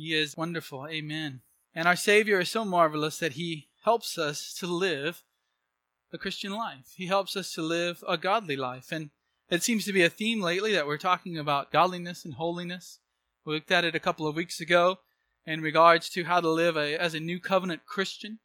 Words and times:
He 0.00 0.14
is 0.14 0.34
wonderful. 0.34 0.86
Amen. 0.88 1.42
And 1.74 1.86
our 1.86 1.94
Savior 1.94 2.40
is 2.40 2.48
so 2.48 2.64
marvelous 2.64 3.18
that 3.18 3.34
He 3.34 3.68
helps 3.84 4.16
us 4.16 4.54
to 4.54 4.66
live 4.66 5.24
a 6.10 6.16
Christian 6.16 6.54
life. 6.54 6.94
He 6.96 7.06
helps 7.06 7.36
us 7.36 7.52
to 7.52 7.60
live 7.60 8.02
a 8.08 8.16
godly 8.16 8.56
life. 8.56 8.92
And 8.92 9.10
it 9.50 9.62
seems 9.62 9.84
to 9.84 9.92
be 9.92 10.02
a 10.02 10.08
theme 10.08 10.40
lately 10.40 10.72
that 10.72 10.86
we're 10.86 10.96
talking 10.96 11.36
about 11.36 11.70
godliness 11.70 12.24
and 12.24 12.34
holiness. 12.34 13.00
We 13.44 13.52
looked 13.52 13.70
at 13.70 13.84
it 13.84 13.94
a 13.94 14.00
couple 14.00 14.26
of 14.26 14.36
weeks 14.36 14.58
ago 14.58 15.00
in 15.44 15.60
regards 15.60 16.08
to 16.10 16.24
how 16.24 16.40
to 16.40 16.48
live 16.48 16.78
a, 16.78 16.96
as 16.96 17.12
a 17.12 17.20
new 17.20 17.38
covenant 17.38 17.84
Christian. 17.84 18.38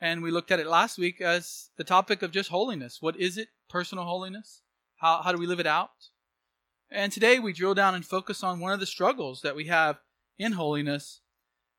And 0.00 0.22
we 0.22 0.30
looked 0.30 0.52
at 0.52 0.60
it 0.60 0.68
last 0.68 0.96
week 0.96 1.20
as 1.20 1.70
the 1.76 1.82
topic 1.82 2.22
of 2.22 2.30
just 2.30 2.50
holiness. 2.50 2.98
What 3.02 3.16
is 3.16 3.36
it? 3.36 3.48
Personal 3.68 4.04
holiness. 4.04 4.62
How, 4.98 5.22
how 5.22 5.32
do 5.32 5.38
we 5.38 5.46
live 5.48 5.60
it 5.60 5.66
out? 5.66 5.90
And 6.88 7.10
today 7.10 7.40
we 7.40 7.52
drill 7.52 7.74
down 7.74 7.96
and 7.96 8.06
focus 8.06 8.44
on 8.44 8.60
one 8.60 8.72
of 8.72 8.78
the 8.78 8.86
struggles 8.86 9.42
that 9.42 9.56
we 9.56 9.66
have 9.66 9.98
in 10.38 10.52
holiness 10.52 11.20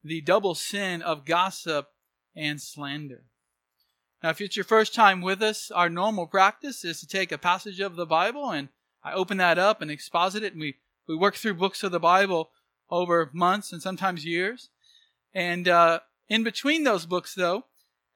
the 0.03 0.21
double 0.21 0.55
sin 0.55 1.01
of 1.01 1.25
gossip 1.25 1.87
and 2.35 2.61
slander. 2.61 3.23
Now, 4.23 4.29
if 4.29 4.41
it's 4.41 4.55
your 4.55 4.65
first 4.65 4.93
time 4.93 5.21
with 5.21 5.41
us, 5.41 5.71
our 5.71 5.89
normal 5.89 6.27
practice 6.27 6.83
is 6.85 6.99
to 7.01 7.07
take 7.07 7.31
a 7.31 7.37
passage 7.37 7.79
of 7.79 7.95
the 7.95 8.05
Bible 8.05 8.49
and 8.49 8.69
I 9.03 9.13
open 9.13 9.37
that 9.37 9.57
up 9.57 9.81
and 9.81 9.89
exposit 9.89 10.43
it, 10.43 10.53
and 10.53 10.61
we, 10.61 10.75
we 11.07 11.15
work 11.15 11.35
through 11.35 11.53
books 11.53 11.83
of 11.83 11.91
the 11.91 11.99
Bible 11.99 12.49
over 12.89 13.29
months 13.33 13.71
and 13.71 13.81
sometimes 13.81 14.25
years. 14.25 14.69
And 15.33 15.67
uh, 15.67 16.01
in 16.27 16.43
between 16.43 16.83
those 16.83 17.05
books, 17.05 17.33
though, 17.33 17.65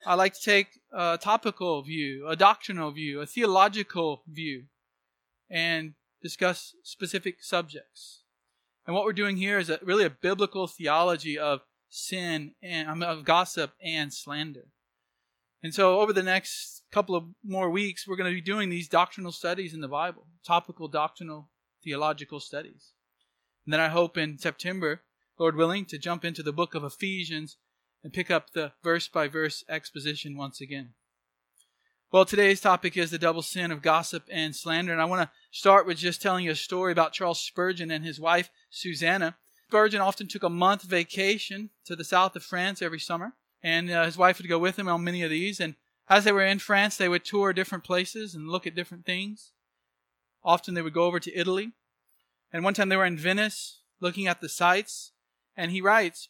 I 0.05 0.16
like 0.16 0.34
to 0.34 0.41
take 0.41 0.81
a 0.91 1.17
topical 1.22 1.81
view, 1.84 2.28
a 2.28 2.36
doctrinal 2.36 2.91
view, 2.91 3.22
a 3.22 3.25
theological 3.25 4.23
view, 4.28 4.66
and 5.50 5.94
discuss 6.22 6.75
specific 6.84 7.41
subjects. 7.41 8.23
And 8.86 8.96
what 8.96 9.05
we're 9.05 9.14
doing 9.14 9.38
here 9.38 9.60
is 9.60 9.70
a, 9.70 9.80
really 9.82 10.05
a 10.05 10.10
biblical 10.10 10.68
theology 10.68 11.38
of 11.38 11.62
sin 11.90 12.54
and 12.62 12.90
um, 12.90 13.04
of 13.04 13.23
gossip 13.23 13.73
and 13.82 14.14
slander. 14.14 14.67
And 15.62 15.73
so 15.73 16.02
over 16.02 16.12
the 16.12 16.23
next 16.23 16.84
couple 16.92 17.16
of 17.16 17.23
more 17.44 17.70
weeks, 17.70 18.08
we're 18.08 18.17
going 18.17 18.30
to 18.30 18.36
be 18.36 18.42
doing 18.42 18.70
these 18.70 18.90
doctrinal 18.90 19.31
studies 19.31 19.73
in 19.73 19.81
the 19.81 19.88
Bible, 19.88 20.28
topical 20.45 20.88
doctrinal 20.88 21.50
theological 21.84 22.40
studies. 22.40 22.92
And 23.66 23.73
then 23.73 23.80
I 23.80 23.88
hope 23.88 24.17
in 24.17 24.38
September, 24.38 25.03
Lord 25.40 25.56
willing, 25.56 25.86
to 25.86 25.97
jump 25.97 26.25
into 26.25 26.44
the 26.44 26.52
book 26.52 26.75
of 26.75 26.84
Ephesians 26.84 27.58
and 28.03 28.12
pick 28.12 28.30
up 28.30 28.52
the 28.52 28.73
verse 28.84 29.08
by 29.08 29.30
verse 29.30 29.64
exposition 29.70 30.36
once 30.36 30.59
again. 30.59 30.95
Well, 32.14 32.25
today's 32.25 32.61
topic 32.61 32.95
is 32.95 33.09
the 33.09 33.17
double 33.17 33.42
sin 33.42 33.72
of 33.72 33.81
gossip 33.81 34.25
and 34.30 34.56
slander. 34.56 34.92
And 34.94 35.02
I 35.02 35.06
want 35.06 35.23
to 35.23 35.36
start 35.50 35.88
with 35.88 35.97
just 35.97 36.22
telling 36.22 36.45
you 36.45 36.52
a 36.52 36.56
story 36.56 36.92
about 36.92 37.11
Charles 37.11 37.39
Spurgeon 37.39 37.89
and 37.89 38.06
his 38.06 38.19
wife, 38.19 38.52
Susanna. 38.69 39.36
Spurgeon 39.67 40.00
often 40.00 40.28
took 40.28 40.44
a 40.44 40.47
month 40.50 40.84
vacation 40.84 41.72
to 41.86 41.95
the 41.95 42.03
south 42.03 42.36
of 42.36 42.44
France 42.44 42.84
every 42.84 43.00
summer, 43.00 43.34
and 43.64 43.89
uh, 43.89 44.06
his 44.06 44.16
wife 44.16 44.38
would 44.38 44.47
go 44.47 44.59
with 44.59 44.78
him 44.78 44.88
on 44.88 45.03
many 45.03 45.23
of 45.23 45.31
these. 45.31 45.59
And 45.59 45.73
as 46.08 46.23
they 46.23 46.31
were 46.31 46.45
in 46.45 46.59
France, 46.59 46.97
they 46.97 47.09
would 47.09 47.25
tour 47.25 47.52
different 47.52 47.84
places 47.84 48.36
and 48.36 48.47
look 48.47 48.67
at 48.67 48.75
different 48.75 49.08
things. 49.08 49.52
Often 50.44 50.75
they 50.75 50.84
would 50.84 50.94
go 50.94 51.06
over 51.06 51.19
to 51.19 51.36
Italy. 51.36 51.72
And 52.52 52.64
one 52.64 52.75
time 52.75 52.89
they 52.89 52.97
were 52.97 53.06
in 53.06 53.17
Venice 53.17 53.80
looking 54.00 54.28
at 54.28 54.39
the 54.39 54.50
sights, 54.50 55.14
and 55.58 55.72
he 55.72 55.81
writes, 55.81 56.30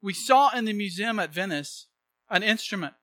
We 0.00 0.14
saw 0.14 0.56
in 0.56 0.64
the 0.64 0.72
museum 0.72 1.18
at 1.18 1.34
Venice 1.34 1.88
an 2.30 2.42
instrument 2.42 2.94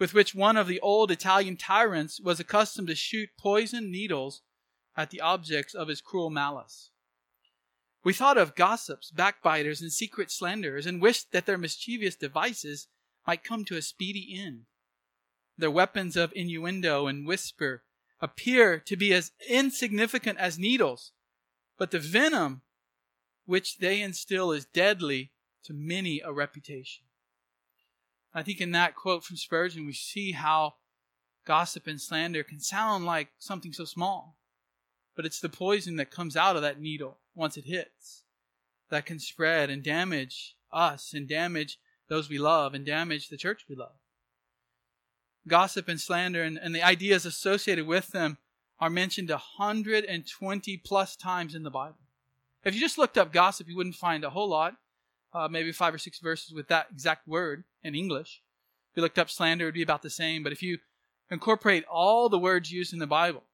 with 0.00 0.14
which 0.14 0.34
one 0.34 0.56
of 0.56 0.66
the 0.66 0.80
old 0.80 1.10
Italian 1.10 1.56
tyrants 1.58 2.18
was 2.18 2.40
accustomed 2.40 2.88
to 2.88 2.94
shoot 2.94 3.28
poisoned 3.38 3.92
needles 3.92 4.40
at 4.96 5.10
the 5.10 5.20
objects 5.20 5.74
of 5.74 5.88
his 5.88 6.00
cruel 6.00 6.30
malice. 6.30 6.90
We 8.02 8.14
thought 8.14 8.38
of 8.38 8.56
gossips, 8.56 9.10
backbiters, 9.10 9.82
and 9.82 9.92
secret 9.92 10.30
slanderers, 10.30 10.86
and 10.86 11.02
wished 11.02 11.32
that 11.32 11.44
their 11.44 11.58
mischievous 11.58 12.16
devices 12.16 12.88
might 13.26 13.44
come 13.44 13.62
to 13.66 13.76
a 13.76 13.82
speedy 13.82 14.40
end. 14.42 14.62
Their 15.58 15.70
weapons 15.70 16.16
of 16.16 16.32
innuendo 16.34 17.06
and 17.06 17.26
whisper 17.26 17.82
appear 18.22 18.78
to 18.80 18.96
be 18.96 19.12
as 19.12 19.32
insignificant 19.46 20.38
as 20.38 20.58
needles, 20.58 21.12
but 21.76 21.90
the 21.90 21.98
venom 21.98 22.62
which 23.44 23.78
they 23.78 24.00
instill 24.00 24.50
is 24.50 24.64
deadly 24.64 25.32
to 25.64 25.74
many 25.74 26.22
a 26.24 26.32
reputation. 26.32 27.04
I 28.32 28.42
think 28.42 28.60
in 28.60 28.70
that 28.72 28.94
quote 28.94 29.24
from 29.24 29.36
Spurgeon, 29.36 29.86
we 29.86 29.92
see 29.92 30.32
how 30.32 30.74
gossip 31.44 31.86
and 31.86 32.00
slander 32.00 32.42
can 32.42 32.60
sound 32.60 33.04
like 33.04 33.28
something 33.38 33.72
so 33.72 33.84
small, 33.84 34.36
but 35.16 35.26
it's 35.26 35.40
the 35.40 35.48
poison 35.48 35.96
that 35.96 36.10
comes 36.10 36.36
out 36.36 36.56
of 36.56 36.62
that 36.62 36.80
needle 36.80 37.18
once 37.34 37.56
it 37.56 37.64
hits 37.64 38.24
that 38.90 39.06
can 39.06 39.18
spread 39.18 39.70
and 39.70 39.82
damage 39.82 40.56
us 40.72 41.12
and 41.12 41.28
damage 41.28 41.78
those 42.08 42.28
we 42.28 42.38
love 42.38 42.74
and 42.74 42.84
damage 42.84 43.28
the 43.28 43.36
church 43.36 43.64
we 43.68 43.74
love. 43.74 43.96
Gossip 45.48 45.88
and 45.88 46.00
slander 46.00 46.42
and, 46.42 46.58
and 46.58 46.74
the 46.74 46.82
ideas 46.82 47.24
associated 47.24 47.86
with 47.86 48.08
them 48.08 48.38
are 48.78 48.90
mentioned 48.90 49.30
120 49.30 50.76
plus 50.78 51.16
times 51.16 51.54
in 51.54 51.62
the 51.62 51.70
Bible. 51.70 51.98
If 52.64 52.74
you 52.74 52.80
just 52.80 52.98
looked 52.98 53.18
up 53.18 53.32
gossip, 53.32 53.68
you 53.68 53.76
wouldn't 53.76 53.94
find 53.94 54.22
a 54.22 54.30
whole 54.30 54.48
lot, 54.48 54.74
uh, 55.32 55.48
maybe 55.48 55.72
five 55.72 55.94
or 55.94 55.98
six 55.98 56.18
verses 56.18 56.52
with 56.52 56.68
that 56.68 56.88
exact 56.92 57.26
word 57.26 57.64
in 57.82 57.94
English. 57.94 58.42
If 58.90 58.96
you 58.96 59.02
looked 59.02 59.18
up 59.18 59.30
slander, 59.30 59.64
it 59.64 59.68
would 59.68 59.74
be 59.74 59.82
about 59.82 60.02
the 60.02 60.10
same. 60.10 60.42
But 60.42 60.52
if 60.52 60.62
you 60.62 60.78
incorporate 61.30 61.84
all 61.84 62.28
the 62.28 62.38
words 62.38 62.72
used 62.72 62.92
in 62.92 62.98
the 62.98 63.06
Bible 63.06 63.44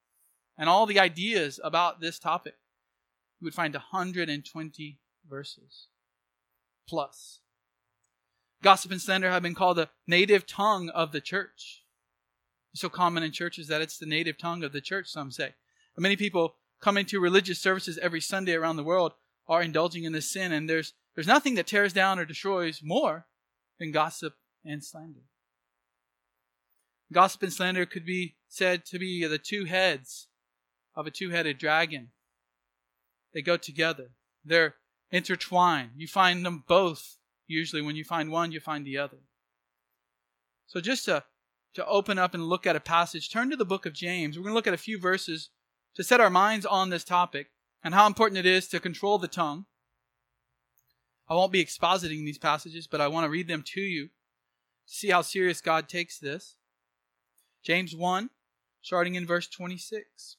and 0.56 0.68
all 0.68 0.86
the 0.86 1.00
ideas 1.00 1.60
about 1.62 2.00
this 2.00 2.18
topic, 2.18 2.54
you 3.40 3.44
would 3.44 3.54
find 3.54 3.74
120 3.74 4.98
verses 5.28 5.88
plus. 6.88 7.40
Gossip 8.62 8.90
and 8.90 9.00
slander 9.00 9.30
have 9.30 9.42
been 9.42 9.54
called 9.54 9.76
the 9.76 9.90
native 10.06 10.46
tongue 10.46 10.88
of 10.90 11.12
the 11.12 11.20
church. 11.20 11.82
It's 12.72 12.80
so 12.80 12.88
common 12.88 13.22
in 13.22 13.32
churches 13.32 13.68
that 13.68 13.82
it's 13.82 13.98
the 13.98 14.06
native 14.06 14.38
tongue 14.38 14.64
of 14.64 14.72
the 14.72 14.80
church, 14.80 15.08
some 15.08 15.30
say. 15.30 15.54
And 15.96 16.02
Many 16.02 16.16
people 16.16 16.56
coming 16.80 17.06
to 17.06 17.20
religious 17.20 17.58
services 17.58 17.98
every 17.98 18.20
Sunday 18.20 18.54
around 18.54 18.76
the 18.76 18.84
world 18.84 19.12
are 19.48 19.62
indulging 19.62 20.04
in 20.04 20.12
this 20.12 20.30
sin, 20.30 20.52
and 20.52 20.68
there's, 20.68 20.94
there's 21.14 21.26
nothing 21.26 21.54
that 21.54 21.66
tears 21.66 21.92
down 21.92 22.18
or 22.18 22.24
destroys 22.24 22.82
more 22.82 23.26
than 23.78 23.92
gossip 23.92 24.34
and 24.64 24.82
slander. 24.84 25.22
Gossip 27.12 27.42
and 27.42 27.52
slander 27.52 27.86
could 27.86 28.04
be 28.04 28.36
said 28.48 28.84
to 28.86 28.98
be 28.98 29.24
the 29.26 29.38
two 29.38 29.64
heads 29.64 30.28
of 30.94 31.06
a 31.06 31.10
two 31.10 31.30
headed 31.30 31.58
dragon. 31.58 32.10
They 33.32 33.42
go 33.42 33.56
together, 33.56 34.10
they're 34.44 34.76
intertwined. 35.10 35.90
You 35.96 36.08
find 36.08 36.44
them 36.44 36.64
both. 36.66 37.18
Usually, 37.46 37.82
when 37.82 37.94
you 37.94 38.02
find 38.02 38.30
one, 38.30 38.50
you 38.50 38.58
find 38.58 38.84
the 38.84 38.98
other. 38.98 39.18
So, 40.66 40.80
just 40.80 41.04
to, 41.04 41.22
to 41.74 41.86
open 41.86 42.18
up 42.18 42.34
and 42.34 42.48
look 42.48 42.66
at 42.66 42.74
a 42.74 42.80
passage, 42.80 43.30
turn 43.30 43.50
to 43.50 43.56
the 43.56 43.64
book 43.64 43.86
of 43.86 43.92
James. 43.92 44.36
We're 44.36 44.42
going 44.42 44.52
to 44.52 44.56
look 44.56 44.66
at 44.66 44.74
a 44.74 44.78
few 44.78 44.98
verses 44.98 45.50
to 45.94 46.02
set 46.02 46.20
our 46.20 46.30
minds 46.30 46.66
on 46.66 46.90
this 46.90 47.04
topic 47.04 47.52
and 47.84 47.94
how 47.94 48.06
important 48.06 48.38
it 48.38 48.46
is 48.46 48.66
to 48.68 48.80
control 48.80 49.18
the 49.18 49.28
tongue 49.28 49.66
I 51.28 51.34
won't 51.34 51.52
be 51.52 51.64
expositing 51.64 52.24
these 52.24 52.38
passages, 52.38 52.86
but 52.86 53.00
I 53.00 53.08
want 53.08 53.24
to 53.24 53.30
read 53.30 53.48
them 53.48 53.64
to 53.74 53.80
you 53.80 54.06
to 54.06 54.10
see 54.86 55.10
how 55.10 55.22
serious 55.22 55.60
God 55.60 55.88
takes 55.88 56.18
this. 56.18 56.56
James 57.62 57.96
1, 57.96 58.30
starting 58.82 59.16
in 59.16 59.26
verse 59.26 59.48
26. 59.48 60.36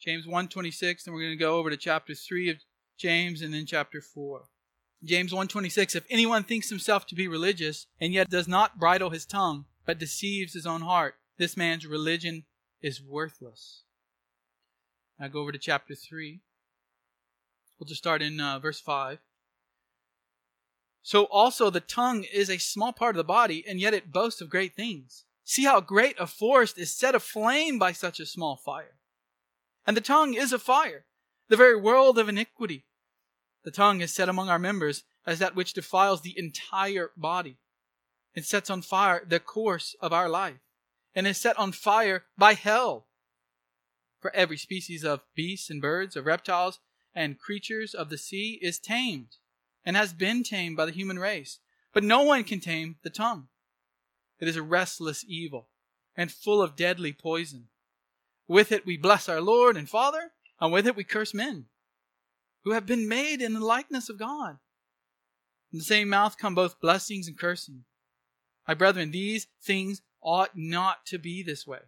James 0.00 0.26
1:26 0.26 1.06
and 1.06 1.14
we're 1.14 1.20
going 1.20 1.32
to 1.32 1.36
go 1.36 1.58
over 1.58 1.68
to 1.68 1.76
chapter 1.76 2.14
3 2.14 2.48
of 2.48 2.56
James 2.96 3.42
and 3.42 3.52
then 3.52 3.66
chapter 3.66 4.00
4. 4.00 4.48
James 5.04 5.30
1:26 5.30 5.94
If 5.94 6.06
anyone 6.08 6.42
thinks 6.42 6.70
himself 6.70 7.06
to 7.06 7.14
be 7.14 7.28
religious 7.28 7.86
and 8.00 8.12
yet 8.12 8.30
does 8.30 8.48
not 8.48 8.78
bridle 8.78 9.10
his 9.10 9.26
tongue 9.26 9.66
but 9.84 9.98
deceives 9.98 10.54
his 10.54 10.66
own 10.66 10.80
heart 10.80 11.16
this 11.36 11.56
man's 11.56 11.86
religion 11.86 12.44
is 12.82 13.02
worthless. 13.02 13.84
Now 15.18 15.28
go 15.28 15.40
over 15.40 15.52
to 15.52 15.58
chapter 15.58 15.94
3. 15.94 16.40
We'll 17.78 17.86
just 17.86 18.00
start 18.00 18.20
in 18.20 18.40
uh, 18.40 18.58
verse 18.58 18.80
5. 18.80 19.18
So 21.02 21.24
also 21.24 21.70
the 21.70 21.80
tongue 21.80 22.24
is 22.24 22.50
a 22.50 22.58
small 22.58 22.92
part 22.92 23.14
of 23.14 23.18
the 23.18 23.24
body, 23.24 23.64
and 23.66 23.80
yet 23.80 23.94
it 23.94 24.12
boasts 24.12 24.40
of 24.40 24.50
great 24.50 24.74
things. 24.74 25.24
See 25.44 25.64
how 25.64 25.80
great 25.80 26.16
a 26.20 26.26
forest 26.26 26.78
is 26.78 26.94
set 26.94 27.14
aflame 27.14 27.78
by 27.78 27.92
such 27.92 28.20
a 28.20 28.26
small 28.26 28.56
fire. 28.56 28.98
And 29.86 29.96
the 29.96 30.02
tongue 30.02 30.34
is 30.34 30.52
a 30.52 30.58
fire, 30.58 31.06
the 31.48 31.56
very 31.56 31.76
world 31.76 32.18
of 32.18 32.28
iniquity. 32.28 32.84
The 33.64 33.70
tongue 33.70 34.00
is 34.00 34.12
set 34.12 34.28
among 34.28 34.48
our 34.48 34.58
members 34.58 35.04
as 35.26 35.38
that 35.38 35.54
which 35.54 35.72
defiles 35.72 36.22
the 36.22 36.38
entire 36.38 37.10
body. 37.16 37.58
It 38.34 38.44
sets 38.44 38.70
on 38.70 38.82
fire 38.82 39.24
the 39.26 39.40
course 39.40 39.96
of 40.00 40.12
our 40.12 40.28
life, 40.28 40.60
and 41.14 41.26
is 41.26 41.38
set 41.38 41.58
on 41.58 41.72
fire 41.72 42.24
by 42.38 42.54
hell. 42.54 43.06
For 44.20 44.34
every 44.34 44.58
species 44.58 45.04
of 45.04 45.22
beasts 45.34 45.70
and 45.70 45.80
birds, 45.80 46.14
of 46.14 46.26
reptiles 46.26 46.78
and 47.14 47.38
creatures 47.38 47.94
of 47.94 48.10
the 48.10 48.18
sea 48.18 48.58
is 48.62 48.78
tamed 48.78 49.36
and 49.84 49.96
has 49.96 50.12
been 50.12 50.42
tamed 50.42 50.76
by 50.76 50.86
the 50.86 50.92
human 50.92 51.18
race. 51.18 51.58
But 51.92 52.04
no 52.04 52.22
one 52.22 52.44
can 52.44 52.60
tame 52.60 52.96
the 53.02 53.10
tongue. 53.10 53.48
It 54.38 54.48
is 54.48 54.56
a 54.56 54.62
restless 54.62 55.24
evil 55.26 55.68
and 56.16 56.30
full 56.30 56.62
of 56.62 56.76
deadly 56.76 57.12
poison. 57.12 57.68
With 58.46 58.72
it 58.72 58.86
we 58.86 58.96
bless 58.96 59.28
our 59.28 59.40
Lord 59.40 59.76
and 59.76 59.88
Father, 59.88 60.32
and 60.60 60.72
with 60.72 60.86
it 60.86 60.96
we 60.96 61.04
curse 61.04 61.34
men 61.34 61.66
who 62.64 62.72
have 62.72 62.86
been 62.86 63.08
made 63.08 63.40
in 63.40 63.54
the 63.54 63.64
likeness 63.64 64.08
of 64.08 64.18
God. 64.18 64.58
From 65.70 65.78
the 65.78 65.84
same 65.84 66.08
mouth 66.08 66.36
come 66.36 66.54
both 66.54 66.80
blessings 66.80 67.28
and 67.28 67.38
cursing. 67.38 67.84
My 68.66 68.74
brethren, 68.74 69.10
these 69.10 69.46
things 69.62 70.02
ought 70.22 70.50
not 70.56 71.06
to 71.06 71.18
be 71.18 71.42
this 71.42 71.66
way. 71.66 71.80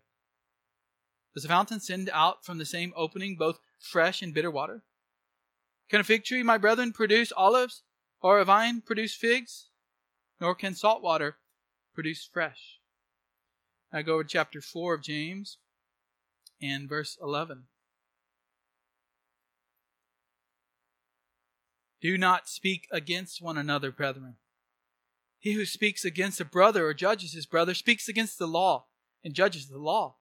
Does 1.34 1.44
a 1.44 1.48
fountain 1.48 1.80
send 1.80 2.10
out 2.12 2.44
from 2.44 2.58
the 2.58 2.64
same 2.64 2.92
opening 2.96 3.36
both 3.36 3.58
fresh 3.78 4.22
and 4.22 4.34
bitter 4.34 4.50
water? 4.50 4.82
Can 5.92 6.00
a 6.00 6.04
fig 6.04 6.24
tree, 6.24 6.42
my 6.42 6.56
brethren, 6.56 6.90
produce 6.90 7.34
olives, 7.36 7.82
or 8.22 8.38
a 8.38 8.46
vine 8.46 8.80
produce 8.80 9.14
figs? 9.14 9.68
Nor 10.40 10.54
can 10.54 10.74
salt 10.74 11.02
water 11.02 11.36
produce 11.94 12.26
fresh. 12.32 12.80
I 13.92 14.00
go 14.00 14.22
to 14.22 14.26
chapter 14.26 14.62
4 14.62 14.94
of 14.94 15.02
James 15.02 15.58
and 16.62 16.88
verse 16.88 17.18
11. 17.20 17.64
Do 22.00 22.16
not 22.16 22.48
speak 22.48 22.88
against 22.90 23.42
one 23.42 23.58
another, 23.58 23.92
brethren. 23.92 24.36
He 25.38 25.52
who 25.52 25.66
speaks 25.66 26.06
against 26.06 26.40
a 26.40 26.46
brother 26.46 26.86
or 26.86 26.94
judges 26.94 27.34
his 27.34 27.44
brother 27.44 27.74
speaks 27.74 28.08
against 28.08 28.38
the 28.38 28.46
law 28.46 28.86
and 29.22 29.34
judges 29.34 29.68
the 29.68 29.76
law. 29.76 30.16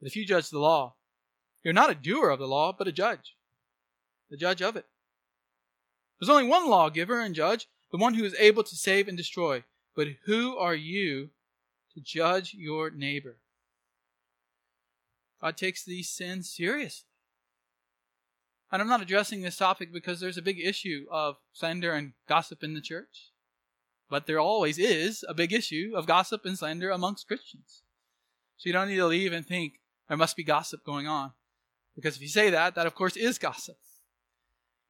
But 0.00 0.08
if 0.08 0.16
you 0.16 0.24
judge 0.24 0.48
the 0.48 0.60
law, 0.60 0.94
you're 1.62 1.74
not 1.74 1.90
a 1.90 1.94
doer 1.94 2.30
of 2.30 2.38
the 2.38 2.48
law, 2.48 2.72
but 2.72 2.88
a 2.88 2.92
judge, 2.92 3.36
the 4.30 4.36
judge 4.36 4.62
of 4.62 4.76
it. 4.76 4.86
There's 6.18 6.30
only 6.30 6.46
one 6.46 6.68
lawgiver 6.68 7.20
and 7.20 7.34
judge, 7.34 7.66
the 7.90 7.98
one 7.98 8.14
who 8.14 8.24
is 8.24 8.34
able 8.38 8.62
to 8.62 8.76
save 8.76 9.08
and 9.08 9.16
destroy. 9.16 9.64
But 9.96 10.08
who 10.26 10.56
are 10.56 10.74
you 10.74 11.30
to 11.94 12.00
judge 12.00 12.54
your 12.54 12.90
neighbor? 12.90 13.38
God 15.40 15.56
takes 15.56 15.84
these 15.84 16.08
sins 16.08 16.54
seriously. 16.54 17.06
And 18.70 18.80
I'm 18.80 18.88
not 18.88 19.02
addressing 19.02 19.40
this 19.40 19.56
topic 19.56 19.92
because 19.92 20.20
there's 20.20 20.36
a 20.36 20.42
big 20.42 20.60
issue 20.60 21.06
of 21.10 21.36
slander 21.52 21.92
and 21.92 22.12
gossip 22.28 22.62
in 22.62 22.74
the 22.74 22.80
church. 22.80 23.32
But 24.08 24.26
there 24.26 24.38
always 24.38 24.78
is 24.78 25.24
a 25.28 25.34
big 25.34 25.52
issue 25.52 25.92
of 25.96 26.06
gossip 26.06 26.44
and 26.44 26.56
slander 26.56 26.90
amongst 26.90 27.26
Christians. 27.26 27.82
So 28.56 28.68
you 28.68 28.72
don't 28.72 28.88
need 28.88 28.96
to 28.96 29.06
leave 29.06 29.32
and 29.32 29.46
think 29.46 29.80
there 30.08 30.16
must 30.16 30.36
be 30.36 30.44
gossip 30.44 30.84
going 30.84 31.06
on. 31.06 31.32
Because 31.96 32.16
if 32.16 32.22
you 32.22 32.28
say 32.28 32.50
that, 32.50 32.74
that 32.74 32.86
of 32.86 32.94
course 32.94 33.16
is 33.16 33.38
gossip. 33.38 33.76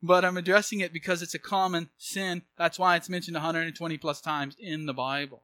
But 0.03 0.25
I'm 0.25 0.37
addressing 0.37 0.81
it 0.81 0.93
because 0.93 1.21
it's 1.21 1.35
a 1.35 1.39
common 1.39 1.91
sin. 1.99 2.43
That's 2.57 2.79
why 2.79 2.97
it's 2.97 3.09
mentioned 3.09 3.35
120 3.35 3.99
plus 3.99 4.21
times 4.21 4.57
in 4.59 4.87
the 4.87 4.95
Bible. 4.95 5.43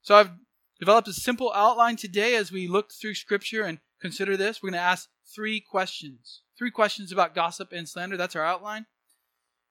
So 0.00 0.14
I've 0.14 0.30
developed 0.78 1.08
a 1.08 1.12
simple 1.12 1.52
outline 1.54 1.96
today 1.96 2.34
as 2.34 2.50
we 2.50 2.66
look 2.66 2.92
through 2.92 3.14
Scripture 3.14 3.62
and 3.62 3.78
consider 4.00 4.36
this. 4.36 4.62
We're 4.62 4.70
going 4.70 4.80
to 4.80 4.86
ask 4.86 5.08
three 5.34 5.60
questions. 5.60 6.42
Three 6.56 6.70
questions 6.70 7.12
about 7.12 7.34
gossip 7.34 7.72
and 7.72 7.88
slander. 7.88 8.16
That's 8.16 8.36
our 8.36 8.44
outline. 8.44 8.86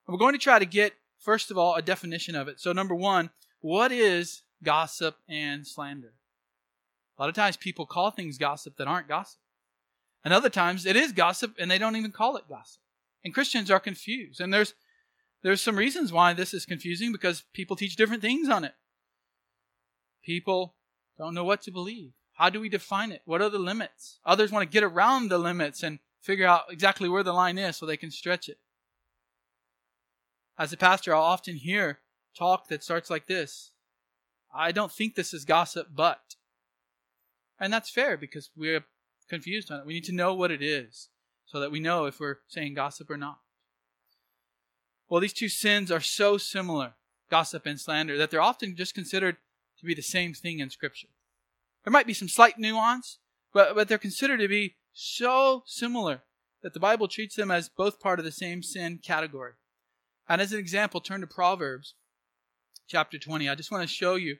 And 0.05 0.13
we're 0.13 0.19
going 0.19 0.33
to 0.33 0.39
try 0.39 0.59
to 0.59 0.65
get, 0.65 0.93
first 1.19 1.49
of 1.49 1.57
all, 1.57 1.75
a 1.75 1.81
definition 1.81 2.35
of 2.35 2.47
it. 2.47 2.59
So, 2.59 2.71
number 2.71 2.95
one, 2.95 3.31
what 3.59 3.91
is 3.91 4.43
gossip 4.63 5.17
and 5.27 5.65
slander? 5.65 6.13
A 7.17 7.21
lot 7.21 7.29
of 7.29 7.35
times 7.35 7.57
people 7.57 7.85
call 7.85 8.11
things 8.11 8.37
gossip 8.37 8.77
that 8.77 8.87
aren't 8.87 9.07
gossip. 9.07 9.39
And 10.23 10.33
other 10.33 10.49
times 10.49 10.85
it 10.85 10.95
is 10.95 11.11
gossip 11.11 11.55
and 11.57 11.69
they 11.69 11.77
don't 11.77 11.95
even 11.95 12.11
call 12.11 12.37
it 12.37 12.49
gossip. 12.49 12.81
And 13.23 13.33
Christians 13.33 13.69
are 13.71 13.79
confused. 13.79 14.39
And 14.39 14.53
there's 14.53 14.73
there's 15.43 15.61
some 15.61 15.77
reasons 15.77 16.11
why 16.11 16.33
this 16.33 16.53
is 16.53 16.65
confusing 16.65 17.11
because 17.11 17.43
people 17.53 17.75
teach 17.75 17.95
different 17.95 18.21
things 18.21 18.49
on 18.49 18.63
it. 18.63 18.73
People 20.23 20.75
don't 21.17 21.33
know 21.33 21.43
what 21.43 21.61
to 21.63 21.71
believe. 21.71 22.11
How 22.33 22.49
do 22.49 22.59
we 22.59 22.69
define 22.69 23.11
it? 23.11 23.21
What 23.25 23.41
are 23.41 23.49
the 23.49 23.59
limits? 23.59 24.19
Others 24.25 24.51
want 24.51 24.63
to 24.63 24.73
get 24.73 24.83
around 24.83 25.29
the 25.29 25.37
limits 25.37 25.83
and 25.83 25.99
figure 26.21 26.47
out 26.47 26.65
exactly 26.69 27.07
where 27.07 27.23
the 27.23 27.33
line 27.33 27.57
is 27.57 27.77
so 27.77 27.85
they 27.85 27.97
can 27.97 28.11
stretch 28.11 28.49
it. 28.49 28.57
As 30.57 30.73
a 30.73 30.77
pastor, 30.77 31.13
I'll 31.13 31.21
often 31.21 31.55
hear 31.55 31.99
talk 32.37 32.67
that 32.67 32.83
starts 32.83 33.09
like 33.09 33.27
this 33.27 33.71
I 34.53 34.71
don't 34.71 34.91
think 34.91 35.15
this 35.15 35.33
is 35.33 35.45
gossip, 35.45 35.89
but. 35.93 36.35
And 37.59 37.71
that's 37.71 37.89
fair 37.89 38.17
because 38.17 38.49
we're 38.55 38.85
confused 39.29 39.71
on 39.71 39.79
it. 39.79 39.85
We 39.85 39.93
need 39.93 40.05
to 40.05 40.13
know 40.13 40.33
what 40.33 40.51
it 40.51 40.61
is 40.61 41.09
so 41.47 41.59
that 41.59 41.71
we 41.71 41.79
know 41.79 42.05
if 42.05 42.19
we're 42.19 42.39
saying 42.47 42.75
gossip 42.75 43.09
or 43.09 43.17
not. 43.17 43.39
Well, 45.09 45.21
these 45.21 45.33
two 45.33 45.49
sins 45.49 45.89
are 45.91 46.01
so 46.01 46.37
similar, 46.37 46.93
gossip 47.31 47.65
and 47.65 47.79
slander, 47.79 48.17
that 48.17 48.29
they're 48.29 48.41
often 48.41 48.75
just 48.75 48.93
considered 48.93 49.37
to 49.79 49.85
be 49.85 49.95
the 49.95 50.01
same 50.01 50.33
thing 50.33 50.59
in 50.59 50.69
Scripture. 50.69 51.07
There 51.83 51.91
might 51.91 52.07
be 52.07 52.13
some 52.13 52.27
slight 52.27 52.59
nuance, 52.59 53.19
but, 53.53 53.73
but 53.73 53.87
they're 53.87 53.97
considered 53.97 54.39
to 54.41 54.47
be 54.49 54.75
so 54.91 55.63
similar 55.65 56.23
that 56.61 56.73
the 56.73 56.79
Bible 56.79 57.07
treats 57.07 57.35
them 57.35 57.49
as 57.49 57.69
both 57.69 57.99
part 57.99 58.19
of 58.19 58.25
the 58.25 58.31
same 58.31 58.61
sin 58.61 58.99
category. 59.01 59.53
And 60.27 60.41
as 60.41 60.51
an 60.51 60.59
example, 60.59 60.99
turn 60.99 61.21
to 61.21 61.27
Proverbs 61.27 61.93
chapter 62.87 63.17
20. 63.17 63.47
I 63.47 63.55
just 63.55 63.71
want 63.71 63.87
to 63.87 63.93
show 63.93 64.15
you 64.15 64.37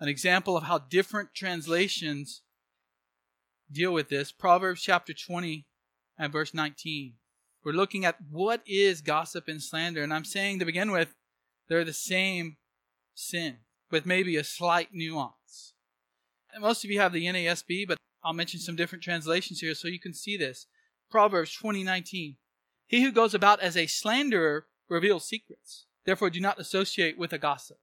an 0.00 0.08
example 0.08 0.56
of 0.56 0.64
how 0.64 0.78
different 0.78 1.34
translations 1.34 2.42
deal 3.70 3.92
with 3.92 4.08
this. 4.08 4.32
Proverbs 4.32 4.82
chapter 4.82 5.12
20 5.12 5.66
and 6.22 6.32
verse 6.32 6.54
19. 6.54 7.14
We're 7.64 7.72
looking 7.72 8.04
at 8.04 8.16
what 8.30 8.62
is 8.64 9.00
gossip 9.00 9.48
and 9.48 9.60
slander. 9.60 10.02
And 10.02 10.14
I'm 10.14 10.24
saying 10.24 10.60
to 10.60 10.64
begin 10.64 10.92
with, 10.92 11.14
they're 11.68 11.84
the 11.84 11.92
same 11.92 12.56
sin 13.14 13.58
with 13.90 14.06
maybe 14.06 14.36
a 14.36 14.44
slight 14.44 14.90
nuance. 14.92 15.74
And 16.52 16.62
most 16.62 16.84
of 16.84 16.90
you 16.90 17.00
have 17.00 17.12
the 17.12 17.26
NASB, 17.26 17.88
but 17.88 17.98
I'll 18.22 18.32
mention 18.32 18.60
some 18.60 18.76
different 18.76 19.02
translations 19.02 19.60
here 19.60 19.74
so 19.74 19.88
you 19.88 19.98
can 19.98 20.14
see 20.14 20.36
this. 20.36 20.66
Proverbs 21.10 21.56
20:19. 21.56 22.36
He 22.86 23.02
who 23.02 23.10
goes 23.10 23.34
about 23.34 23.60
as 23.60 23.76
a 23.76 23.86
slanderer 23.86 24.66
reveals 24.88 25.26
secrets. 25.26 25.86
Therefore 26.04 26.30
do 26.30 26.40
not 26.40 26.60
associate 26.60 27.18
with 27.18 27.32
a 27.32 27.38
gossip. 27.38 27.78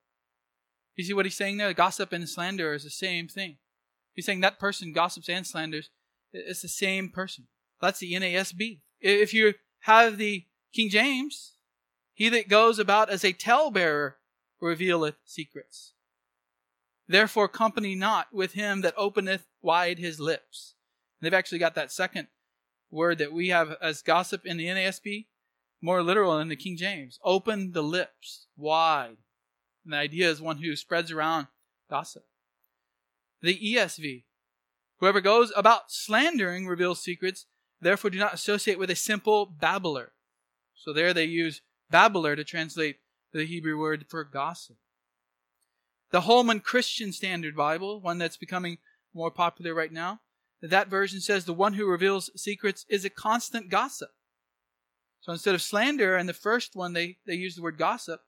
You 0.95 1.03
see 1.03 1.13
what 1.13 1.25
he's 1.25 1.35
saying 1.35 1.57
there? 1.57 1.73
Gossip 1.73 2.13
and 2.13 2.27
slander 2.27 2.73
is 2.73 2.83
the 2.83 2.89
same 2.89 3.27
thing. 3.27 3.57
He's 4.13 4.25
saying 4.25 4.41
that 4.41 4.59
person 4.59 4.93
gossips 4.93 5.29
and 5.29 5.45
slanders. 5.45 5.89
It's 6.31 6.61
the 6.61 6.67
same 6.67 7.09
person. 7.09 7.47
That's 7.81 7.99
the 7.99 8.13
NASB. 8.13 8.79
If 8.99 9.33
you 9.33 9.53
have 9.81 10.17
the 10.17 10.45
King 10.73 10.89
James, 10.89 11.53
he 12.13 12.29
that 12.29 12.49
goes 12.49 12.79
about 12.79 13.09
as 13.09 13.23
a 13.23 13.33
talebearer 13.33 14.15
revealeth 14.59 15.15
secrets. 15.25 15.93
Therefore, 17.07 17.47
company 17.47 17.95
not 17.95 18.27
with 18.33 18.53
him 18.53 18.81
that 18.81 18.93
openeth 18.97 19.47
wide 19.61 19.97
his 19.97 20.19
lips. 20.19 20.75
And 21.19 21.25
they've 21.25 21.37
actually 21.37 21.59
got 21.59 21.75
that 21.75 21.91
second 21.91 22.27
word 22.91 23.17
that 23.17 23.33
we 23.33 23.49
have 23.49 23.75
as 23.81 24.01
gossip 24.01 24.45
in 24.45 24.57
the 24.57 24.67
NASB, 24.67 25.27
more 25.81 26.03
literal 26.03 26.37
in 26.39 26.49
the 26.49 26.55
King 26.55 26.77
James. 26.77 27.19
Open 27.23 27.71
the 27.71 27.81
lips 27.81 28.47
wide. 28.57 29.17
And 29.83 29.93
the 29.93 29.97
idea 29.97 30.29
is 30.29 30.41
one 30.41 30.57
who 30.57 30.75
spreads 30.75 31.11
around 31.11 31.47
gossip. 31.89 32.25
The 33.41 33.57
ESV. 33.57 34.25
Whoever 34.99 35.21
goes 35.21 35.53
about 35.55 35.91
slandering 35.91 36.67
reveals 36.67 37.01
secrets. 37.01 37.45
Therefore, 37.81 38.09
do 38.09 38.19
not 38.19 38.33
associate 38.33 38.77
with 38.77 38.89
a 38.89 38.95
simple 38.95 39.45
babbler. 39.45 40.11
So 40.75 40.93
there 40.93 41.13
they 41.13 41.25
use 41.25 41.61
babbler 41.89 42.35
to 42.35 42.43
translate 42.43 42.97
the 43.31 43.45
Hebrew 43.45 43.79
word 43.79 44.05
for 44.09 44.23
gossip. 44.23 44.77
The 46.11 46.21
Holman 46.21 46.61
Christian 46.61 47.11
Standard 47.11 47.55
Bible, 47.55 48.01
one 48.01 48.17
that's 48.17 48.37
becoming 48.37 48.79
more 49.13 49.31
popular 49.31 49.73
right 49.73 49.91
now, 49.91 50.21
that 50.61 50.89
version 50.89 51.21
says 51.21 51.45
the 51.45 51.53
one 51.53 51.73
who 51.73 51.85
reveals 51.85 52.31
secrets 52.35 52.85
is 52.89 53.05
a 53.05 53.09
constant 53.09 53.69
gossip. 53.69 54.09
So 55.21 55.31
instead 55.31 55.55
of 55.55 55.61
slander, 55.61 56.15
and 56.15 56.27
the 56.27 56.33
first 56.33 56.75
one 56.75 56.93
they, 56.93 57.17
they 57.25 57.35
use 57.35 57.55
the 57.55 57.61
word 57.61 57.77
gossip, 57.77 58.21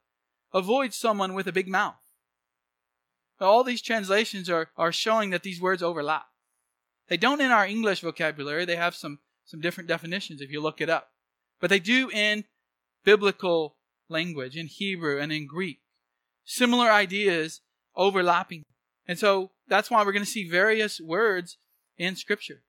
avoid 0.52 0.94
someone 0.94 1.34
with 1.34 1.46
a 1.46 1.52
big 1.52 1.68
mouth. 1.68 1.96
All 3.40 3.64
these 3.64 3.82
translations 3.82 4.48
are, 4.48 4.70
are 4.76 4.92
showing 4.92 5.30
that 5.30 5.42
these 5.42 5.60
words 5.60 5.82
overlap. 5.82 6.26
They 7.08 7.16
don't 7.16 7.40
in 7.40 7.50
our 7.50 7.66
English 7.66 8.00
vocabulary, 8.00 8.64
they 8.64 8.76
have 8.76 8.94
some, 8.94 9.18
some 9.44 9.60
different 9.60 9.88
definitions 9.88 10.40
if 10.40 10.50
you 10.50 10.60
look 10.60 10.80
it 10.80 10.88
up. 10.88 11.10
But 11.60 11.70
they 11.70 11.78
do 11.78 12.10
in 12.10 12.44
biblical 13.04 13.76
language, 14.08 14.56
in 14.56 14.66
Hebrew 14.66 15.20
and 15.20 15.32
in 15.32 15.46
Greek. 15.46 15.80
Similar 16.44 16.90
ideas 16.90 17.60
overlapping. 17.96 18.62
And 19.06 19.18
so 19.18 19.50
that's 19.68 19.90
why 19.90 20.04
we're 20.04 20.12
going 20.12 20.24
to 20.24 20.30
see 20.30 20.48
various 20.48 21.00
words 21.00 21.56
in 21.98 22.16
Scripture, 22.16 22.62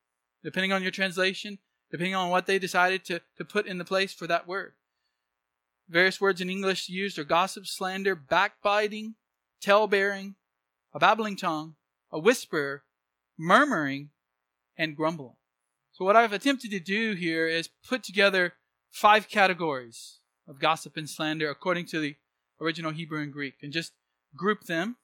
depending 0.43 0.71
on 0.71 0.81
your 0.81 0.91
translation, 0.91 1.59
depending 1.91 2.15
on 2.15 2.29
what 2.29 2.45
they 2.45 2.59
decided 2.59 3.05
to, 3.05 3.21
to 3.37 3.45
put 3.45 3.67
in 3.67 3.77
the 3.77 3.85
place 3.85 4.13
for 4.13 4.27
that 4.27 4.47
word. 4.47 4.73
Various 5.89 6.19
words 6.19 6.41
in 6.41 6.49
English 6.49 6.89
used 6.89 7.19
are 7.19 7.23
gossip, 7.23 7.67
slander, 7.67 8.15
backbiting, 8.15 9.15
tale-bearing, 9.61 10.35
a 10.93 10.99
babbling 10.99 11.35
tongue, 11.35 11.75
a 12.11 12.19
whisperer, 12.19 12.83
murmuring, 13.37 14.09
and 14.77 14.95
grumbling. 14.95 15.35
So 15.93 16.03
what 16.05 16.15
I've 16.15 16.33
attempted 16.33 16.71
to 16.71 16.79
do 16.79 17.13
here 17.13 17.47
is 17.47 17.69
put 17.87 18.03
together 18.03 18.53
five 18.89 19.29
categories 19.29 20.19
of 20.47 20.59
gossip 20.59 20.97
and 20.97 21.07
slander 21.07 21.49
according 21.51 21.85
to 21.87 21.99
the 21.99 22.15
original 22.59 22.91
Hebrew 22.91 23.21
and 23.21 23.31
Greek 23.31 23.55
and 23.61 23.71
just 23.71 23.93
group 24.35 24.63
them 24.63 24.97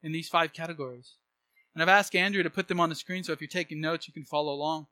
in 0.00 0.12
these 0.12 0.28
five 0.28 0.52
categories. 0.52 1.16
And 1.74 1.82
I've 1.82 1.88
asked 1.88 2.14
Andrew 2.14 2.44
to 2.44 2.50
put 2.50 2.68
them 2.68 2.78
on 2.78 2.90
the 2.90 2.94
screen, 2.94 3.24
so 3.24 3.32
if 3.32 3.40
you're 3.40 3.48
taking 3.48 3.80
notes, 3.80 4.06
you 4.06 4.14
can 4.14 4.24
follow 4.24 4.52
along. 4.52 4.86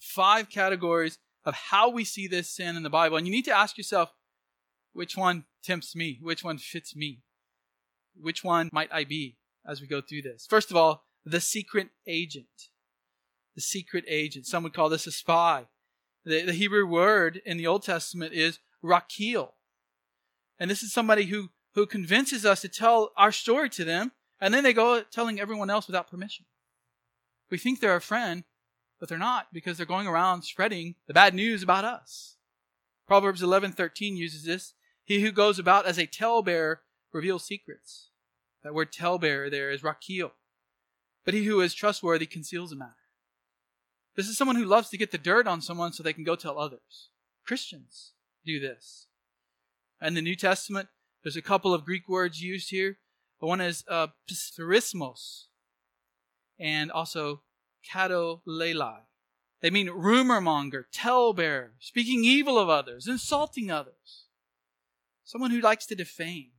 Five 0.00 0.50
categories 0.50 1.18
of 1.44 1.54
how 1.54 1.88
we 1.88 2.04
see 2.04 2.26
this 2.26 2.50
sin 2.50 2.76
in 2.76 2.82
the 2.82 2.90
Bible. 2.90 3.16
And 3.16 3.26
you 3.26 3.32
need 3.32 3.44
to 3.44 3.56
ask 3.56 3.78
yourself, 3.78 4.12
Which 4.92 5.16
one 5.16 5.44
tempts 5.62 5.94
me? 5.94 6.18
Which 6.20 6.42
one 6.42 6.58
fits 6.58 6.96
me? 6.96 7.22
Which 8.20 8.42
one 8.42 8.68
might 8.72 8.92
I 8.92 9.04
be 9.04 9.36
as 9.64 9.80
we 9.80 9.86
go 9.86 10.00
through 10.00 10.22
this? 10.22 10.44
First 10.48 10.72
of 10.72 10.76
all, 10.76 11.04
the 11.24 11.40
secret 11.40 11.90
agent. 12.06 12.46
The 13.58 13.62
secret 13.62 14.04
agent. 14.06 14.46
Some 14.46 14.62
would 14.62 14.72
call 14.72 14.88
this 14.88 15.08
a 15.08 15.10
spy. 15.10 15.66
The, 16.24 16.42
the 16.42 16.52
Hebrew 16.52 16.86
word 16.86 17.42
in 17.44 17.56
the 17.56 17.66
Old 17.66 17.82
Testament 17.82 18.32
is 18.32 18.60
rakil. 18.84 19.54
And 20.60 20.70
this 20.70 20.84
is 20.84 20.92
somebody 20.92 21.24
who, 21.24 21.50
who 21.74 21.84
convinces 21.84 22.46
us 22.46 22.60
to 22.60 22.68
tell 22.68 23.10
our 23.16 23.32
story 23.32 23.68
to 23.70 23.84
them, 23.84 24.12
and 24.40 24.54
then 24.54 24.62
they 24.62 24.72
go 24.72 25.02
telling 25.02 25.40
everyone 25.40 25.70
else 25.70 25.88
without 25.88 26.08
permission. 26.08 26.46
We 27.50 27.58
think 27.58 27.80
they're 27.80 27.96
a 27.96 28.00
friend, 28.00 28.44
but 29.00 29.08
they're 29.08 29.18
not 29.18 29.48
because 29.52 29.76
they're 29.76 29.86
going 29.86 30.06
around 30.06 30.42
spreading 30.42 30.94
the 31.08 31.14
bad 31.14 31.34
news 31.34 31.64
about 31.64 31.84
us. 31.84 32.36
Proverbs 33.08 33.42
11:13 33.42 34.16
uses 34.16 34.44
this. 34.44 34.74
He 35.02 35.20
who 35.22 35.32
goes 35.32 35.58
about 35.58 35.84
as 35.84 35.98
a 35.98 36.06
talebearer 36.06 36.82
reveals 37.12 37.44
secrets. 37.44 38.10
That 38.62 38.72
word 38.72 38.92
talebearer 38.92 39.50
there 39.50 39.72
is 39.72 39.82
rakil. 39.82 40.30
But 41.24 41.34
he 41.34 41.42
who 41.42 41.60
is 41.60 41.74
trustworthy 41.74 42.26
conceals 42.26 42.70
a 42.70 42.76
matter. 42.76 42.97
This 44.18 44.28
is 44.28 44.36
someone 44.36 44.56
who 44.56 44.64
loves 44.64 44.88
to 44.88 44.98
get 44.98 45.12
the 45.12 45.16
dirt 45.16 45.46
on 45.46 45.60
someone 45.60 45.92
so 45.92 46.02
they 46.02 46.12
can 46.12 46.24
go 46.24 46.34
tell 46.34 46.58
others. 46.58 47.10
Christians 47.46 48.14
do 48.44 48.58
this. 48.58 49.06
In 50.02 50.14
the 50.14 50.20
New 50.20 50.34
Testament, 50.34 50.88
there's 51.22 51.36
a 51.36 51.40
couple 51.40 51.72
of 51.72 51.84
Greek 51.84 52.08
words 52.08 52.42
used 52.42 52.70
here. 52.70 52.98
One 53.38 53.60
is 53.60 53.84
uh, 53.88 54.08
and 56.58 56.90
also 56.90 57.42
katolelai. 57.88 59.02
They 59.60 59.70
mean 59.70 59.88
rumor 59.88 60.40
monger, 60.40 60.88
talebearer, 60.92 61.74
speaking 61.78 62.24
evil 62.24 62.58
of 62.58 62.68
others, 62.68 63.06
insulting 63.06 63.70
others. 63.70 64.24
Someone 65.22 65.52
who 65.52 65.60
likes 65.60 65.86
to 65.86 65.94
defame. 65.94 66.50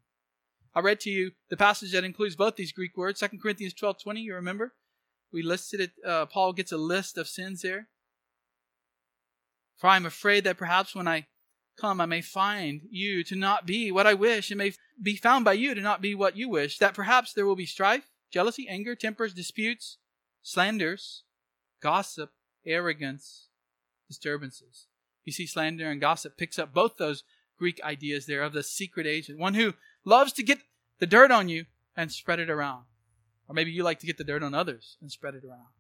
I 0.74 0.80
read 0.80 1.02
to 1.02 1.10
you 1.10 1.32
the 1.50 1.58
passage 1.58 1.92
that 1.92 2.06
includes 2.06 2.38
both 2.38 2.56
these 2.56 2.72
Greek 2.72 2.96
words, 2.96 3.20
2 3.20 3.38
Corinthians 3.38 3.74
12 3.74 4.02
20, 4.02 4.22
you 4.22 4.34
remember? 4.34 4.76
We 5.32 5.44
listed 5.44 5.80
it, 5.80 5.92
uh, 6.06 6.26
Paul 6.26 6.54
gets 6.54 6.72
a 6.72 6.78
list 6.78 7.18
of 7.18 7.28
sins 7.28 7.62
there. 7.62 7.88
For 9.78 9.88
I 9.88 9.96
am 9.96 10.06
afraid 10.06 10.44
that 10.44 10.58
perhaps 10.58 10.96
when 10.96 11.08
I 11.08 11.28
come, 11.80 12.02
I 12.02 12.06
may 12.06 12.22
find 12.22 12.82
you 12.90 13.24
to 13.24 13.36
not 13.36 13.66
be 13.66 13.92
what 13.92 14.08
I 14.08 14.14
wish, 14.14 14.52
and 14.52 14.58
may 14.58 14.74
be 15.02 15.16
found 15.16 15.46
by 15.46 15.54
you 15.54 15.74
to 15.74 15.82
not 15.82 16.02
be 16.02 16.14
what 16.14 16.36
you 16.36 16.50
wish, 16.50 16.78
that 16.80 16.94
perhaps 16.94 17.34
there 17.34 17.46
will 17.46 17.56
be 17.56 17.66
strife, 17.66 18.10
jealousy, 18.32 18.68
anger, 18.68 18.96
tempers, 18.96 19.34
disputes, 19.34 19.98
slanders, 20.42 21.24
gossip, 21.82 22.32
arrogance, 22.66 23.48
disturbances. 24.08 24.88
You 25.24 25.32
see, 25.32 25.46
slander 25.46 25.90
and 25.90 26.02
gossip 26.02 26.38
picks 26.38 26.60
up 26.60 26.74
both 26.74 26.98
those 26.98 27.24
Greek 27.58 27.82
ideas 27.84 28.26
there 28.26 28.44
of 28.44 28.54
the 28.54 28.64
secret 28.64 29.06
agent, 29.06 29.40
one 29.40 29.54
who 29.54 29.74
loves 30.04 30.34
to 30.34 30.44
get 30.44 30.60
the 31.00 31.08
dirt 31.08 31.32
on 31.32 31.48
you 31.50 31.66
and 31.96 32.12
spread 32.12 32.40
it 32.40 32.50
around. 32.50 32.86
Or 33.50 33.56
maybe 33.56 33.72
you 33.72 33.84
like 33.84 34.00
to 34.00 34.06
get 34.06 34.18
the 34.18 34.24
dirt 34.24 34.44
on 34.44 34.54
others 34.54 34.98
and 35.02 35.12
spread 35.12 35.34
it 35.34 35.44
around. 35.44 35.74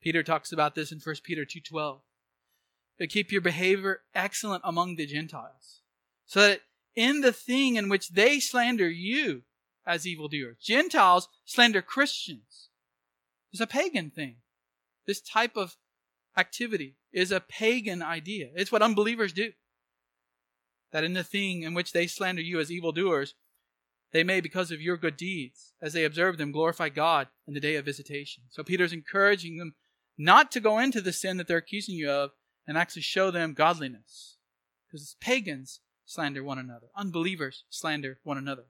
Peter 0.00 0.22
talks 0.22 0.52
about 0.52 0.76
this 0.76 0.92
in 0.92 1.00
1 1.00 1.24
Peter 1.24 1.44
2:12. 1.44 2.02
To 2.98 3.06
keep 3.06 3.32
your 3.32 3.40
behavior 3.40 4.02
excellent 4.14 4.62
among 4.64 4.96
the 4.96 5.06
Gentiles, 5.06 5.82
so 6.26 6.40
that 6.40 6.62
in 6.94 7.22
the 7.22 7.32
thing 7.32 7.76
in 7.76 7.88
which 7.88 8.10
they 8.10 8.38
slander 8.38 8.88
you 8.88 9.44
as 9.86 10.06
evildoers, 10.06 10.58
Gentiles 10.58 11.28
slander 11.44 11.82
Christians. 11.82 12.68
It's 13.52 13.60
a 13.60 13.66
pagan 13.66 14.10
thing. 14.10 14.42
This 15.06 15.20
type 15.20 15.56
of 15.56 15.76
activity 16.36 16.98
is 17.10 17.32
a 17.32 17.40
pagan 17.40 18.02
idea. 18.02 18.50
It's 18.54 18.70
what 18.70 18.82
unbelievers 18.82 19.32
do. 19.32 19.54
That 20.92 21.04
in 21.04 21.14
the 21.14 21.24
thing 21.24 21.62
in 21.62 21.74
which 21.74 21.92
they 21.92 22.06
slander 22.06 22.42
you 22.42 22.60
as 22.60 22.70
evildoers, 22.70 23.34
they 24.12 24.24
may, 24.24 24.40
because 24.40 24.70
of 24.70 24.80
your 24.80 24.96
good 24.96 25.16
deeds, 25.16 25.74
as 25.80 25.92
they 25.92 26.04
observe 26.04 26.36
them, 26.36 26.52
glorify 26.52 26.88
God 26.88 27.28
in 27.46 27.54
the 27.54 27.60
day 27.60 27.76
of 27.76 27.84
visitation. 27.84 28.44
So 28.50 28.64
Peter's 28.64 28.92
encouraging 28.92 29.58
them 29.58 29.74
not 30.18 30.50
to 30.52 30.60
go 30.60 30.78
into 30.78 31.00
the 31.00 31.12
sin 31.12 31.36
that 31.36 31.46
they're 31.46 31.58
accusing 31.58 31.94
you 31.94 32.10
of 32.10 32.30
and 32.66 32.76
actually 32.76 33.02
show 33.02 33.30
them 33.30 33.54
godliness. 33.54 34.36
Because 34.86 35.02
it's 35.02 35.16
pagans 35.20 35.80
slander 36.04 36.42
one 36.42 36.58
another, 36.58 36.88
unbelievers 36.96 37.64
slander 37.70 38.18
one 38.24 38.36
another. 38.36 38.64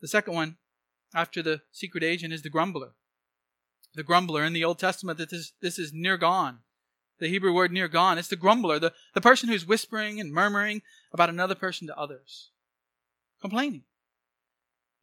The 0.00 0.08
second 0.08 0.34
one, 0.34 0.56
after 1.14 1.42
the 1.42 1.62
secret 1.72 2.04
agent, 2.04 2.32
is 2.32 2.42
the 2.42 2.50
grumbler 2.50 2.92
the 3.94 4.02
grumbler. 4.02 4.44
In 4.44 4.52
the 4.52 4.64
Old 4.64 4.78
Testament, 4.78 5.18
that 5.18 5.30
this, 5.30 5.52
this 5.60 5.78
is 5.78 5.92
nirgan. 5.92 6.58
The 7.18 7.28
Hebrew 7.28 7.52
word 7.52 7.70
nirgan. 7.70 8.16
It's 8.16 8.28
the 8.28 8.36
grumbler, 8.36 8.78
the, 8.78 8.92
the 9.14 9.20
person 9.20 9.48
who's 9.48 9.66
whispering 9.66 10.20
and 10.20 10.32
murmuring 10.32 10.82
about 11.12 11.28
another 11.28 11.54
person 11.54 11.86
to 11.88 11.98
others. 11.98 12.50
Complaining. 13.40 13.84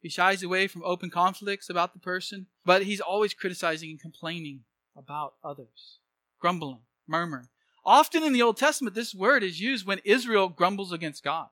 He 0.00 0.08
shies 0.08 0.42
away 0.42 0.68
from 0.68 0.84
open 0.84 1.10
conflicts 1.10 1.68
about 1.68 1.92
the 1.92 1.98
person, 1.98 2.46
but 2.64 2.84
he's 2.84 3.00
always 3.00 3.34
criticizing 3.34 3.90
and 3.90 4.00
complaining 4.00 4.60
about 4.96 5.34
others. 5.42 5.98
Grumbling, 6.40 6.80
murmuring. 7.06 7.48
Often 7.84 8.22
in 8.22 8.32
the 8.32 8.42
Old 8.42 8.56
Testament, 8.56 8.94
this 8.94 9.14
word 9.14 9.42
is 9.42 9.60
used 9.60 9.86
when 9.86 10.00
Israel 10.04 10.48
grumbles 10.48 10.92
against 10.92 11.24
God. 11.24 11.48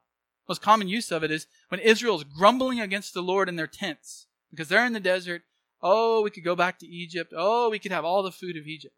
Most 0.49 0.63
common 0.63 0.87
use 0.87 1.11
of 1.11 1.25
it 1.25 1.31
is 1.31 1.47
when 1.69 1.81
Israel 1.81 2.17
is 2.17 2.25
grumbling 2.25 2.81
against 2.81 3.15
the 3.15 3.23
Lord 3.23 3.49
in 3.49 3.57
their 3.57 3.67
tents 3.67 4.27
because 4.51 4.69
they're 4.69 4.87
in 4.87 4.93
the 4.93 5.01
desert 5.01 5.43
Oh, 5.83 6.23
we 6.23 6.31
could 6.31 6.45
go 6.45 6.57
back 6.57 6.79
to 6.79 6.87
Egypt. 6.87 7.33
Oh, 7.37 7.71
we 7.71 7.79
could 7.79 7.93
have 7.93 8.05
all 8.05 8.23
the 8.23 8.33
food 8.33 8.57
of 8.57 8.67
Egypt. 8.67 8.95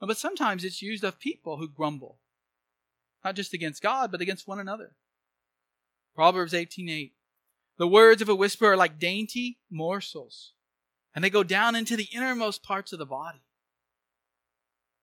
But 0.00 0.16
sometimes 0.16 0.64
it's 0.64 0.82
used 0.82 1.04
of 1.04 1.18
people 1.18 1.56
who 1.56 1.68
grumble, 1.68 2.18
not 3.24 3.34
just 3.34 3.52
against 3.52 3.82
God, 3.82 4.10
but 4.10 4.20
against 4.20 4.46
one 4.46 4.60
another. 4.60 4.92
Proverbs 6.14 6.52
18:8. 6.52 7.12
The 7.78 7.88
words 7.88 8.20
of 8.20 8.28
a 8.28 8.34
whisper 8.34 8.66
are 8.66 8.76
like 8.76 8.98
dainty 8.98 9.58
morsels, 9.70 10.52
and 11.14 11.24
they 11.24 11.30
go 11.30 11.42
down 11.42 11.76
into 11.76 11.96
the 11.96 12.08
innermost 12.12 12.62
parts 12.62 12.92
of 12.92 12.98
the 12.98 13.06
body. 13.06 13.42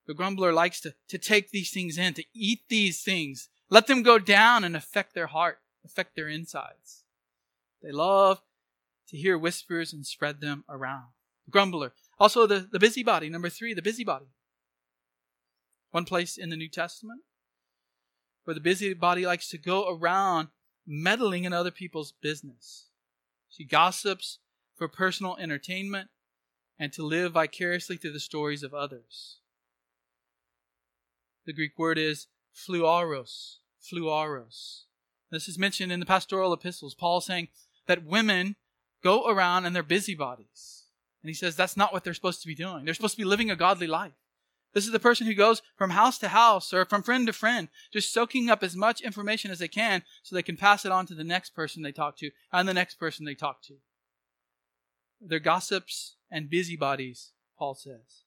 The 0.08 0.14
grumbler 0.14 0.54
likes 0.54 0.82
to, 0.82 0.94
to 1.10 1.18
take 1.18 1.50
these 1.50 1.72
things 1.72 1.98
in, 1.98 2.14
to 2.14 2.26
eat 2.34 2.62
these 2.70 3.02
things, 3.02 3.50
let 3.70 3.88
them 3.88 4.04
go 4.04 4.20
down 4.20 4.64
and 4.64 4.76
affect 4.76 5.16
their 5.16 5.28
heart, 5.28 5.60
affect 5.84 6.16
their 6.16 6.28
insides. 6.28 7.06
They 7.82 7.92
love 7.92 8.42
to 9.10 9.18
hear 9.18 9.38
whispers 9.38 9.94
and 9.94 10.06
spread 10.06 10.42
them 10.42 10.64
around. 10.70 11.06
The 11.46 11.52
Grumbler. 11.52 11.94
Also, 12.20 12.46
the, 12.46 12.68
the 12.72 12.80
busybody. 12.80 13.30
Number 13.30 13.50
three, 13.50 13.74
the 13.74 13.82
busybody. 13.82 14.26
One 15.92 16.06
place 16.06 16.38
in 16.38 16.50
the 16.50 16.58
New 16.58 16.70
Testament 16.70 17.22
where 18.44 18.54
the 18.54 18.60
busybody 18.60 19.26
likes 19.26 19.50
to 19.50 19.58
go 19.58 19.90
around 19.90 20.50
meddling 20.88 21.44
in 21.44 21.54
other 21.54 21.72
people's 21.72 22.12
business. 22.12 22.86
She 23.50 23.64
gossips 23.64 24.40
for 24.76 24.88
personal 24.88 25.38
entertainment 25.38 26.10
and 26.78 26.92
to 26.94 27.04
live 27.04 27.34
vicariously 27.34 27.98
through 27.98 28.14
the 28.14 28.20
stories 28.20 28.64
of 28.64 28.74
others. 28.74 29.38
The 31.46 31.54
Greek 31.54 31.78
word 31.78 31.98
is 31.98 32.28
phluoros. 32.56 33.58
Phluoros. 33.82 34.84
This 35.32 35.48
is 35.48 35.58
mentioned 35.58 35.92
in 35.92 36.00
the 36.00 36.06
pastoral 36.06 36.54
epistles. 36.54 36.96
Paul 36.96 37.22
saying 37.22 37.50
that 37.88 38.06
women 38.06 38.56
go 39.04 39.28
around 39.28 39.66
and 39.66 39.76
they're 39.76 39.84
busybodies. 39.84 40.86
And 41.22 41.30
he 41.30 41.34
says 41.34 41.56
that's 41.56 41.78
not 41.78 41.94
what 41.94 42.04
they're 42.04 42.14
supposed 42.14 42.42
to 42.42 42.48
be 42.48 42.56
doing. 42.56 42.86
They're 42.86 42.94
supposed 42.94 43.16
to 43.16 43.22
be 43.22 43.26
living 43.26 43.50
a 43.50 43.56
godly 43.56 43.88
life. 43.88 44.14
This 44.76 44.86
is 44.86 44.92
the 44.92 45.00
person 45.00 45.26
who 45.26 45.34
goes 45.34 45.62
from 45.78 45.92
house 45.92 46.18
to 46.18 46.28
house 46.28 46.74
or 46.74 46.84
from 46.84 47.02
friend 47.02 47.26
to 47.28 47.34
friend, 47.34 47.70
just 47.94 48.14
soaking 48.14 48.50
up 48.50 48.62
as 48.62 48.76
much 48.76 49.00
information 49.00 49.50
as 49.50 49.60
they 49.60 49.70
can 49.70 50.04
so 50.22 50.36
they 50.36 50.44
can 50.44 50.58
pass 50.58 50.84
it 50.84 50.92
on 50.92 51.06
to 51.08 51.16
the 51.16 51.24
next 51.24 51.56
person 51.56 51.82
they 51.82 51.94
talk 51.94 52.18
to 52.18 52.30
and 52.52 52.68
the 52.68 52.74
next 52.74 52.96
person 52.96 53.26
they 53.26 53.36
talk 53.36 53.64
to. 53.64 53.76
They're 55.22 55.40
gossips 55.40 56.18
and 56.30 56.50
busybodies, 56.50 57.32
Paul 57.58 57.76
says. 57.76 58.24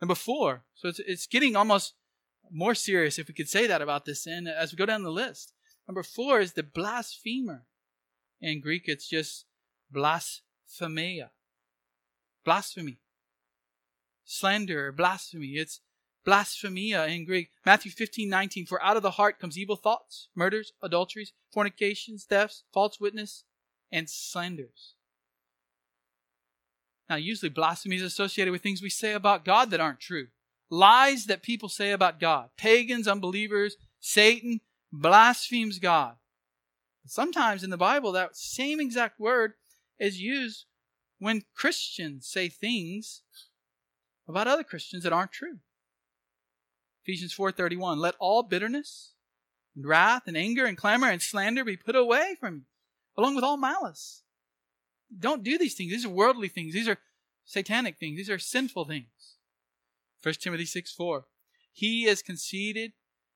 Number 0.00 0.14
four, 0.14 0.62
so 0.76 0.88
it's, 0.88 1.00
it's 1.00 1.26
getting 1.26 1.56
almost 1.56 1.94
more 2.52 2.76
serious, 2.76 3.18
if 3.18 3.26
we 3.26 3.34
could 3.34 3.48
say 3.48 3.66
that 3.66 3.82
about 3.82 4.04
this 4.04 4.22
sin, 4.22 4.46
as 4.46 4.70
we 4.70 4.76
go 4.76 4.86
down 4.86 5.02
the 5.02 5.10
list. 5.10 5.52
Number 5.88 6.04
four 6.04 6.38
is 6.38 6.52
the 6.52 6.62
blasphemer. 6.62 7.64
In 8.40 8.60
Greek, 8.60 8.84
it's 8.86 9.08
just 9.08 9.46
blasphemia. 9.90 11.32
Blasphemy. 12.44 13.00
Slander, 14.26 14.92
blasphemy. 14.92 15.54
It's 15.54 15.80
blasphemia 16.24 17.06
in 17.06 17.24
Greek. 17.24 17.50
Matthew 17.64 17.92
15, 17.92 18.28
19. 18.28 18.66
For 18.66 18.82
out 18.82 18.96
of 18.96 19.02
the 19.02 19.12
heart 19.12 19.38
comes 19.38 19.56
evil 19.56 19.76
thoughts, 19.76 20.28
murders, 20.34 20.72
adulteries, 20.82 21.32
fornications, 21.54 22.24
thefts, 22.24 22.64
false 22.74 23.00
witness, 23.00 23.44
and 23.90 24.10
slanders. 24.10 24.94
Now, 27.08 27.16
usually 27.16 27.50
blasphemy 27.50 27.96
is 27.96 28.02
associated 28.02 28.50
with 28.50 28.62
things 28.62 28.82
we 28.82 28.90
say 28.90 29.12
about 29.12 29.44
God 29.44 29.70
that 29.70 29.80
aren't 29.80 30.00
true. 30.00 30.26
Lies 30.68 31.26
that 31.26 31.42
people 31.42 31.68
say 31.68 31.92
about 31.92 32.18
God. 32.18 32.50
Pagans, 32.58 33.06
unbelievers, 33.06 33.76
Satan 34.00 34.60
blasphemes 34.92 35.78
God. 35.78 36.16
Sometimes 37.06 37.62
in 37.62 37.70
the 37.70 37.76
Bible, 37.76 38.10
that 38.12 38.36
same 38.36 38.80
exact 38.80 39.20
word 39.20 39.52
is 40.00 40.20
used 40.20 40.64
when 41.20 41.44
Christians 41.54 42.26
say 42.26 42.48
things 42.48 43.22
about 44.28 44.48
other 44.48 44.64
Christians 44.64 45.04
that 45.04 45.12
aren't 45.12 45.32
true. 45.32 45.58
Ephesians 47.04 47.32
4:31 47.32 47.98
Let 47.98 48.16
all 48.18 48.42
bitterness, 48.42 49.14
and 49.74 49.86
wrath 49.86 50.26
and 50.26 50.36
anger 50.36 50.64
and 50.64 50.76
clamor 50.76 51.08
and 51.08 51.22
slander 51.22 51.64
be 51.64 51.76
put 51.76 51.94
away 51.94 52.36
from 52.38 52.54
you, 52.56 52.62
along 53.16 53.34
with 53.34 53.44
all 53.44 53.56
malice. 53.56 54.22
Don't 55.16 55.44
do 55.44 55.56
these 55.56 55.74
things. 55.74 55.92
These 55.92 56.04
are 56.04 56.10
worldly 56.10 56.48
things. 56.48 56.74
These 56.74 56.88
are 56.88 56.98
satanic 57.44 57.98
things. 57.98 58.16
These 58.16 58.30
are 58.30 58.38
sinful 58.38 58.86
things. 58.86 59.36
1 60.22 60.34
Timothy 60.34 60.66
6 60.66 60.92
4. 60.92 61.26
He 61.72 62.06
is 62.06 62.22
conceited 62.22 62.92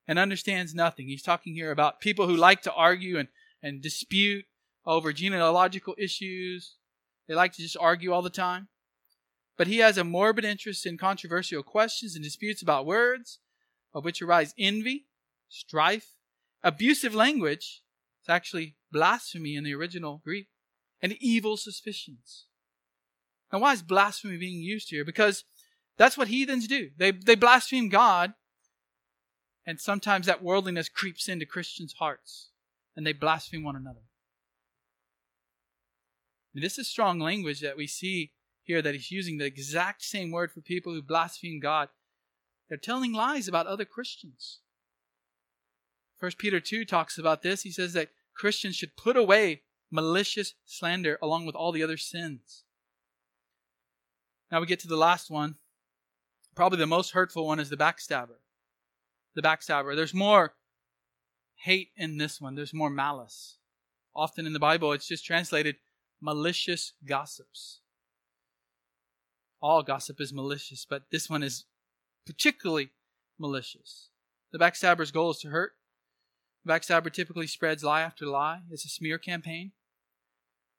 and 0.09 0.19
understands 0.19 0.75
nothing. 0.75 1.07
He's 1.07 1.23
talking 1.23 1.55
here 1.55 1.71
about 1.71 2.01
people 2.01 2.27
who 2.27 2.37
like 2.37 2.63
to 2.63 2.73
argue 2.73 3.19
and, 3.19 3.29
and 3.63 3.81
dispute 3.81 4.47
over 4.85 5.13
genealogical 5.13 5.95
issues. 5.99 6.77
They 7.29 7.35
like 7.35 7.53
to 7.53 7.63
just 7.63 7.77
argue 7.79 8.13
all 8.13 8.23
the 8.23 8.31
time. 8.31 8.69
But 9.61 9.67
he 9.67 9.81
has 9.81 9.99
a 9.99 10.05
morbid 10.05 10.47
interest 10.47 10.87
in 10.87 10.97
controversial 10.97 11.63
questions 11.63 12.15
and 12.15 12.25
disputes 12.25 12.63
about 12.63 12.87
words, 12.87 13.41
of 13.93 14.07
which 14.07 14.23
arise 14.23 14.55
envy, 14.59 15.05
strife, 15.51 16.15
abusive 16.63 17.15
language. 17.15 17.83
It's 18.23 18.31
actually 18.31 18.77
blasphemy 18.91 19.57
in 19.57 19.65
the 19.65 19.75
original 19.75 20.23
Greek, 20.25 20.49
and 21.03 21.13
evil 21.21 21.59
suspicions. 21.59 22.47
Now, 23.53 23.59
why 23.59 23.75
is 23.75 23.83
blasphemy 23.83 24.39
being 24.39 24.63
used 24.63 24.89
here? 24.89 25.05
Because 25.05 25.45
that's 25.99 26.17
what 26.17 26.29
heathens 26.29 26.67
do. 26.67 26.89
They, 26.97 27.11
they 27.11 27.35
blaspheme 27.35 27.91
God, 27.91 28.33
and 29.67 29.79
sometimes 29.79 30.25
that 30.25 30.43
worldliness 30.43 30.89
creeps 30.89 31.29
into 31.29 31.45
Christians' 31.45 31.97
hearts, 31.99 32.49
and 32.97 33.07
they 33.07 33.13
blaspheme 33.13 33.65
one 33.65 33.77
another. 33.77 34.07
And 36.55 36.65
this 36.65 36.79
is 36.79 36.89
strong 36.89 37.19
language 37.19 37.61
that 37.61 37.77
we 37.77 37.87
see 37.87 38.33
here 38.71 38.81
that 38.81 38.95
he's 38.95 39.11
using 39.11 39.39
the 39.39 39.47
exact 39.47 40.03
same 40.05 40.31
word 40.31 40.53
for 40.53 40.61
people 40.61 40.95
who 40.95 41.03
blaspheme 41.03 41.59
God. 41.59 41.89
They're 42.69 42.79
telling 42.79 43.13
lies 43.13 43.49
about 43.49 43.67
other 43.67 43.85
Christians. 43.85 44.61
First 46.21 46.39
Peter 46.39 46.61
2 46.61 46.85
talks 46.85 47.19
about 47.19 47.43
this. 47.43 47.63
He 47.63 47.73
says 47.73 47.95
that 47.95 48.11
Christians 48.33 48.77
should 48.77 48.97
put 48.97 49.17
away 49.17 49.63
malicious 49.91 50.55
slander 50.67 51.19
along 51.21 51.47
with 51.47 51.57
all 51.57 51.73
the 51.73 51.83
other 51.83 51.97
sins. 51.97 52.63
Now 54.53 54.61
we 54.61 54.67
get 54.67 54.79
to 54.81 54.89
the 54.89 54.97
last 54.97 55.31
one. 55.31 55.57
Probably 56.55 56.79
the 56.79 56.87
most 56.87 57.11
hurtful 57.11 57.47
one 57.47 57.59
is 57.59 57.71
the 57.71 57.77
backstabber. 57.77 58.39
The 59.35 59.43
backstabber. 59.43 59.97
There's 59.97 60.15
more 60.15 60.55
hate 61.57 61.89
in 61.97 62.19
this 62.19 62.41
one, 62.41 62.55
there's 62.55 62.73
more 62.73 62.89
malice. 62.89 63.59
Often 64.15 64.47
in 64.47 64.53
the 64.53 64.61
Bible, 64.61 64.93
it's 64.93 65.09
just 65.09 65.25
translated 65.25 65.77
malicious 66.21 66.93
gossips. 67.05 67.80
All 69.63 69.83
gossip 69.83 70.21
is 70.21 70.33
malicious, 70.33 70.87
but 70.89 71.05
this 71.11 71.29
one 71.29 71.43
is 71.43 71.65
particularly 72.27 72.91
malicious. 73.39 74.09
The 74.53 74.59
backstabber's 74.59 75.11
goal 75.11 75.31
is 75.31 75.39
to 75.41 75.49
hurt. 75.49 75.73
The 76.65 76.73
backstabber 76.73 77.13
typically 77.13 77.47
spreads 77.47 77.85
lie 77.85 78.03
after 78.03 78.27
lie. 78.27 78.61
It's 78.71 78.85
a 78.85 78.89
smear 78.89 79.19
campaign. 79.19 79.73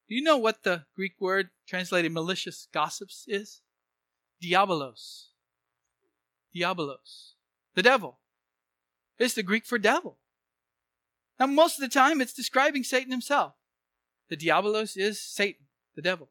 Do 0.08 0.16
you 0.16 0.24
know 0.24 0.38
what 0.38 0.64
the 0.64 0.86
Greek 0.96 1.14
word 1.20 1.50
translated 1.68 2.12
malicious 2.12 2.68
gossips 2.74 3.26
is? 3.28 3.62
Diabolos. 4.44 5.28
Diabolos. 6.56 7.34
The 7.76 7.84
devil. 7.84 8.20
It's 9.18 9.36
the 9.36 9.44
Greek 9.44 9.66
for 9.66 9.78
devil. 9.78 10.18
Now, 11.40 11.46
most 11.48 11.80
of 11.80 11.82
the 11.82 11.94
time, 11.94 12.22
it's 12.22 12.34
describing 12.34 12.84
Satan 12.84 13.12
himself. 13.12 13.54
The 14.30 14.38
diabolos 14.38 14.98
is 14.98 15.22
Satan, 15.22 15.66
the 15.96 16.02
devil. 16.02 16.30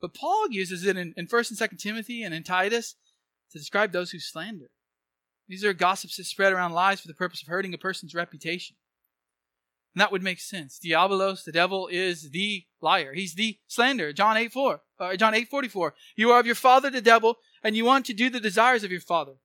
But 0.00 0.14
Paul 0.14 0.48
uses 0.50 0.84
it 0.84 0.96
in, 0.96 1.14
in 1.16 1.26
1st 1.26 1.60
and 1.60 1.70
2nd 1.70 1.78
Timothy 1.78 2.22
and 2.22 2.32
in 2.32 2.42
Titus 2.42 2.94
to 3.52 3.58
describe 3.58 3.92
those 3.92 4.10
who 4.10 4.18
slander. 4.18 4.70
These 5.48 5.64
are 5.64 5.72
gossips 5.72 6.16
that 6.16 6.24
spread 6.24 6.52
around 6.52 6.72
lies 6.72 7.00
for 7.00 7.08
the 7.08 7.14
purpose 7.14 7.42
of 7.42 7.48
hurting 7.48 7.72
a 7.72 7.78
person's 7.78 8.14
reputation. 8.14 8.76
And 9.94 10.00
that 10.00 10.12
would 10.12 10.22
make 10.22 10.40
sense. 10.40 10.78
Diabolos, 10.78 11.44
the 11.44 11.52
devil, 11.52 11.88
is 11.90 12.30
the 12.30 12.64
liar. 12.80 13.14
He's 13.14 13.34
the 13.34 13.58
slanderer. 13.66 14.12
John 14.12 14.36
8 14.36 14.52
4. 14.52 14.80
Uh, 15.00 15.16
John 15.16 15.34
8 15.34 15.48
44. 15.48 15.94
You 16.14 16.30
are 16.30 16.40
of 16.40 16.46
your 16.46 16.54
father 16.54 16.90
the 16.90 17.00
devil, 17.00 17.36
and 17.64 17.76
you 17.76 17.84
want 17.84 18.04
to 18.06 18.14
do 18.14 18.28
the 18.28 18.40
desires 18.40 18.84
of 18.84 18.92
your 18.92 19.00
father. 19.00 19.36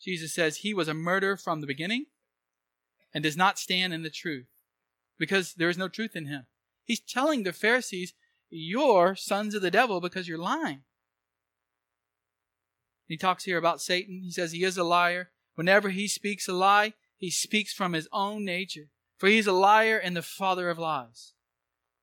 Jesus 0.00 0.34
says 0.34 0.58
he 0.58 0.74
was 0.74 0.88
a 0.88 0.94
murderer 0.94 1.36
from 1.36 1.60
the 1.60 1.66
beginning 1.66 2.06
and 3.14 3.22
does 3.22 3.36
not 3.36 3.58
stand 3.58 3.94
in 3.94 4.02
the 4.02 4.10
truth 4.10 4.46
because 5.18 5.54
there 5.54 5.68
is 5.68 5.78
no 5.78 5.88
truth 5.88 6.16
in 6.16 6.26
him. 6.26 6.46
He's 6.84 7.00
telling 7.00 7.44
the 7.44 7.52
Pharisees, 7.52 8.12
You're 8.54 9.16
sons 9.16 9.54
of 9.54 9.62
the 9.62 9.70
devil 9.70 9.98
because 9.98 10.28
you're 10.28 10.36
lying. 10.36 10.82
He 13.06 13.16
talks 13.16 13.44
here 13.44 13.56
about 13.56 13.80
Satan. 13.80 14.20
He 14.22 14.30
says 14.30 14.52
he 14.52 14.62
is 14.62 14.76
a 14.76 14.84
liar. 14.84 15.30
Whenever 15.54 15.88
he 15.88 16.06
speaks 16.06 16.46
a 16.46 16.52
lie, 16.52 16.92
he 17.16 17.30
speaks 17.30 17.72
from 17.72 17.94
his 17.94 18.08
own 18.12 18.44
nature. 18.44 18.90
For 19.16 19.26
he 19.26 19.38
is 19.38 19.46
a 19.46 19.52
liar 19.52 19.96
and 19.96 20.14
the 20.14 20.20
father 20.20 20.68
of 20.68 20.78
lies. 20.78 21.32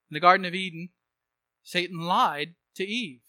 In 0.10 0.16
the 0.16 0.20
Garden 0.20 0.46
of 0.46 0.56
Eden, 0.56 0.90
Satan 1.62 2.00
lied 2.00 2.56
to 2.76 2.84
Eve. 2.84 3.22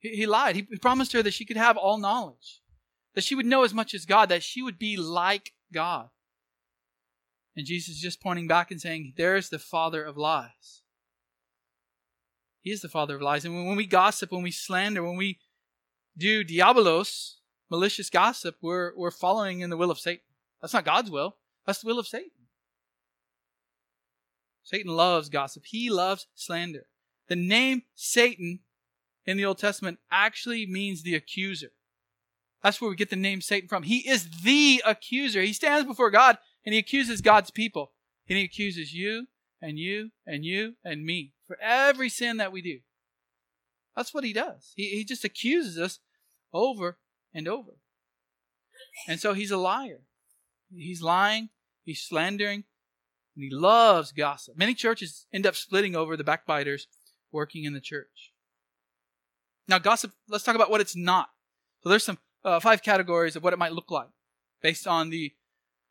He, 0.00 0.08
he 0.16 0.26
lied. 0.26 0.56
He 0.56 0.62
promised 0.62 1.12
her 1.12 1.22
that 1.22 1.34
she 1.34 1.44
could 1.44 1.56
have 1.56 1.76
all 1.76 1.98
knowledge, 1.98 2.62
that 3.14 3.22
she 3.22 3.36
would 3.36 3.46
know 3.46 3.62
as 3.62 3.74
much 3.74 3.94
as 3.94 4.06
God, 4.06 4.28
that 4.28 4.42
she 4.42 4.60
would 4.60 4.78
be 4.78 4.96
like 4.96 5.52
God. 5.72 6.08
And 7.54 7.64
Jesus 7.64 7.94
is 7.94 8.00
just 8.00 8.20
pointing 8.20 8.48
back 8.48 8.72
and 8.72 8.80
saying, 8.80 9.14
There's 9.16 9.50
the 9.50 9.60
father 9.60 10.02
of 10.02 10.16
lies. 10.16 10.82
He 12.66 12.72
is 12.72 12.80
the 12.80 12.88
father 12.88 13.14
of 13.14 13.22
lies. 13.22 13.44
And 13.44 13.54
when 13.64 13.76
we 13.76 13.86
gossip, 13.86 14.32
when 14.32 14.42
we 14.42 14.50
slander, 14.50 15.00
when 15.00 15.16
we 15.16 15.38
do 16.18 16.44
diabolos, 16.44 17.34
malicious 17.70 18.10
gossip, 18.10 18.56
we're, 18.60 18.90
we're 18.96 19.12
following 19.12 19.60
in 19.60 19.70
the 19.70 19.76
will 19.76 19.92
of 19.92 20.00
Satan. 20.00 20.24
That's 20.60 20.74
not 20.74 20.84
God's 20.84 21.08
will. 21.08 21.36
That's 21.64 21.78
the 21.78 21.86
will 21.86 22.00
of 22.00 22.08
Satan. 22.08 22.32
Satan 24.64 24.96
loves 24.96 25.28
gossip. 25.28 25.62
He 25.66 25.88
loves 25.88 26.26
slander. 26.34 26.88
The 27.28 27.36
name 27.36 27.82
Satan 27.94 28.58
in 29.24 29.36
the 29.36 29.44
Old 29.44 29.58
Testament 29.58 30.00
actually 30.10 30.66
means 30.66 31.04
the 31.04 31.14
accuser. 31.14 31.70
That's 32.64 32.80
where 32.80 32.90
we 32.90 32.96
get 32.96 33.10
the 33.10 33.14
name 33.14 33.42
Satan 33.42 33.68
from. 33.68 33.84
He 33.84 33.98
is 33.98 34.28
the 34.42 34.82
accuser. 34.84 35.40
He 35.40 35.52
stands 35.52 35.86
before 35.86 36.10
God 36.10 36.36
and 36.64 36.72
he 36.72 36.80
accuses 36.80 37.20
God's 37.20 37.52
people. 37.52 37.92
And 38.28 38.36
he 38.36 38.42
accuses 38.42 38.92
you 38.92 39.28
and 39.62 39.78
you 39.78 40.10
and 40.26 40.44
you 40.44 40.74
and 40.84 41.04
me 41.04 41.34
for 41.46 41.56
every 41.60 42.08
sin 42.08 42.38
that 42.38 42.52
we 42.52 42.62
do. 42.62 42.80
That's 43.94 44.12
what 44.12 44.24
he 44.24 44.32
does. 44.32 44.72
He, 44.76 44.90
he 44.90 45.04
just 45.04 45.24
accuses 45.24 45.78
us 45.78 46.00
over 46.52 46.98
and 47.32 47.48
over. 47.48 47.78
And 49.08 49.18
so 49.20 49.32
he's 49.32 49.50
a 49.50 49.56
liar. 49.56 50.00
He's 50.74 51.02
lying, 51.02 51.50
he's 51.84 52.02
slandering, 52.02 52.64
and 53.34 53.44
he 53.44 53.50
loves 53.50 54.12
gossip. 54.12 54.56
Many 54.56 54.74
churches 54.74 55.26
end 55.32 55.46
up 55.46 55.54
splitting 55.54 55.94
over 55.94 56.16
the 56.16 56.24
backbiters 56.24 56.88
working 57.30 57.64
in 57.64 57.72
the 57.72 57.80
church. 57.80 58.32
Now, 59.68 59.78
gossip, 59.78 60.12
let's 60.28 60.44
talk 60.44 60.54
about 60.54 60.70
what 60.70 60.80
it's 60.80 60.96
not. 60.96 61.30
So 61.82 61.88
there's 61.88 62.04
some 62.04 62.18
uh, 62.44 62.60
five 62.60 62.82
categories 62.82 63.36
of 63.36 63.42
what 63.42 63.52
it 63.52 63.58
might 63.58 63.72
look 63.72 63.90
like 63.90 64.08
based 64.62 64.86
on 64.86 65.10
the 65.10 65.34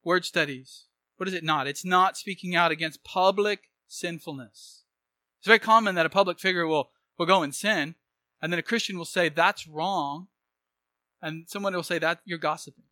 word 0.04 0.26
studies. 0.26 0.86
What 1.18 1.28
is 1.28 1.34
it 1.34 1.44
not? 1.44 1.68
It's 1.68 1.86
not 1.86 2.18
speaking 2.18 2.56
out 2.56 2.72
against 2.72 3.04
public 3.04 3.70
sinfulness. 3.88 4.85
It's 5.46 5.48
very 5.48 5.60
common 5.60 5.94
that 5.94 6.08
a 6.08 6.10
public 6.10 6.40
figure 6.40 6.66
will, 6.66 6.90
will 7.20 7.28
go 7.28 7.44
and 7.44 7.54
sin, 7.54 7.94
and 8.42 8.52
then 8.52 8.58
a 8.58 8.64
Christian 8.64 8.98
will 8.98 9.06
say, 9.06 9.30
that's 9.30 9.68
wrong, 9.68 10.26
and 11.22 11.48
someone 11.48 11.76
will 11.76 11.84
say 11.84 12.00
that 12.00 12.22
you're 12.26 12.40
gossiping. 12.40 12.86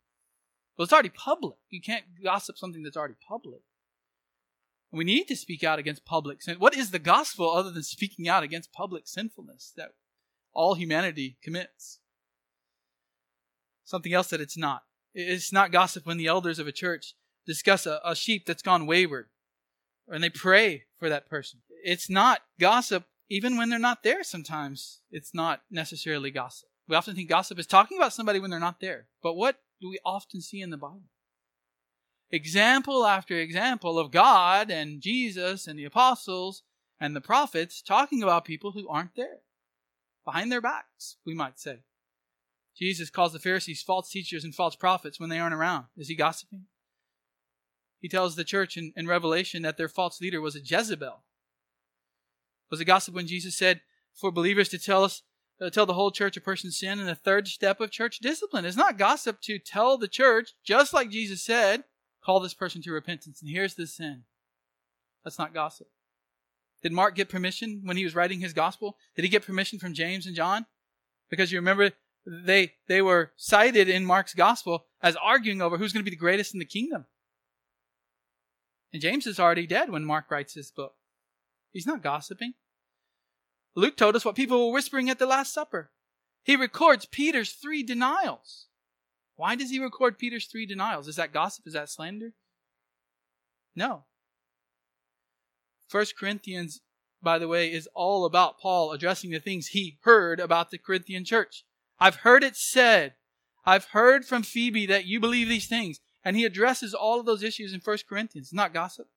Well, 0.78 0.84
it's 0.84 0.92
already 0.92 1.08
public. 1.08 1.56
You 1.68 1.80
can't 1.80 2.04
gossip 2.22 2.56
something 2.56 2.84
that's 2.84 2.96
already 2.96 3.16
public. 3.28 3.62
We 4.92 5.02
need 5.02 5.26
to 5.26 5.34
speak 5.34 5.64
out 5.64 5.80
against 5.80 6.04
public 6.04 6.42
sin. 6.42 6.58
What 6.60 6.76
is 6.76 6.92
the 6.92 7.00
gospel 7.00 7.50
other 7.50 7.72
than 7.72 7.82
speaking 7.82 8.28
out 8.28 8.44
against 8.44 8.72
public 8.72 9.08
sinfulness 9.08 9.72
that 9.76 9.94
all 10.52 10.76
humanity 10.76 11.38
commits? 11.42 11.98
Something 13.82 14.14
else 14.14 14.28
that 14.28 14.40
it's 14.40 14.56
not. 14.56 14.84
It's 15.12 15.52
not 15.52 15.72
gossip 15.72 16.06
when 16.06 16.18
the 16.18 16.28
elders 16.28 16.60
of 16.60 16.68
a 16.68 16.72
church 16.72 17.14
discuss 17.44 17.84
a, 17.84 18.00
a 18.04 18.14
sheep 18.14 18.46
that's 18.46 18.62
gone 18.62 18.86
wayward 18.86 19.26
and 20.06 20.22
they 20.22 20.30
pray 20.30 20.84
for 21.00 21.08
that 21.08 21.28
person. 21.28 21.60
It's 21.84 22.08
not 22.08 22.40
gossip 22.58 23.04
even 23.28 23.56
when 23.56 23.68
they're 23.68 23.78
not 23.78 24.02
there 24.02 24.24
sometimes. 24.24 25.00
It's 25.10 25.34
not 25.34 25.62
necessarily 25.70 26.30
gossip. 26.30 26.68
We 26.88 26.96
often 26.96 27.14
think 27.14 27.28
gossip 27.28 27.58
is 27.58 27.66
talking 27.66 27.98
about 27.98 28.14
somebody 28.14 28.40
when 28.40 28.50
they're 28.50 28.58
not 28.58 28.80
there. 28.80 29.06
But 29.22 29.34
what 29.34 29.56
do 29.80 29.90
we 29.90 29.98
often 30.04 30.40
see 30.40 30.62
in 30.62 30.70
the 30.70 30.78
Bible? 30.78 31.02
Example 32.30 33.06
after 33.06 33.38
example 33.38 33.98
of 33.98 34.10
God 34.10 34.70
and 34.70 35.02
Jesus 35.02 35.66
and 35.66 35.78
the 35.78 35.84
apostles 35.84 36.62
and 36.98 37.14
the 37.14 37.20
prophets 37.20 37.82
talking 37.82 38.22
about 38.22 38.46
people 38.46 38.72
who 38.72 38.88
aren't 38.88 39.14
there. 39.14 39.40
Behind 40.24 40.50
their 40.50 40.62
backs, 40.62 41.16
we 41.26 41.34
might 41.34 41.60
say. 41.60 41.80
Jesus 42.76 43.10
calls 43.10 43.34
the 43.34 43.38
Pharisees 43.38 43.82
false 43.82 44.10
teachers 44.10 44.42
and 44.42 44.54
false 44.54 44.74
prophets 44.74 45.20
when 45.20 45.28
they 45.28 45.38
aren't 45.38 45.54
around. 45.54 45.84
Is 45.98 46.08
he 46.08 46.16
gossiping? 46.16 46.64
He 48.00 48.08
tells 48.08 48.36
the 48.36 48.44
church 48.44 48.76
in, 48.76 48.92
in 48.96 49.06
Revelation 49.06 49.62
that 49.62 49.76
their 49.76 49.88
false 49.88 50.20
leader 50.20 50.40
was 50.40 50.56
a 50.56 50.60
Jezebel. 50.60 51.22
Was 52.70 52.80
it 52.80 52.86
gossip 52.86 53.14
when 53.14 53.26
Jesus 53.26 53.56
said 53.56 53.80
for 54.14 54.30
believers 54.30 54.68
to 54.70 54.78
tell 54.78 55.04
us 55.04 55.22
uh, 55.60 55.70
tell 55.70 55.86
the 55.86 55.94
whole 55.94 56.10
church 56.10 56.36
a 56.36 56.40
person's 56.40 56.78
sin 56.78 56.98
and 56.98 57.08
the 57.08 57.14
third 57.14 57.46
step 57.46 57.80
of 57.80 57.90
church 57.90 58.18
discipline. 58.18 58.64
It's 58.64 58.76
not 58.76 58.98
gossip 58.98 59.40
to 59.42 59.58
tell 59.58 59.96
the 59.96 60.08
church, 60.08 60.50
just 60.64 60.92
like 60.92 61.10
Jesus 61.10 61.44
said, 61.44 61.84
call 62.24 62.40
this 62.40 62.54
person 62.54 62.82
to 62.82 62.92
repentance, 62.92 63.40
and 63.40 63.50
here's 63.50 63.74
the 63.74 63.86
sin. 63.86 64.24
That's 65.22 65.38
not 65.38 65.54
gossip. 65.54 65.88
Did 66.82 66.92
Mark 66.92 67.14
get 67.14 67.28
permission 67.28 67.82
when 67.84 67.96
he 67.96 68.04
was 68.04 68.14
writing 68.14 68.40
his 68.40 68.52
gospel? 68.52 68.98
Did 69.16 69.22
he 69.22 69.30
get 69.30 69.46
permission 69.46 69.78
from 69.78 69.94
James 69.94 70.26
and 70.26 70.36
John? 70.36 70.66
Because 71.30 71.50
you 71.50 71.58
remember 71.58 71.92
they 72.26 72.74
they 72.88 73.00
were 73.00 73.32
cited 73.36 73.88
in 73.88 74.04
Mark's 74.04 74.34
gospel 74.34 74.86
as 75.02 75.16
arguing 75.16 75.62
over 75.62 75.78
who's 75.78 75.92
going 75.92 76.04
to 76.04 76.10
be 76.10 76.14
the 76.14 76.20
greatest 76.20 76.52
in 76.52 76.58
the 76.58 76.66
kingdom. 76.66 77.06
And 78.92 79.00
James 79.00 79.26
is 79.26 79.40
already 79.40 79.66
dead 79.66 79.90
when 79.90 80.04
Mark 80.04 80.30
writes 80.30 80.54
his 80.54 80.70
book. 80.70 80.94
He's 81.74 81.86
not 81.86 82.02
gossiping. 82.02 82.54
Luke 83.74 83.96
told 83.96 84.14
us 84.14 84.24
what 84.24 84.36
people 84.36 84.68
were 84.68 84.72
whispering 84.72 85.10
at 85.10 85.18
the 85.18 85.26
Last 85.26 85.52
Supper. 85.52 85.90
He 86.44 86.54
records 86.54 87.04
Peter's 87.04 87.50
three 87.50 87.82
denials. 87.82 88.68
Why 89.34 89.56
does 89.56 89.70
he 89.70 89.80
record 89.80 90.16
Peter's 90.16 90.46
three 90.46 90.64
denials? 90.64 91.08
Is 91.08 91.16
that 91.16 91.32
gossip? 91.32 91.66
Is 91.66 91.72
that 91.72 91.90
slander? 91.90 92.32
No. 93.74 94.04
First 95.88 96.16
Corinthians, 96.16 96.80
by 97.20 97.40
the 97.40 97.48
way, 97.48 97.72
is 97.72 97.88
all 97.92 98.24
about 98.24 98.60
Paul 98.60 98.92
addressing 98.92 99.30
the 99.30 99.40
things 99.40 99.68
he 99.68 99.98
heard 100.02 100.38
about 100.38 100.70
the 100.70 100.78
Corinthian 100.78 101.24
church. 101.24 101.64
I've 101.98 102.16
heard 102.16 102.44
it 102.44 102.54
said. 102.54 103.14
I've 103.66 103.86
heard 103.86 104.24
from 104.24 104.44
Phoebe 104.44 104.86
that 104.86 105.06
you 105.06 105.18
believe 105.18 105.48
these 105.48 105.66
things. 105.66 105.98
And 106.24 106.36
he 106.36 106.44
addresses 106.44 106.94
all 106.94 107.18
of 107.18 107.26
those 107.26 107.42
issues 107.42 107.74
in 107.74 107.80
First 107.80 108.06
Corinthians, 108.06 108.52
not 108.52 108.72
gossip. 108.72 109.08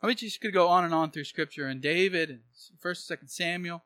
I 0.00 0.06
mean, 0.06 0.16
you 0.20 0.30
could 0.40 0.52
go 0.52 0.68
on 0.68 0.84
and 0.84 0.94
on 0.94 1.10
through 1.10 1.24
Scripture 1.24 1.66
and 1.66 1.80
David 1.80 2.30
and 2.30 2.40
First, 2.78 3.06
Second 3.06 3.28
Samuel. 3.28 3.84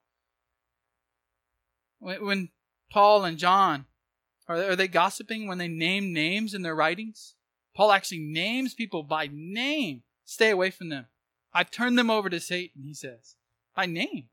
When 1.98 2.50
Paul 2.90 3.24
and 3.24 3.38
John 3.38 3.86
are 4.48 4.76
they 4.76 4.88
gossiping 4.88 5.46
when 5.46 5.58
they 5.58 5.68
name 5.68 6.12
names 6.12 6.54
in 6.54 6.62
their 6.62 6.74
writings? 6.74 7.34
Paul 7.74 7.92
actually 7.92 8.18
names 8.18 8.74
people 8.74 9.02
by 9.02 9.28
name. 9.32 10.02
Stay 10.24 10.50
away 10.50 10.70
from 10.70 10.88
them. 10.88 11.06
I've 11.54 11.70
turned 11.70 11.98
them 11.98 12.10
over 12.10 12.28
to 12.28 12.40
Satan, 12.40 12.82
he 12.84 12.94
says, 12.94 13.36
by 13.74 13.86
name. 13.86 14.28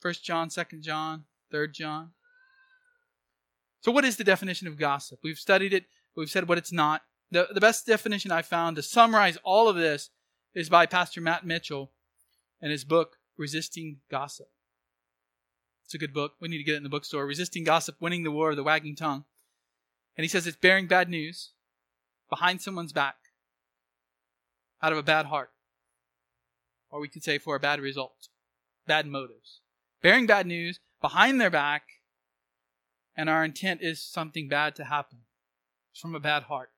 First 0.00 0.24
John, 0.24 0.50
Second 0.50 0.82
John, 0.82 1.24
Third 1.50 1.74
John. 1.74 2.12
So, 3.80 3.92
what 3.92 4.04
is 4.04 4.16
the 4.16 4.24
definition 4.24 4.66
of 4.66 4.78
gossip? 4.78 5.20
We've 5.22 5.38
studied 5.38 5.72
it. 5.72 5.84
We've 6.16 6.30
said 6.30 6.48
what 6.48 6.58
it's 6.58 6.72
not. 6.72 7.02
The, 7.32 7.48
the 7.50 7.62
best 7.62 7.86
definition 7.86 8.30
I 8.30 8.42
found 8.42 8.76
to 8.76 8.82
summarize 8.82 9.38
all 9.42 9.66
of 9.66 9.76
this 9.76 10.10
is 10.54 10.68
by 10.68 10.84
Pastor 10.84 11.22
Matt 11.22 11.46
Mitchell 11.46 11.90
in 12.60 12.70
his 12.70 12.84
book, 12.84 13.16
Resisting 13.38 14.00
Gossip. 14.10 14.50
It's 15.86 15.94
a 15.94 15.98
good 15.98 16.12
book. 16.12 16.34
We 16.40 16.48
need 16.48 16.58
to 16.58 16.62
get 16.62 16.74
it 16.74 16.76
in 16.76 16.82
the 16.82 16.90
bookstore. 16.90 17.24
Resisting 17.24 17.64
Gossip, 17.64 17.96
Winning 18.00 18.22
the 18.22 18.30
War 18.30 18.50
of 18.50 18.56
the 18.56 18.62
Wagging 18.62 18.96
Tongue. 18.96 19.24
And 20.14 20.24
he 20.24 20.28
says 20.28 20.46
it's 20.46 20.58
bearing 20.58 20.86
bad 20.86 21.08
news 21.08 21.52
behind 22.28 22.60
someone's 22.60 22.92
back 22.92 23.16
out 24.82 24.92
of 24.92 24.98
a 24.98 25.02
bad 25.02 25.24
heart. 25.24 25.52
Or 26.90 27.00
we 27.00 27.08
could 27.08 27.24
say 27.24 27.38
for 27.38 27.56
a 27.56 27.60
bad 27.60 27.80
result, 27.80 28.28
bad 28.86 29.06
motives. 29.06 29.62
Bearing 30.02 30.26
bad 30.26 30.46
news 30.46 30.80
behind 31.00 31.40
their 31.40 31.48
back, 31.48 31.84
and 33.16 33.30
our 33.30 33.42
intent 33.42 33.80
is 33.80 34.04
something 34.04 34.48
bad 34.48 34.76
to 34.76 34.84
happen. 34.84 35.20
It's 35.92 36.00
from 36.00 36.14
a 36.14 36.20
bad 36.20 36.42
heart. 36.42 36.68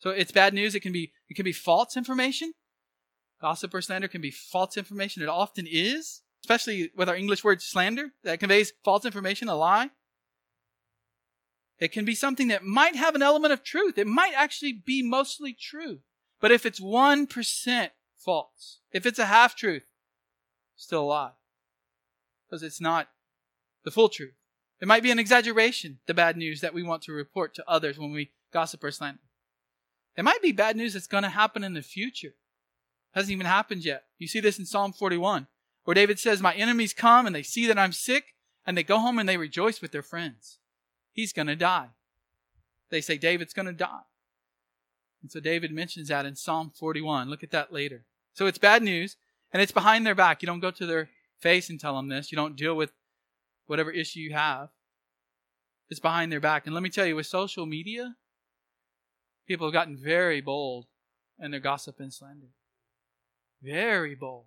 So 0.00 0.10
it's 0.10 0.32
bad 0.32 0.54
news. 0.54 0.74
It 0.74 0.80
can 0.80 0.92
be 0.92 1.12
it 1.28 1.34
can 1.34 1.44
be 1.44 1.52
false 1.52 1.96
information. 1.96 2.54
Gossip 3.40 3.72
or 3.72 3.80
slander 3.80 4.08
can 4.08 4.20
be 4.20 4.30
false 4.30 4.76
information. 4.76 5.22
It 5.22 5.28
often 5.28 5.66
is, 5.70 6.22
especially 6.42 6.90
with 6.96 7.08
our 7.08 7.16
English 7.16 7.44
word 7.44 7.62
slander, 7.62 8.10
that 8.24 8.40
conveys 8.40 8.72
false 8.84 9.04
information, 9.04 9.48
a 9.48 9.54
lie. 9.54 9.90
It 11.78 11.92
can 11.92 12.04
be 12.04 12.14
something 12.14 12.48
that 12.48 12.62
might 12.62 12.96
have 12.96 13.14
an 13.14 13.22
element 13.22 13.54
of 13.54 13.64
truth. 13.64 13.96
It 13.96 14.06
might 14.06 14.34
actually 14.36 14.72
be 14.72 15.02
mostly 15.02 15.54
true. 15.54 16.00
But 16.38 16.52
if 16.52 16.66
it's 16.66 16.80
1% 16.80 17.90
false, 18.18 18.78
if 18.92 19.06
it's 19.06 19.18
a 19.18 19.26
half 19.26 19.56
truth, 19.56 19.84
still 20.76 21.04
a 21.04 21.04
lie. 21.04 21.30
Because 22.46 22.62
it's 22.62 22.80
not 22.80 23.08
the 23.84 23.90
full 23.90 24.10
truth. 24.10 24.34
It 24.80 24.88
might 24.88 25.02
be 25.02 25.10
an 25.10 25.18
exaggeration, 25.18 26.00
the 26.06 26.14
bad 26.14 26.36
news 26.36 26.60
that 26.60 26.74
we 26.74 26.82
want 26.82 27.02
to 27.02 27.12
report 27.12 27.54
to 27.54 27.64
others 27.68 27.98
when 27.98 28.12
we 28.12 28.32
gossip 28.52 28.84
or 28.84 28.90
slander. 28.90 29.20
It 30.16 30.24
might 30.24 30.42
be 30.42 30.52
bad 30.52 30.76
news 30.76 30.94
that's 30.94 31.06
going 31.06 31.22
to 31.22 31.30
happen 31.30 31.64
in 31.64 31.74
the 31.74 31.82
future. 31.82 32.34
Hasn't 33.12 33.32
even 33.32 33.46
happened 33.46 33.84
yet. 33.84 34.04
You 34.18 34.28
see 34.28 34.40
this 34.40 34.58
in 34.58 34.66
Psalm 34.66 34.92
41, 34.92 35.46
where 35.84 35.94
David 35.94 36.18
says, 36.18 36.40
My 36.40 36.54
enemies 36.54 36.92
come 36.92 37.26
and 37.26 37.34
they 37.34 37.42
see 37.42 37.66
that 37.66 37.78
I'm 37.78 37.92
sick, 37.92 38.34
and 38.66 38.76
they 38.76 38.82
go 38.82 38.98
home 38.98 39.18
and 39.18 39.28
they 39.28 39.36
rejoice 39.36 39.80
with 39.80 39.92
their 39.92 40.02
friends. 40.02 40.58
He's 41.12 41.32
going 41.32 41.48
to 41.48 41.56
die. 41.56 41.88
They 42.90 43.00
say, 43.00 43.18
David's 43.18 43.54
going 43.54 43.66
to 43.66 43.72
die. 43.72 44.02
And 45.22 45.30
so 45.30 45.40
David 45.40 45.72
mentions 45.72 46.08
that 46.08 46.26
in 46.26 46.36
Psalm 46.36 46.70
41. 46.74 47.28
Look 47.28 47.42
at 47.42 47.50
that 47.50 47.72
later. 47.72 48.04
So 48.32 48.46
it's 48.46 48.58
bad 48.58 48.82
news, 48.82 49.16
and 49.52 49.60
it's 49.60 49.72
behind 49.72 50.06
their 50.06 50.14
back. 50.14 50.42
You 50.42 50.46
don't 50.46 50.60
go 50.60 50.70
to 50.70 50.86
their 50.86 51.10
face 51.38 51.68
and 51.68 51.80
tell 51.80 51.96
them 51.96 52.08
this. 52.08 52.30
You 52.30 52.36
don't 52.36 52.56
deal 52.56 52.74
with 52.74 52.92
whatever 53.66 53.90
issue 53.90 54.20
you 54.20 54.32
have. 54.32 54.70
It's 55.88 56.00
behind 56.00 56.30
their 56.30 56.40
back. 56.40 56.66
And 56.66 56.74
let 56.74 56.82
me 56.82 56.90
tell 56.90 57.06
you, 57.06 57.16
with 57.16 57.26
social 57.26 57.66
media, 57.66 58.16
people 59.50 59.66
have 59.66 59.72
gotten 59.72 59.96
very 59.96 60.40
bold 60.40 60.86
in 61.40 61.50
their 61.50 61.58
gossip 61.58 61.98
and 61.98 62.14
slander. 62.14 62.50
Very 63.60 64.14
bold. 64.14 64.44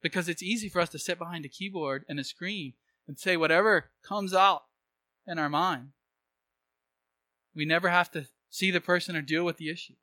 Because 0.00 0.26
it's 0.26 0.42
easy 0.42 0.70
for 0.70 0.80
us 0.80 0.88
to 0.88 0.98
sit 0.98 1.18
behind 1.18 1.44
a 1.44 1.50
keyboard 1.50 2.06
and 2.08 2.18
a 2.18 2.24
screen 2.24 2.72
and 3.06 3.18
say 3.18 3.36
whatever 3.36 3.90
comes 4.02 4.32
out 4.32 4.62
in 5.26 5.38
our 5.38 5.50
mind. 5.50 5.88
We 7.54 7.66
never 7.66 7.90
have 7.90 8.10
to 8.12 8.26
see 8.48 8.70
the 8.70 8.80
person 8.80 9.16
or 9.16 9.20
deal 9.20 9.44
with 9.44 9.58
the 9.58 9.68
issue. 9.68 9.96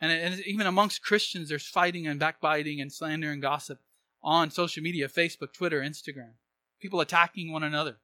And, 0.00 0.12
and 0.12 0.40
even 0.46 0.68
amongst 0.68 1.02
Christians, 1.02 1.48
there's 1.48 1.66
fighting 1.66 2.06
and 2.06 2.20
backbiting 2.20 2.80
and 2.80 2.92
slander 2.92 3.32
and 3.32 3.42
gossip 3.42 3.80
on 4.22 4.52
social 4.52 4.84
media 4.84 5.08
Facebook, 5.08 5.52
Twitter, 5.52 5.80
Instagram. 5.80 6.34
People 6.80 7.00
attacking 7.00 7.50
one 7.50 7.64
another. 7.64 7.96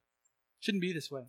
Shouldn't 0.59 0.81
be 0.81 0.91
this 0.91 1.09
way. 1.09 1.27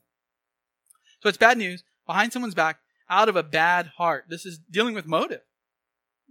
So 1.23 1.29
it's 1.29 1.39
bad 1.39 1.59
news 1.59 1.85
behind 2.09 2.33
someone's 2.33 2.57
back 2.57 2.81
out 3.13 3.29
of 3.29 3.37
a 3.37 3.43
bad 3.43 3.93
heart. 3.99 4.25
This 4.29 4.47
is 4.47 4.59
dealing 4.59 4.95
with 4.95 5.07
motive. 5.07 5.43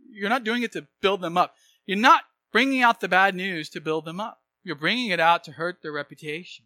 You're 0.10 0.30
not 0.30 0.44
doing 0.44 0.64
it 0.64 0.72
to 0.74 0.88
build 1.00 1.22
them 1.22 1.38
up. 1.38 1.54
You're 1.86 1.98
not 1.98 2.24
bringing 2.52 2.82
out 2.82 3.00
the 3.00 3.08
bad 3.08 3.36
news 3.36 3.70
to 3.70 3.80
build 3.80 4.06
them 4.06 4.20
up. 4.20 4.40
You're 4.64 4.76
bringing 4.76 5.10
it 5.10 5.20
out 5.20 5.44
to 5.46 5.54
hurt 5.54 5.82
their 5.82 5.92
reputation. 5.92 6.66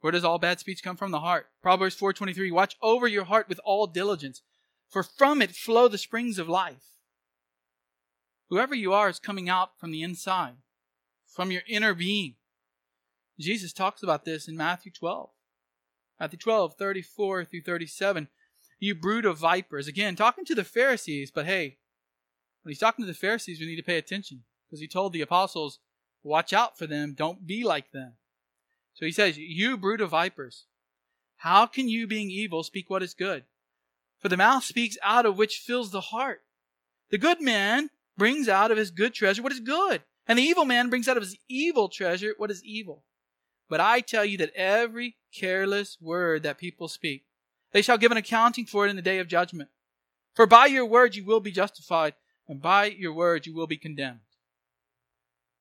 Where 0.00 0.10
does 0.10 0.24
all 0.24 0.38
bad 0.38 0.58
speech 0.58 0.82
come 0.82 0.96
from? 0.96 1.10
The 1.10 1.20
heart. 1.20 1.48
Proverbs 1.62 1.94
4:23 1.94 2.50
Watch 2.50 2.76
over 2.80 3.06
your 3.06 3.24
heart 3.24 3.48
with 3.48 3.60
all 3.62 3.86
diligence, 3.86 4.40
for 4.88 5.02
from 5.02 5.42
it 5.42 5.54
flow 5.54 5.88
the 5.88 5.98
springs 5.98 6.38
of 6.38 6.48
life. 6.48 6.96
Whoever 8.48 8.74
you 8.74 8.92
are 8.94 9.10
is 9.10 9.18
coming 9.18 9.48
out 9.48 9.78
from 9.78 9.90
the 9.90 10.02
inside, 10.02 10.56
from 11.26 11.50
your 11.50 11.62
inner 11.68 11.94
being. 11.94 12.36
Jesus 13.38 13.72
talks 13.72 14.02
about 14.02 14.24
this 14.24 14.48
in 14.48 14.56
Matthew 14.56 14.90
12. 14.90 15.30
Matthew 16.20 16.38
12, 16.38 16.74
34 16.74 17.44
through 17.46 17.62
37. 17.62 18.28
You 18.78 18.94
brood 18.94 19.24
of 19.24 19.38
vipers. 19.38 19.88
Again, 19.88 20.16
talking 20.16 20.44
to 20.44 20.54
the 20.54 20.64
Pharisees, 20.64 21.30
but 21.30 21.46
hey, 21.46 21.78
when 22.62 22.70
he's 22.70 22.78
talking 22.78 23.02
to 23.04 23.10
the 23.10 23.16
Pharisees, 23.16 23.58
we 23.58 23.66
need 23.66 23.76
to 23.76 23.82
pay 23.82 23.96
attention 23.96 24.42
because 24.66 24.80
he 24.80 24.86
told 24.86 25.14
the 25.14 25.22
apostles, 25.22 25.78
watch 26.22 26.52
out 26.52 26.76
for 26.76 26.86
them, 26.86 27.14
don't 27.16 27.46
be 27.46 27.64
like 27.64 27.92
them. 27.92 28.14
So 28.92 29.06
he 29.06 29.12
says, 29.12 29.38
You 29.38 29.78
brood 29.78 30.02
of 30.02 30.10
vipers, 30.10 30.66
how 31.36 31.64
can 31.64 31.88
you, 31.88 32.06
being 32.06 32.30
evil, 32.30 32.62
speak 32.62 32.90
what 32.90 33.02
is 33.02 33.14
good? 33.14 33.44
For 34.18 34.28
the 34.28 34.36
mouth 34.36 34.64
speaks 34.64 34.98
out 35.02 35.24
of 35.24 35.38
which 35.38 35.62
fills 35.64 35.90
the 35.90 36.02
heart. 36.02 36.42
The 37.10 37.16
good 37.16 37.40
man 37.40 37.88
brings 38.18 38.46
out 38.46 38.70
of 38.70 38.76
his 38.76 38.90
good 38.90 39.14
treasure 39.14 39.42
what 39.42 39.52
is 39.52 39.60
good, 39.60 40.02
and 40.28 40.38
the 40.38 40.42
evil 40.42 40.66
man 40.66 40.90
brings 40.90 41.08
out 41.08 41.16
of 41.16 41.22
his 41.22 41.38
evil 41.48 41.88
treasure 41.88 42.34
what 42.36 42.50
is 42.50 42.62
evil. 42.62 43.04
But 43.70 43.80
I 43.80 44.00
tell 44.00 44.24
you 44.24 44.36
that 44.38 44.52
every 44.54 45.16
careless 45.32 45.96
word 46.00 46.42
that 46.42 46.58
people 46.58 46.88
speak, 46.88 47.24
they 47.70 47.82
shall 47.82 47.98
give 47.98 48.10
an 48.10 48.18
accounting 48.18 48.66
for 48.66 48.84
it 48.84 48.90
in 48.90 48.96
the 48.96 49.02
day 49.02 49.20
of 49.20 49.28
judgment. 49.28 49.70
For 50.34 50.44
by 50.44 50.66
your 50.66 50.84
words 50.84 51.16
you 51.16 51.24
will 51.24 51.38
be 51.38 51.52
justified, 51.52 52.14
and 52.48 52.60
by 52.60 52.86
your 52.86 53.12
words 53.12 53.46
you 53.46 53.54
will 53.54 53.68
be 53.68 53.76
condemned. 53.76 54.18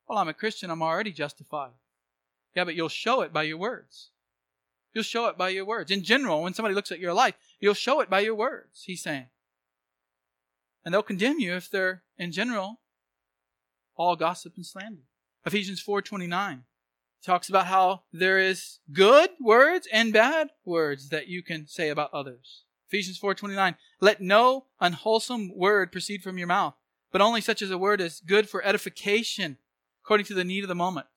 Well, 0.08 0.18
I'm 0.18 0.28
a 0.28 0.34
Christian, 0.34 0.72
I'm 0.72 0.82
already 0.82 1.12
justified. 1.12 1.74
Yeah, 2.56 2.64
but 2.64 2.74
you'll 2.74 2.90
show 2.90 3.22
it 3.22 3.32
by 3.32 3.44
your 3.44 3.58
words. 3.58 4.10
You'll 4.92 5.04
show 5.04 5.28
it 5.28 5.38
by 5.38 5.50
your 5.50 5.66
words. 5.66 5.92
In 5.92 6.04
general, 6.04 6.42
when 6.42 6.56
somebody 6.56 6.74
looks 6.74 6.92
at 6.92 7.00
your 7.00 7.14
life, 7.14 7.36
you'll 7.60 7.76
show 7.76 8.00
it 8.00 8.10
by 8.10 8.22
your 8.22 8.34
words, 8.34 8.86
he's 8.86 9.04
saying. 9.04 9.28
And 10.84 10.92
they'll 10.92 11.04
condemn 11.04 11.40
you 11.40 11.54
if 11.54 11.70
they're, 11.70 12.02
in 12.18 12.32
general, 12.32 12.80
all 13.96 14.16
gossip 14.16 14.54
and 14.56 14.66
slander. 14.66 15.04
Ephesians 15.46 15.84
4.29 15.84 16.62
talks 17.24 17.50
about 17.50 17.68
how 17.68 18.04
there 18.14 18.40
is 18.40 18.80
good 18.92 19.30
words 19.40 19.88
and 19.92 20.14
bad 20.14 20.50
words 20.66 21.10
that 21.10 21.28
you 21.28 21.44
can 21.44 21.68
say 21.68 21.90
about 21.90 22.14
others. 22.14 22.64
Ephesians 22.88 23.20
4.29 23.20 23.76
Let 24.00 24.22
no 24.22 24.66
unwholesome 24.80 25.56
word 25.56 25.92
proceed 25.92 26.24
from 26.24 26.38
your 26.38 26.48
mouth, 26.48 26.76
but 27.12 27.22
only 27.22 27.42
such 27.42 27.62
as 27.62 27.72
a 27.72 27.78
word 27.78 28.02
is 28.02 28.22
good 28.26 28.50
for 28.50 28.64
edification, 28.66 29.58
according 30.04 30.26
to 30.28 30.34
the 30.34 30.44
need 30.44 30.64
of 30.64 30.70
the 30.70 30.76
moment, 30.76 31.08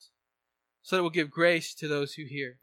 so 0.82 0.96
that 0.96 1.00
it 1.00 1.02
will 1.02 1.10
give 1.10 1.30
grace 1.30 1.74
to 1.74 1.88
those 1.88 2.14
who 2.14 2.24
hear. 2.24 2.58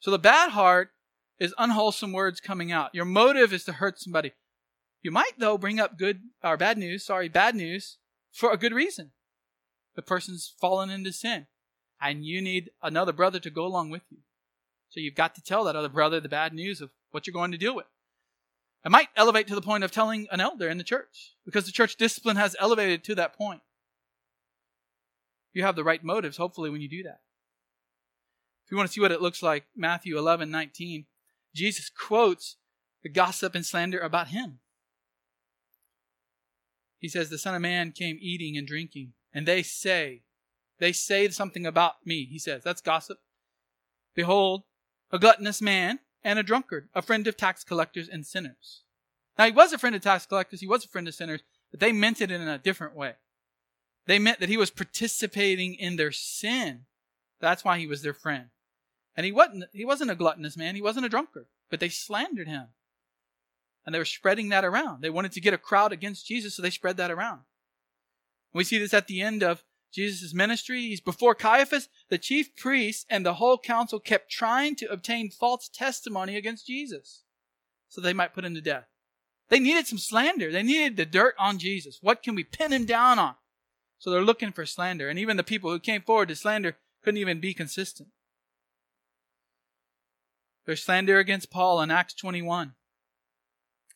So 0.00 0.10
the 0.10 0.18
bad 0.18 0.50
heart 0.50 0.90
is 1.38 1.54
unwholesome 1.58 2.12
words 2.12 2.40
coming 2.40 2.72
out. 2.72 2.94
Your 2.94 3.04
motive 3.04 3.52
is 3.52 3.64
to 3.64 3.72
hurt 3.72 4.00
somebody. 4.00 4.32
You 5.02 5.10
might, 5.10 5.38
though, 5.38 5.58
bring 5.58 5.78
up 5.78 5.98
good 5.98 6.20
or 6.42 6.56
bad 6.56 6.78
news, 6.78 7.04
sorry, 7.04 7.28
bad 7.28 7.54
news 7.54 7.98
for 8.32 8.50
a 8.50 8.56
good 8.56 8.72
reason. 8.72 9.12
The 9.94 10.02
person's 10.02 10.52
fallen 10.60 10.90
into 10.90 11.12
sin, 11.12 11.46
and 12.00 12.24
you 12.24 12.40
need 12.40 12.70
another 12.82 13.12
brother 13.12 13.38
to 13.40 13.50
go 13.50 13.64
along 13.64 13.90
with 13.90 14.02
you. 14.10 14.18
So 14.88 15.00
you've 15.00 15.14
got 15.14 15.34
to 15.34 15.42
tell 15.42 15.64
that 15.64 15.76
other 15.76 15.88
brother 15.88 16.20
the 16.20 16.28
bad 16.28 16.52
news 16.52 16.80
of 16.80 16.90
what 17.10 17.26
you're 17.26 17.32
going 17.32 17.52
to 17.52 17.58
deal 17.58 17.74
with. 17.74 17.86
It 18.84 18.90
might 18.90 19.08
elevate 19.16 19.48
to 19.48 19.54
the 19.54 19.62
point 19.62 19.82
of 19.82 19.90
telling 19.90 20.28
an 20.30 20.40
elder 20.40 20.68
in 20.68 20.78
the 20.78 20.84
church, 20.84 21.34
because 21.44 21.66
the 21.66 21.72
church 21.72 21.96
discipline 21.96 22.36
has 22.36 22.54
elevated 22.60 23.02
to 23.04 23.14
that 23.16 23.36
point. 23.36 23.62
You 25.52 25.64
have 25.64 25.74
the 25.74 25.84
right 25.84 26.04
motives, 26.04 26.36
hopefully, 26.36 26.70
when 26.70 26.82
you 26.82 26.88
do 26.88 27.02
that. 27.02 27.20
If 28.64 28.70
you 28.70 28.76
want 28.76 28.88
to 28.88 28.92
see 28.92 29.00
what 29.00 29.12
it 29.12 29.22
looks 29.22 29.42
like, 29.42 29.64
Matthew 29.74 30.18
11, 30.18 30.50
19, 30.50 31.06
Jesus 31.54 31.88
quotes 31.88 32.56
the 33.02 33.08
gossip 33.08 33.54
and 33.54 33.64
slander 33.64 33.98
about 33.98 34.28
him. 34.28 34.60
He 36.98 37.08
says, 37.08 37.30
The 37.30 37.38
Son 37.38 37.54
of 37.54 37.62
Man 37.62 37.92
came 37.92 38.18
eating 38.20 38.56
and 38.56 38.66
drinking, 38.66 39.14
and 39.32 39.46
they 39.46 39.62
say, 39.62 40.22
they 40.78 40.92
say 40.92 41.28
something 41.28 41.66
about 41.66 42.06
me, 42.06 42.24
he 42.24 42.38
says. 42.38 42.62
That's 42.62 42.80
gossip. 42.80 43.18
Behold, 44.14 44.62
a 45.10 45.18
gluttonous 45.18 45.62
man 45.62 46.00
and 46.24 46.38
a 46.38 46.42
drunkard, 46.42 46.88
a 46.94 47.02
friend 47.02 47.26
of 47.26 47.36
tax 47.36 47.64
collectors 47.64 48.08
and 48.08 48.26
sinners. 48.26 48.82
Now, 49.38 49.46
he 49.46 49.52
was 49.52 49.72
a 49.72 49.78
friend 49.78 49.94
of 49.94 50.02
tax 50.02 50.26
collectors, 50.26 50.60
he 50.60 50.66
was 50.66 50.84
a 50.84 50.88
friend 50.88 51.06
of 51.06 51.14
sinners, 51.14 51.42
but 51.70 51.80
they 51.80 51.92
meant 51.92 52.20
it 52.20 52.30
in 52.30 52.40
a 52.40 52.58
different 52.58 52.94
way. 52.94 53.14
They 54.06 54.18
meant 54.18 54.40
that 54.40 54.48
he 54.48 54.56
was 54.56 54.70
participating 54.70 55.74
in 55.74 55.96
their 55.96 56.12
sin. 56.12 56.86
That's 57.40 57.64
why 57.64 57.78
he 57.78 57.86
was 57.86 58.02
their 58.02 58.14
friend. 58.14 58.46
And 59.16 59.26
he 59.26 59.32
wasn't, 59.32 59.64
he 59.72 59.84
wasn't 59.84 60.10
a 60.10 60.16
gluttonous 60.16 60.56
man, 60.56 60.74
he 60.74 60.82
wasn't 60.82 61.06
a 61.06 61.10
drunkard, 61.10 61.46
but 61.70 61.80
they 61.80 61.88
slandered 61.88 62.48
him. 62.48 62.68
And 63.84 63.94
they 63.94 63.98
were 63.98 64.04
spreading 64.04 64.48
that 64.48 64.64
around. 64.64 65.02
They 65.02 65.10
wanted 65.10 65.32
to 65.32 65.40
get 65.40 65.54
a 65.54 65.58
crowd 65.58 65.92
against 65.92 66.26
Jesus, 66.26 66.54
so 66.54 66.62
they 66.62 66.70
spread 66.70 66.96
that 66.96 67.10
around. 67.10 67.42
We 68.52 68.64
see 68.64 68.78
this 68.78 68.94
at 68.94 69.06
the 69.06 69.22
end 69.22 69.42
of 69.42 69.64
Jesus' 69.96 70.32
ministry. 70.32 70.82
He's 70.82 71.00
before 71.00 71.34
Caiaphas. 71.34 71.88
The 72.10 72.18
chief 72.18 72.54
priests 72.54 73.04
and 73.10 73.26
the 73.26 73.34
whole 73.34 73.58
council 73.58 73.98
kept 73.98 74.30
trying 74.30 74.76
to 74.76 74.92
obtain 74.92 75.30
false 75.30 75.68
testimony 75.68 76.36
against 76.36 76.66
Jesus 76.66 77.24
so 77.88 78.00
they 78.00 78.12
might 78.12 78.34
put 78.34 78.44
him 78.44 78.54
to 78.54 78.60
death. 78.60 78.84
They 79.48 79.58
needed 79.58 79.86
some 79.86 79.98
slander. 79.98 80.52
They 80.52 80.62
needed 80.62 80.96
the 80.96 81.06
dirt 81.06 81.34
on 81.38 81.58
Jesus. 81.58 81.98
What 82.02 82.22
can 82.22 82.34
we 82.34 82.44
pin 82.44 82.72
him 82.72 82.84
down 82.84 83.18
on? 83.18 83.34
So 83.98 84.10
they're 84.10 84.22
looking 84.22 84.52
for 84.52 84.66
slander. 84.66 85.08
And 85.08 85.18
even 85.18 85.36
the 85.36 85.42
people 85.42 85.70
who 85.70 85.78
came 85.78 86.02
forward 86.02 86.28
to 86.28 86.36
slander 86.36 86.76
couldn't 87.02 87.18
even 87.18 87.40
be 87.40 87.54
consistent. 87.54 88.10
There's 90.66 90.82
slander 90.82 91.18
against 91.18 91.50
Paul 91.50 91.80
in 91.80 91.90
Acts 91.90 92.14
21. 92.14 92.74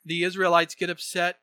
The 0.04 0.24
Israelites 0.24 0.74
get 0.74 0.88
upset. 0.88 1.40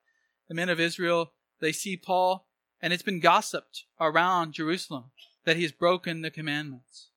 The 0.48 0.56
men 0.56 0.70
of 0.70 0.80
Israel, 0.80 1.34
they 1.60 1.74
see 1.74 1.98
Paul, 1.98 2.47
and 2.82 2.94
it's 2.94 3.04
been 3.04 3.20
gossiped 3.20 3.86
around 4.00 4.54
Jerusalem 4.54 5.06
that 5.46 5.58
he's 5.58 5.72
broken 5.72 6.22
the 6.22 6.32
commandments. 6.32 7.10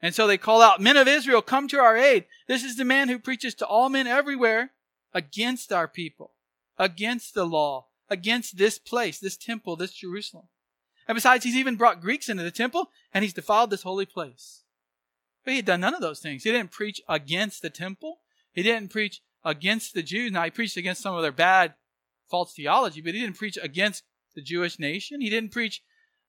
And 0.00 0.14
so 0.14 0.26
they 0.26 0.38
call 0.38 0.62
out, 0.62 0.80
Men 0.80 0.96
of 0.96 1.08
Israel, 1.08 1.42
come 1.42 1.66
to 1.68 1.80
our 1.80 1.96
aid. 1.96 2.26
This 2.46 2.62
is 2.62 2.76
the 2.76 2.84
man 2.84 3.08
who 3.08 3.18
preaches 3.18 3.54
to 3.56 3.66
all 3.66 3.88
men 3.88 4.06
everywhere 4.06 4.72
against 5.12 5.72
our 5.72 5.88
people, 5.88 6.32
against 6.78 7.34
the 7.34 7.44
law, 7.44 7.86
against 8.08 8.58
this 8.58 8.78
place, 8.78 9.18
this 9.18 9.36
temple, 9.36 9.76
this 9.76 9.92
Jerusalem. 9.92 10.44
And 11.08 11.16
besides, 11.16 11.44
he's 11.44 11.56
even 11.56 11.76
brought 11.76 12.00
Greeks 12.00 12.28
into 12.28 12.42
the 12.42 12.50
temple 12.50 12.90
and 13.12 13.24
he's 13.24 13.32
defiled 13.32 13.70
this 13.70 13.82
holy 13.82 14.06
place. 14.06 14.62
But 15.44 15.52
he 15.52 15.56
had 15.56 15.66
done 15.66 15.80
none 15.80 15.94
of 15.94 16.02
those 16.02 16.20
things. 16.20 16.44
He 16.44 16.52
didn't 16.52 16.70
preach 16.70 17.00
against 17.08 17.62
the 17.62 17.70
temple. 17.70 18.20
He 18.52 18.62
didn't 18.62 18.90
preach 18.90 19.22
against 19.44 19.94
the 19.94 20.02
Jews. 20.02 20.30
Now, 20.30 20.44
he 20.44 20.50
preached 20.50 20.76
against 20.76 21.00
some 21.00 21.14
of 21.14 21.22
their 21.22 21.32
bad, 21.32 21.74
false 22.28 22.52
theology, 22.52 23.00
but 23.00 23.14
he 23.14 23.20
didn't 23.20 23.38
preach 23.38 23.58
against 23.60 24.04
the 24.38 24.42
Jewish 24.42 24.78
nation. 24.78 25.20
He 25.20 25.28
didn't 25.28 25.50
preach 25.50 25.82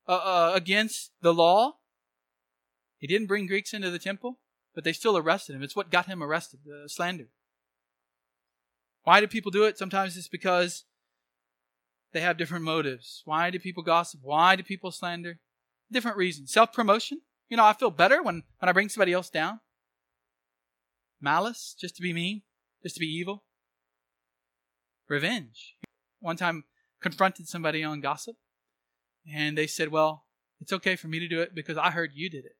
uh, 0.08 0.14
uh, 0.14 0.52
against 0.56 1.12
the 1.22 1.32
law. 1.32 1.74
He 2.98 3.06
didn't 3.06 3.28
bring 3.28 3.46
Greeks 3.46 3.72
into 3.72 3.92
the 3.92 4.00
temple, 4.00 4.40
but 4.74 4.84
they 4.84 4.94
still 4.94 5.16
arrested 5.16 5.56
him. 5.56 5.62
It's 5.62 5.76
what 5.76 5.92
got 5.92 6.08
him 6.08 6.24
arrested, 6.24 6.62
the 6.66 6.90
slander. 6.90 7.28
Why 9.04 9.22
do 9.22 9.28
people 9.28 9.52
do 9.52 9.64
it? 9.64 9.78
Sometimes 9.78 10.18
it's 10.18 10.28
because 10.28 10.86
they 12.14 12.22
have 12.22 12.36
different 12.36 12.66
motives. 12.66 13.22
Why 13.26 13.52
do 13.52 13.60
people 13.60 13.84
gossip? 13.84 14.22
Why 14.24 14.56
do 14.56 14.64
people 14.64 14.90
slander? 14.90 15.40
Different 15.92 16.18
reasons. 16.18 16.52
Self 16.52 16.74
promotion. 16.74 17.22
You 17.48 17.58
know, 17.58 17.66
I 17.66 17.74
feel 17.74 17.92
better 17.92 18.24
when, 18.24 18.42
when 18.58 18.70
I 18.70 18.72
bring 18.72 18.90
somebody 18.90 19.14
else 19.14 19.30
down. 19.30 19.60
Malice, 21.22 21.76
just 21.80 21.96
to 21.98 22.02
be 22.02 22.12
mean, 22.12 22.42
just 22.82 22.96
to 22.96 23.00
be 23.00 23.08
evil. 23.08 23.44
Revenge. 25.08 25.76
One 26.20 26.38
time 26.38 26.64
confronted 27.02 27.48
somebody 27.48 27.84
on 27.84 28.02
gossip, 28.02 28.36
and 29.32 29.58
they 29.58 29.68
said, 29.68 29.90
Well, 29.90 30.26
it's 30.60 30.74
okay 30.74 30.96
for 30.96 31.08
me 31.08 31.20
to 31.20 31.28
do 31.28 31.42
it 31.42 31.56
because 31.56 31.78
I 31.78 31.92
heard 31.92 32.12
you 32.14 32.30
did 32.30 32.46
it. 32.46 32.56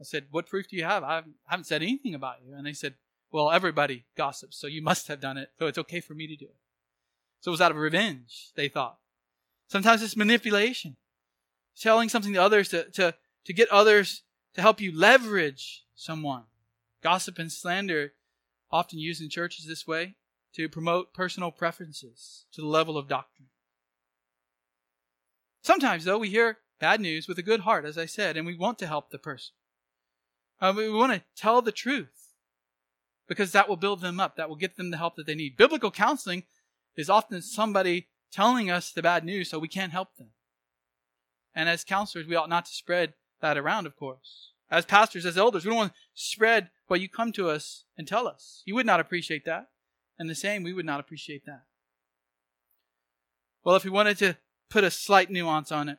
I 0.00 0.04
said, 0.04 0.26
What 0.30 0.46
proof 0.46 0.68
do 0.68 0.76
you 0.76 0.84
have? 0.84 1.02
I 1.02 1.22
haven't 1.46 1.66
said 1.66 1.82
anything 1.82 2.14
about 2.14 2.36
you. 2.44 2.54
And 2.54 2.66
they 2.66 2.72
said, 2.72 2.94
Well, 3.30 3.50
everybody 3.50 4.06
gossips, 4.16 4.58
so 4.58 4.66
you 4.66 4.82
must 4.82 5.08
have 5.08 5.20
done 5.20 5.36
it, 5.36 5.50
so 5.58 5.66
it's 5.66 5.78
okay 5.78 6.00
for 6.00 6.14
me 6.14 6.26
to 6.26 6.36
do 6.36 6.46
it. 6.46 6.56
So 7.40 7.50
it 7.50 7.52
was 7.52 7.60
out 7.60 7.70
of 7.70 7.76
revenge, 7.78 8.50
they 8.54 8.68
thought. 8.68 8.98
Sometimes 9.68 10.02
it's 10.02 10.16
manipulation. 10.16 10.96
Telling 11.80 12.08
something 12.08 12.34
to 12.34 12.42
others 12.42 12.68
to, 12.70 12.90
to, 12.90 13.14
to 13.46 13.52
get 13.52 13.70
others 13.70 14.22
to 14.54 14.60
help 14.60 14.80
you 14.80 14.96
leverage 14.96 15.84
someone. 15.94 16.44
Gossip 17.02 17.38
and 17.38 17.50
slander, 17.50 18.12
often 18.70 18.98
used 18.98 19.22
in 19.22 19.30
churches 19.30 19.66
this 19.66 19.86
way, 19.86 20.16
to 20.54 20.68
promote 20.68 21.14
personal 21.14 21.50
preferences 21.50 22.44
to 22.52 22.60
the 22.60 22.66
level 22.66 22.98
of 22.98 23.08
doctrine. 23.08 23.48
Sometimes, 25.62 26.04
though, 26.04 26.18
we 26.18 26.30
hear 26.30 26.58
bad 26.78 27.00
news 27.00 27.28
with 27.28 27.38
a 27.38 27.42
good 27.42 27.60
heart, 27.60 27.84
as 27.84 27.98
I 27.98 28.06
said, 28.06 28.36
and 28.36 28.46
we 28.46 28.56
want 28.56 28.78
to 28.78 28.86
help 28.86 29.10
the 29.10 29.18
person. 29.18 29.52
Uh, 30.60 30.72
we 30.76 30.90
want 30.90 31.12
to 31.12 31.22
tell 31.36 31.62
the 31.62 31.72
truth 31.72 32.34
because 33.28 33.52
that 33.52 33.68
will 33.68 33.76
build 33.76 34.00
them 34.00 34.20
up. 34.20 34.36
That 34.36 34.48
will 34.48 34.56
get 34.56 34.76
them 34.76 34.90
the 34.90 34.96
help 34.96 35.16
that 35.16 35.26
they 35.26 35.34
need. 35.34 35.56
Biblical 35.56 35.90
counseling 35.90 36.44
is 36.96 37.08
often 37.08 37.42
somebody 37.42 38.08
telling 38.32 38.70
us 38.70 38.92
the 38.92 39.02
bad 39.02 39.24
news 39.24 39.50
so 39.50 39.58
we 39.58 39.68
can't 39.68 39.92
help 39.92 40.16
them. 40.16 40.30
And 41.54 41.68
as 41.68 41.84
counselors, 41.84 42.26
we 42.26 42.36
ought 42.36 42.48
not 42.48 42.66
to 42.66 42.72
spread 42.72 43.14
that 43.40 43.58
around, 43.58 43.86
of 43.86 43.96
course. 43.96 44.52
As 44.70 44.84
pastors, 44.84 45.26
as 45.26 45.36
elders, 45.36 45.64
we 45.64 45.70
don't 45.70 45.78
want 45.78 45.92
to 45.92 45.98
spread 46.14 46.70
what 46.86 47.00
you 47.00 47.08
come 47.08 47.32
to 47.32 47.50
us 47.50 47.84
and 47.96 48.06
tell 48.06 48.28
us. 48.28 48.62
You 48.64 48.74
would 48.76 48.86
not 48.86 49.00
appreciate 49.00 49.44
that. 49.44 49.68
And 50.18 50.28
the 50.28 50.34
same, 50.34 50.62
we 50.62 50.72
would 50.72 50.86
not 50.86 51.00
appreciate 51.00 51.44
that. 51.46 51.62
Well, 53.64 53.76
if 53.76 53.84
we 53.84 53.90
wanted 53.90 54.18
to 54.18 54.36
put 54.70 54.84
a 54.84 54.90
slight 54.90 55.30
nuance 55.30 55.70
on 55.70 55.88
it, 55.88 55.98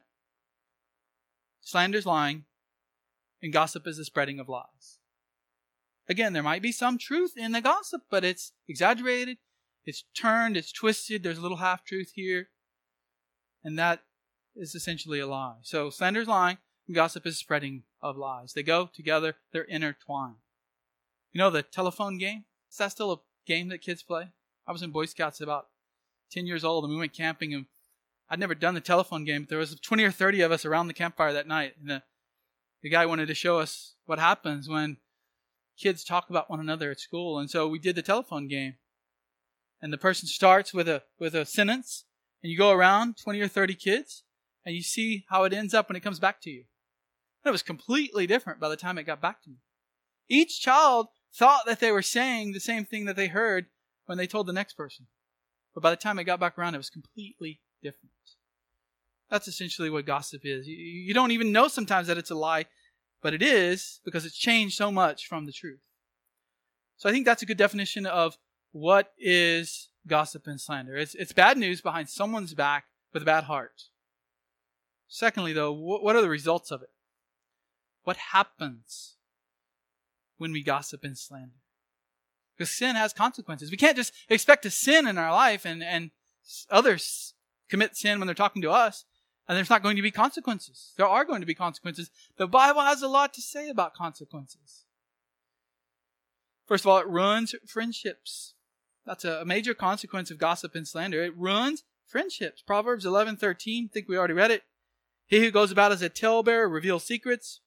slander 1.61 1.97
is 1.97 2.05
lying, 2.05 2.45
and 3.41 3.53
gossip 3.53 3.85
is 3.85 3.97
the 3.97 4.05
spreading 4.05 4.39
of 4.39 4.49
lies. 4.49 4.99
Again, 6.07 6.33
there 6.33 6.43
might 6.43 6.61
be 6.61 6.71
some 6.71 6.97
truth 6.97 7.33
in 7.37 7.51
the 7.51 7.61
gossip, 7.61 8.03
but 8.09 8.23
it's 8.23 8.53
exaggerated, 8.67 9.37
it's 9.85 10.05
turned, 10.15 10.57
it's 10.57 10.71
twisted, 10.71 11.21
there's 11.21 11.37
a 11.37 11.41
little 11.41 11.57
half 11.57 11.85
truth 11.85 12.13
here, 12.15 12.49
and 13.63 13.77
that 13.77 14.01
is 14.55 14.73
essentially 14.73 15.19
a 15.19 15.27
lie. 15.27 15.57
So 15.61 15.89
slander 15.89 16.21
is 16.21 16.27
lying, 16.27 16.57
and 16.87 16.95
gossip 16.95 17.25
is 17.25 17.37
spreading 17.37 17.83
of 18.01 18.17
lies. 18.17 18.53
They 18.53 18.63
go 18.63 18.89
together, 18.93 19.35
they're 19.51 19.63
intertwined. 19.63 20.35
You 21.31 21.39
know 21.39 21.49
the 21.49 21.61
telephone 21.61 22.17
game? 22.17 22.45
Is 22.69 22.77
that 22.77 22.91
still 22.91 23.11
a 23.11 23.19
game 23.45 23.69
that 23.69 23.81
kids 23.81 24.03
play? 24.03 24.29
I 24.67 24.71
was 24.71 24.81
in 24.81 24.91
Boy 24.91 25.05
Scouts 25.05 25.41
about 25.41 25.67
10 26.31 26.45
years 26.45 26.63
old, 26.63 26.83
and 26.83 26.93
we 26.93 26.99
went 26.99 27.13
camping, 27.13 27.53
and 27.53 27.65
I'd 28.31 28.39
never 28.39 28.55
done 28.55 28.75
the 28.75 28.81
telephone 28.81 29.25
game, 29.25 29.41
but 29.41 29.49
there 29.49 29.59
was 29.59 29.77
20 29.77 30.05
or 30.05 30.11
30 30.11 30.39
of 30.39 30.53
us 30.53 30.63
around 30.63 30.87
the 30.87 30.93
campfire 30.93 31.33
that 31.33 31.49
night, 31.49 31.73
and 31.77 31.89
the, 31.89 32.03
the 32.81 32.89
guy 32.89 33.05
wanted 33.05 33.27
to 33.27 33.35
show 33.35 33.59
us 33.59 33.95
what 34.05 34.19
happens 34.19 34.69
when 34.69 34.97
kids 35.77 36.05
talk 36.05 36.29
about 36.29 36.49
one 36.49 36.61
another 36.61 36.91
at 36.91 36.99
school, 37.01 37.37
and 37.37 37.49
so 37.49 37.67
we 37.67 37.77
did 37.77 37.93
the 37.93 38.01
telephone 38.01 38.47
game. 38.47 38.75
And 39.81 39.91
the 39.91 39.97
person 39.97 40.29
starts 40.29 40.73
with 40.73 40.87
a 40.87 41.03
with 41.19 41.35
a 41.35 41.45
sentence, 41.45 42.05
and 42.41 42.49
you 42.49 42.57
go 42.57 42.71
around 42.71 43.17
20 43.17 43.41
or 43.41 43.49
30 43.49 43.75
kids, 43.75 44.23
and 44.65 44.75
you 44.75 44.81
see 44.81 45.25
how 45.29 45.43
it 45.43 45.51
ends 45.51 45.73
up 45.73 45.89
when 45.89 45.97
it 45.97 46.03
comes 46.03 46.19
back 46.19 46.39
to 46.43 46.49
you. 46.49 46.63
And 47.43 47.49
it 47.49 47.51
was 47.51 47.63
completely 47.63 48.27
different 48.27 48.61
by 48.61 48.69
the 48.69 48.77
time 48.77 48.97
it 48.97 49.03
got 49.03 49.21
back 49.21 49.41
to 49.43 49.49
me. 49.49 49.57
Each 50.29 50.61
child 50.61 51.07
thought 51.33 51.65
that 51.65 51.81
they 51.81 51.91
were 51.91 52.01
saying 52.01 52.53
the 52.53 52.61
same 52.61 52.85
thing 52.85 53.03
that 53.05 53.17
they 53.17 53.27
heard 53.27 53.65
when 54.05 54.17
they 54.17 54.27
told 54.27 54.47
the 54.47 54.53
next 54.53 54.75
person. 54.75 55.07
But 55.73 55.83
by 55.83 55.89
the 55.89 55.97
time 55.97 56.17
it 56.19 56.25
got 56.25 56.39
back 56.39 56.57
around, 56.57 56.75
it 56.75 56.77
was 56.77 56.89
completely 56.89 57.59
different. 57.81 58.11
That's 59.31 59.47
essentially 59.47 59.89
what 59.89 60.05
gossip 60.05 60.41
is. 60.43 60.67
You, 60.67 60.75
you 60.75 61.13
don't 61.13 61.31
even 61.31 61.53
know 61.53 61.69
sometimes 61.69 62.07
that 62.07 62.17
it's 62.17 62.31
a 62.31 62.35
lie, 62.35 62.65
but 63.21 63.33
it 63.33 63.41
is 63.41 64.01
because 64.03 64.25
it's 64.25 64.37
changed 64.37 64.75
so 64.75 64.91
much 64.91 65.25
from 65.25 65.45
the 65.45 65.53
truth. 65.53 65.79
So 66.97 67.07
I 67.07 67.13
think 67.13 67.25
that's 67.25 67.41
a 67.41 67.45
good 67.45 67.57
definition 67.57 68.05
of 68.05 68.37
what 68.73 69.13
is 69.17 69.89
gossip 70.05 70.47
and 70.47 70.59
slander. 70.59 70.97
It's, 70.97 71.15
it's 71.15 71.31
bad 71.31 71.57
news 71.57 71.79
behind 71.79 72.09
someone's 72.09 72.53
back 72.53 72.85
with 73.13 73.23
a 73.23 73.25
bad 73.25 73.45
heart. 73.45 73.83
Secondly, 75.07 75.53
though, 75.53 75.71
what 75.71 76.15
are 76.15 76.21
the 76.21 76.29
results 76.29 76.69
of 76.69 76.81
it? 76.81 76.89
What 78.03 78.17
happens 78.17 79.15
when 80.37 80.51
we 80.51 80.61
gossip 80.61 81.03
and 81.05 81.17
slander? 81.17 81.61
Because 82.57 82.71
sin 82.71 82.95
has 82.97 83.13
consequences. 83.13 83.71
We 83.71 83.77
can't 83.77 83.97
just 83.97 84.13
expect 84.29 84.63
to 84.63 84.69
sin 84.69 85.07
in 85.07 85.17
our 85.17 85.31
life 85.31 85.65
and, 85.65 85.81
and 85.81 86.11
others 86.69 87.33
commit 87.69 87.95
sin 87.95 88.19
when 88.19 88.27
they're 88.27 88.35
talking 88.35 88.61
to 88.63 88.71
us 88.71 89.05
and 89.51 89.57
there's 89.57 89.69
not 89.69 89.83
going 89.83 89.97
to 89.97 90.01
be 90.01 90.11
consequences. 90.11 90.93
There 90.95 91.05
are 91.05 91.25
going 91.25 91.41
to 91.41 91.45
be 91.45 91.53
consequences. 91.53 92.09
The 92.37 92.47
Bible 92.47 92.79
has 92.79 93.01
a 93.01 93.09
lot 93.09 93.33
to 93.33 93.41
say 93.41 93.67
about 93.67 93.93
consequences. 93.93 94.85
First 96.65 96.85
of 96.85 96.87
all, 96.87 96.99
it 96.99 97.07
ruins 97.07 97.53
friendships. 97.67 98.53
That's 99.05 99.25
a 99.25 99.43
major 99.43 99.73
consequence 99.73 100.31
of 100.31 100.37
gossip 100.37 100.73
and 100.73 100.87
slander. 100.87 101.21
It 101.21 101.35
ruins 101.35 101.83
friendships. 102.07 102.61
Proverbs 102.61 103.05
11:13, 103.05 103.89
I 103.89 103.91
think 103.91 104.07
we 104.07 104.17
already 104.17 104.35
read 104.35 104.51
it. 104.51 104.63
He 105.27 105.41
who 105.41 105.51
goes 105.51 105.69
about 105.69 105.91
as 105.91 106.01
a 106.01 106.07
talebearer 106.07 106.69
reveals 106.69 107.03
secrets, 107.03 107.59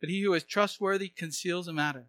but 0.00 0.08
he 0.08 0.22
who 0.22 0.32
is 0.32 0.42
trustworthy 0.42 1.10
conceals 1.10 1.68
a 1.68 1.74
matter. 1.74 2.06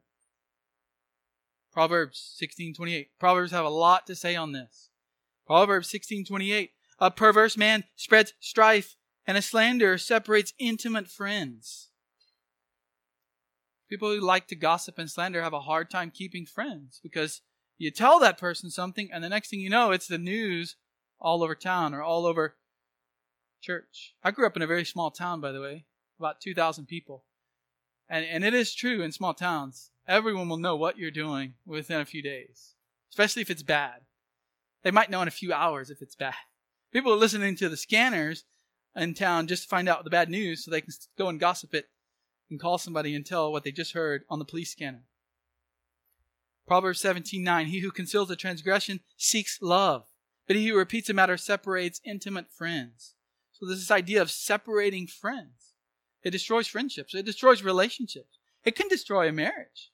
Proverbs 1.74 2.34
16:28. 2.42 3.10
Proverbs 3.20 3.52
have 3.52 3.66
a 3.66 3.70
lot 3.70 4.08
to 4.08 4.16
say 4.16 4.38
on 4.38 4.54
this. 4.54 4.90
Proverbs 5.46 5.90
16:28. 5.92 6.75
A 7.00 7.12
perverse 7.12 7.58
man 7.58 7.84
spreads 7.96 8.34
strife, 8.40 8.96
and 9.28 9.38
a 9.38 9.42
slanderer 9.42 9.98
separates 9.98 10.54
intimate 10.60 11.08
friends. 11.08 11.90
People 13.90 14.10
who 14.10 14.22
like 14.22 14.48
to 14.48 14.56
gossip 14.56 14.98
and 14.98 15.10
slander 15.10 15.42
have 15.42 15.54
a 15.54 15.62
hard 15.62 15.90
time 15.90 16.12
keeping 16.12 16.46
friends 16.46 17.00
because 17.04 17.42
you 17.78 17.92
tell 17.92 18.20
that 18.20 18.38
person 18.38 18.70
something, 18.70 19.10
and 19.12 19.24
the 19.24 19.30
next 19.30 19.50
thing 19.50 19.60
you 19.60 19.70
know, 19.70 19.92
it's 19.92 20.08
the 20.08 20.18
news 20.18 20.76
all 21.20 21.44
over 21.44 21.56
town 21.56 21.94
or 21.94 22.02
all 22.02 22.26
over 22.26 22.56
church. 23.62 24.16
I 24.24 24.32
grew 24.32 24.46
up 24.46 24.56
in 24.56 24.62
a 24.62 24.68
very 24.68 24.86
small 24.86 25.12
town, 25.12 25.42
by 25.42 25.52
the 25.52 25.62
way, 25.62 25.86
about 26.20 26.40
2,000 26.40 26.86
people. 26.86 27.26
And, 28.08 28.26
and 28.26 28.44
it 28.44 28.54
is 28.54 28.74
true 28.74 29.02
in 29.02 29.12
small 29.12 29.34
towns. 29.34 29.90
Everyone 30.08 30.48
will 30.48 30.58
know 30.58 30.76
what 30.76 30.98
you're 30.98 31.12
doing 31.12 31.56
within 31.66 32.00
a 32.00 32.06
few 32.06 32.22
days, 32.22 32.76
especially 33.12 33.42
if 33.42 33.50
it's 33.50 33.64
bad. 33.64 34.02
They 34.84 34.92
might 34.92 35.10
know 35.10 35.22
in 35.22 35.28
a 35.28 35.32
few 35.32 35.52
hours 35.52 35.90
if 35.90 36.02
it's 36.02 36.16
bad. 36.16 36.36
People 36.92 37.14
are 37.14 37.18
listening 37.18 37.56
to 37.58 37.70
the 37.70 37.78
scanners 37.78 38.46
in 38.96 39.14
town 39.14 39.48
just 39.48 39.64
to 39.64 39.70
find 39.70 39.90
out 39.90 40.04
the 40.04 40.10
bad 40.10 40.30
news 40.30 40.64
so 40.64 40.72
they 40.72 40.82
can 40.82 40.94
go 41.18 41.28
and 41.28 41.40
gossip 41.40 41.74
it 41.74 41.90
and 42.50 42.60
call 42.60 42.78
somebody 42.78 43.16
and 43.16 43.26
tell 43.26 43.52
what 43.52 43.64
they 43.64 43.72
just 43.72 43.94
heard 43.94 44.24
on 44.30 44.40
the 44.40 44.46
police 44.46 44.72
scanner. 44.72 45.04
Proverbs 46.68 47.02
17:9 47.02 47.68
He 47.68 47.80
who 47.80 47.92
conceals 47.92 48.32
a 48.32 48.36
transgression 48.36 49.02
seeks 49.18 49.62
love, 49.62 50.06
but 50.48 50.56
he 50.56 50.68
who 50.68 50.78
repeats 50.78 51.10
a 51.10 51.14
matter 51.14 51.38
separates 51.38 52.02
intimate 52.04 52.52
friends. 52.52 53.16
So 53.52 53.66
there's 53.66 53.80
this 53.80 53.92
idea 53.92 54.22
of 54.22 54.32
separating 54.32 55.08
friends. 55.08 55.76
It 56.24 56.32
destroys 56.32 56.68
friendships. 56.68 57.14
It 57.14 57.26
destroys 57.26 57.64
relationships. 57.64 58.40
It 58.64 58.76
can 58.76 58.88
destroy 58.88 59.30
a 59.30 59.32
marriage. 59.32 59.92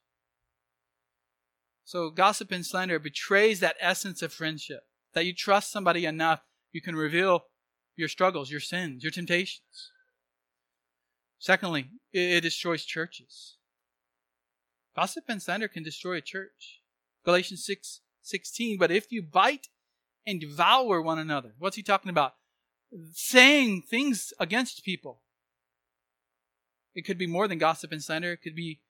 So 1.83 2.09
gossip 2.09 2.51
and 2.51 2.65
slander 2.65 2.99
betrays 2.99 3.59
that 3.59 3.75
essence 3.79 4.21
of 4.21 4.31
friendship. 4.31 4.87
That 5.13 5.25
you 5.25 5.33
trust 5.33 5.71
somebody 5.71 6.05
enough, 6.05 6.41
you 6.71 6.81
can 6.81 6.95
reveal 6.95 7.45
your 7.95 8.07
struggles, 8.07 8.49
your 8.49 8.59
sins, 8.59 9.03
your 9.03 9.11
temptations. 9.11 9.91
Secondly, 11.39 11.89
it 12.13 12.41
destroys 12.41 12.85
churches. 12.85 13.57
Gossip 14.95 15.23
and 15.27 15.41
slander 15.41 15.67
can 15.67 15.83
destroy 15.83 16.17
a 16.17 16.21
church. 16.21 16.81
Galatians 17.25 17.65
6 17.65 18.01
16. 18.23 18.77
But 18.77 18.91
if 18.91 19.11
you 19.11 19.23
bite 19.23 19.67
and 20.27 20.39
devour 20.39 21.01
one 21.01 21.17
another, 21.17 21.53
what's 21.57 21.75
he 21.75 21.83
talking 21.83 22.09
about? 22.09 22.33
Saying 23.13 23.83
things 23.89 24.33
against 24.39 24.83
people. 24.83 25.21
It 26.93 27.05
could 27.05 27.17
be 27.17 27.27
more 27.27 27.47
than 27.47 27.57
gossip 27.57 27.91
and 27.91 28.03
slander. 28.03 28.33
It 28.33 28.41
could 28.43 28.55
be 28.55 28.81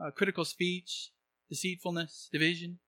uh, 0.00 0.10
critical 0.10 0.44
speech, 0.44 1.10
deceitfulness, 1.50 2.28
division. 2.32 2.78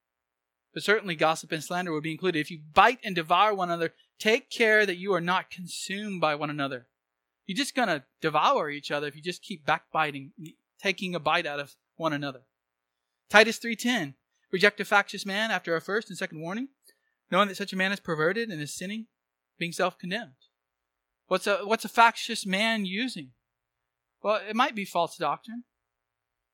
But 0.73 0.83
certainly 0.83 1.17
gossip 1.17 1.53
and 1.53 1.65
slander 1.65 1.93
would 1.93 2.03
be 2.03 2.13
included. 2.13 2.39
If 2.39 2.51
you 2.51 2.61
bite 2.73 3.01
and 3.03 3.15
devour 3.15 3.55
one 3.55 3.71
another, 3.71 3.93
take 4.19 4.51
care 4.51 4.87
that 4.87 4.99
you 4.99 5.13
are 5.13 5.21
not 5.21 5.51
consumed 5.51 6.21
by 6.21 6.35
one 6.35 6.51
another. 6.51 6.87
You're 7.47 7.57
just 7.57 7.75
going 7.75 7.89
to 7.89 8.05
devour 8.21 8.71
each 8.71 8.91
other 8.91 9.09
if 9.09 9.17
you 9.17 9.23
just 9.23 9.43
keep 9.43 9.67
backbiting, 9.67 10.33
taking 10.81 11.15
a 11.15 11.21
bite 11.21 11.47
out 11.47 11.59
of 11.59 11.75
one 11.97 12.13
another. 12.13 12.43
Titus 13.29 13.59
3:10 13.59 14.15
Reject 14.53 14.81
a 14.81 14.85
factious 14.85 15.25
man 15.25 15.51
after 15.51 15.77
a 15.77 15.81
first 15.81 16.09
and 16.09 16.19
second 16.19 16.41
warning, 16.41 16.69
knowing 17.31 17.49
that 17.49 17.57
such 17.57 17.73
a 17.73 17.77
man 17.77 17.93
is 17.93 18.01
perverted 18.01 18.51
and 18.51 18.61
is 18.61 18.75
sinning, 18.75 19.07
being 19.59 19.73
self-condemned. 19.73 20.33
What's 21.29 21.47
a 21.47 21.59
what's 21.59 21.85
a 21.85 21.89
factious 21.89 22.45
man 22.45 22.85
using? 22.85 23.31
Well, 24.23 24.41
it 24.49 24.57
might 24.57 24.75
be 24.75 24.85
false 24.85 25.17
doctrine. 25.17 25.65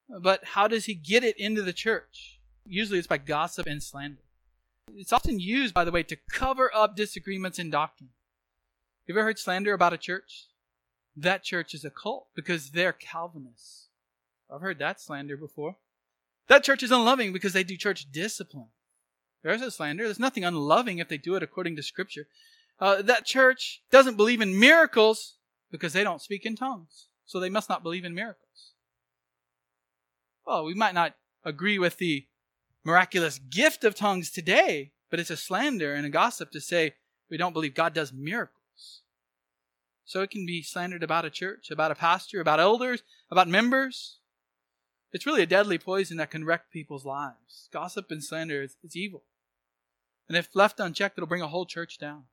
But 0.08 0.44
how 0.44 0.68
does 0.68 0.84
he 0.84 0.94
get 0.94 1.24
it 1.24 1.38
into 1.38 1.62
the 1.62 1.72
church? 1.72 2.35
Usually 2.68 2.98
it's 2.98 3.06
by 3.06 3.18
gossip 3.18 3.66
and 3.66 3.82
slander. 3.82 4.22
It's 4.94 5.12
often 5.12 5.40
used, 5.40 5.74
by 5.74 5.84
the 5.84 5.92
way, 5.92 6.02
to 6.04 6.16
cover 6.30 6.70
up 6.74 6.96
disagreements 6.96 7.58
in 7.58 7.70
doctrine. 7.70 8.10
You 9.06 9.14
ever 9.14 9.24
heard 9.24 9.38
slander 9.38 9.72
about 9.72 9.92
a 9.92 9.98
church? 9.98 10.46
That 11.16 11.42
church 11.42 11.74
is 11.74 11.84
a 11.84 11.90
cult 11.90 12.28
because 12.34 12.70
they're 12.70 12.92
Calvinists. 12.92 13.88
I've 14.52 14.60
heard 14.60 14.78
that 14.78 15.00
slander 15.00 15.36
before. 15.36 15.76
That 16.48 16.64
church 16.64 16.82
is 16.82 16.92
unloving 16.92 17.32
because 17.32 17.52
they 17.52 17.64
do 17.64 17.76
church 17.76 18.10
discipline. 18.12 18.68
There's 19.42 19.62
a 19.62 19.70
slander. 19.70 20.04
There's 20.04 20.20
nothing 20.20 20.44
unloving 20.44 20.98
if 20.98 21.08
they 21.08 21.18
do 21.18 21.34
it 21.34 21.42
according 21.42 21.76
to 21.76 21.82
Scripture. 21.82 22.28
Uh, 22.78 23.02
that 23.02 23.24
church 23.24 23.82
doesn't 23.90 24.16
believe 24.16 24.40
in 24.40 24.58
miracles 24.58 25.36
because 25.70 25.92
they 25.92 26.04
don't 26.04 26.22
speak 26.22 26.44
in 26.44 26.56
tongues. 26.56 27.06
So 27.24 27.40
they 27.40 27.48
must 27.48 27.68
not 27.68 27.82
believe 27.82 28.04
in 28.04 28.14
miracles. 28.14 28.72
Well, 30.46 30.64
we 30.64 30.74
might 30.74 30.94
not 30.94 31.14
agree 31.44 31.78
with 31.78 31.96
the 31.98 32.26
miraculous 32.86 33.40
gift 33.40 33.82
of 33.82 33.96
tongues 33.96 34.30
today, 34.30 34.92
but 35.10 35.18
it's 35.18 35.30
a 35.30 35.36
slander 35.36 35.92
and 35.92 36.06
a 36.06 36.08
gossip 36.08 36.52
to 36.52 36.60
say 36.60 36.94
we 37.28 37.36
don't 37.36 37.52
believe 37.52 37.74
God 37.74 37.92
does 37.92 38.12
miracles. 38.12 39.02
So 40.04 40.22
it 40.22 40.30
can 40.30 40.46
be 40.46 40.62
slandered 40.62 41.02
about 41.02 41.24
a 41.24 41.30
church, 41.30 41.72
about 41.72 41.90
a 41.90 41.96
pastor, 41.96 42.40
about 42.40 42.60
elders, 42.60 43.02
about 43.28 43.48
members. 43.48 44.20
It's 45.12 45.26
really 45.26 45.42
a 45.42 45.46
deadly 45.46 45.78
poison 45.78 46.16
that 46.18 46.30
can 46.30 46.44
wreck 46.44 46.70
people's 46.70 47.04
lives. 47.04 47.68
Gossip 47.72 48.08
and 48.12 48.22
slander 48.22 48.62
is 48.62 48.76
evil. 48.94 49.24
And 50.28 50.36
if 50.36 50.54
left 50.54 50.78
unchecked, 50.78 51.18
it'll 51.18 51.26
bring 51.26 51.42
a 51.42 51.48
whole 51.48 51.66
church 51.66 51.98
down. 51.98 52.24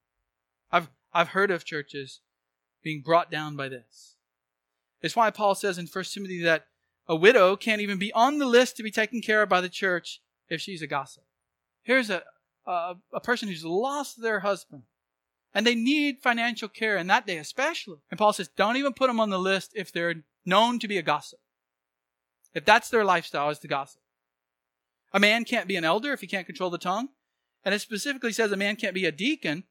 I've, 0.72 0.90
I've 1.12 1.30
heard 1.30 1.50
of 1.50 1.66
churches 1.66 2.20
being 2.84 3.02
brought 3.02 3.32
down 3.32 3.56
by 3.56 3.70
this. 3.70 4.18
It's 5.02 5.16
why 5.16 5.32
Paul 5.32 5.56
says 5.56 5.80
in 5.80 5.88
1 5.88 6.04
Timothy 6.06 6.44
that 6.44 6.68
a 7.08 7.16
widow 7.16 7.56
can't 7.56 7.82
even 7.82 7.98
be 7.98 8.14
on 8.14 8.38
the 8.38 8.46
list 8.46 8.78
to 8.78 8.84
be 8.84 8.92
taken 8.92 9.20
care 9.20 9.42
of 9.42 9.50
by 9.50 9.60
the 9.60 9.70
church 9.70 10.22
if 10.54 10.62
she's 10.62 10.82
a 10.82 10.88
gossip. 10.88 11.24
Here's 11.82 12.10
a, 12.10 12.24
a, 12.66 12.96
a 13.14 13.20
person 13.20 13.50
who's 13.50 13.66
lost 13.66 14.22
their 14.22 14.40
husband 14.42 14.84
and 15.54 15.68
they 15.68 15.76
need 15.76 16.18
financial 16.22 16.68
care 16.68 16.98
in 16.98 17.08
that 17.08 17.28
day 17.28 17.38
especially. 17.38 18.00
And 18.10 18.18
Paul 18.18 18.34
says, 18.34 18.50
don't 18.56 18.78
even 18.78 18.94
put 18.94 19.08
them 19.08 19.20
on 19.20 19.30
the 19.30 19.40
list 19.40 19.72
if 19.76 19.92
they're 19.92 20.24
known 20.46 20.80
to 20.80 20.88
be 20.88 20.98
a 20.98 21.04
gossip. 21.04 21.40
If 22.54 22.66
that's 22.66 22.90
their 22.90 23.06
lifestyle 23.06 23.50
is 23.50 23.60
to 23.60 23.68
gossip. 23.68 24.02
A 25.12 25.20
man 25.20 25.46
can't 25.46 25.68
be 25.68 25.76
an 25.76 25.86
elder 25.86 26.14
if 26.14 26.22
he 26.22 26.28
can't 26.28 26.46
control 26.46 26.70
the 26.70 26.78
tongue. 26.78 27.10
And 27.66 27.74
it 27.74 27.80
specifically 27.80 28.34
says 28.34 28.52
a 28.52 28.58
man 28.58 28.76
can't 28.76 28.96
be 28.96 29.06
a 29.06 29.12
deacon 29.12 29.64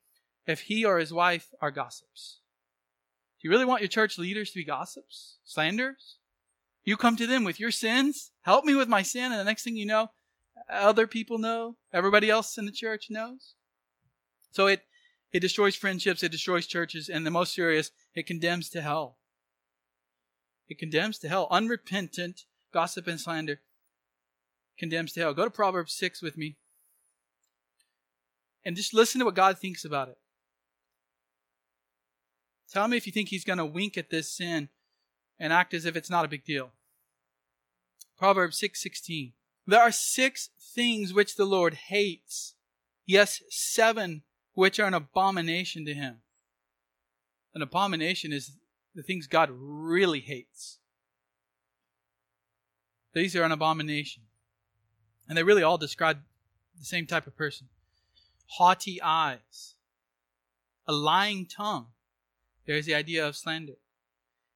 if 0.47 0.62
he 0.62 0.85
or 0.85 0.99
his 0.99 1.12
wife 1.12 1.49
are 1.61 1.71
gossips. 1.71 2.40
Do 3.40 3.49
you 3.49 3.51
really 3.51 3.64
want 3.64 3.83
your 3.83 3.88
church 3.88 4.18
leaders 4.18 4.51
to 4.51 4.59
be 4.59 4.64
gossips? 4.64 5.38
Slanders? 5.45 6.16
You 6.85 6.97
come 6.97 7.16
to 7.16 7.27
them 7.27 7.45
with 7.45 7.61
your 7.61 7.71
sins, 7.71 8.33
help 8.42 8.64
me 8.64 8.75
with 8.75 8.88
my 8.88 9.03
sin, 9.03 9.31
and 9.31 9.40
the 9.40 9.45
next 9.45 9.62
thing 9.62 9.77
you 9.77 9.87
know, 9.87 10.11
other 10.71 11.07
people 11.07 11.38
know, 11.38 11.77
everybody 11.93 12.31
else 12.31 12.59
in 12.59 12.67
the 12.67 12.73
church 12.73 13.07
knows. 13.11 13.55
So 14.51 14.67
it, 14.67 14.83
it 15.33 15.41
destroys 15.41 15.77
friendships, 15.77 16.23
it 16.23 16.33
destroys 16.33 16.67
churches, 16.67 17.09
and 17.09 17.27
the 17.27 17.31
most 17.31 17.55
serious, 17.55 17.91
it 18.15 18.27
condemns 18.27 18.69
to 18.71 18.83
hell. 18.83 19.19
It 20.69 20.79
condemns 20.79 21.19
to 21.19 21.29
hell. 21.29 21.49
Unrepentant 21.51 22.45
gossip 22.72 23.07
and 23.07 23.20
slander 23.20 23.61
condemns 24.79 25.12
to 25.12 25.20
hell. 25.20 25.35
Go 25.35 25.45
to 25.45 25.51
Proverbs 25.51 25.93
6 25.95 26.22
with 26.22 26.37
me. 26.37 26.57
And 28.64 28.76
just 28.76 28.95
listen 28.95 29.18
to 29.18 29.24
what 29.24 29.35
God 29.35 29.59
thinks 29.59 29.85
about 29.85 30.09
it. 30.09 30.18
Tell 32.72 32.89
me 32.89 32.97
if 32.97 33.07
you 33.07 33.12
think 33.12 33.29
he's 33.29 33.45
going 33.45 33.59
to 33.59 33.66
wink 33.66 33.99
at 33.99 34.11
this 34.11 34.31
sin 34.31 34.70
and 35.39 35.53
act 35.53 35.74
as 35.74 35.85
if 35.85 35.97
it's 35.97 36.09
not 36.09 36.24
a 36.24 36.29
big 36.29 36.45
deal. 36.45 36.70
Proverbs 38.16 38.59
6:16. 38.61 39.33
There 39.67 39.81
are 39.81 39.93
six 39.93 40.51
things 40.75 41.13
which 41.13 41.37
the 41.37 41.45
Lord 41.45 41.75
hates. 41.75 42.55
Yes, 43.07 43.43
seven 43.51 44.23
which 44.55 44.79
are 44.79 44.87
an 44.87 44.95
abomination 44.95 45.85
to 45.87 45.95
him. 45.95 46.19
An 47.55 47.63
abomination 47.63 48.33
is 48.33 48.53
the 48.95 49.03
things 49.03 49.27
God 49.27 49.51
really 49.53 50.21
hates. 50.21 50.79
These 53.15 53.37
are 53.37 53.43
an 53.43 53.53
abomination. 53.53 54.25
And 55.29 55.37
they 55.37 55.43
really 55.43 55.63
all 55.63 55.79
describe 55.79 56.19
the 56.79 56.85
same 56.85 57.07
type 57.07 57.27
of 57.27 57.37
person. 57.37 57.69
Haughty 58.47 59.01
eyes, 59.01 59.75
a 60.87 60.93
lying 60.93 61.47
tongue. 61.47 61.87
There's 62.67 62.87
the 62.87 62.95
idea 62.95 63.27
of 63.27 63.37
slander. 63.37 63.79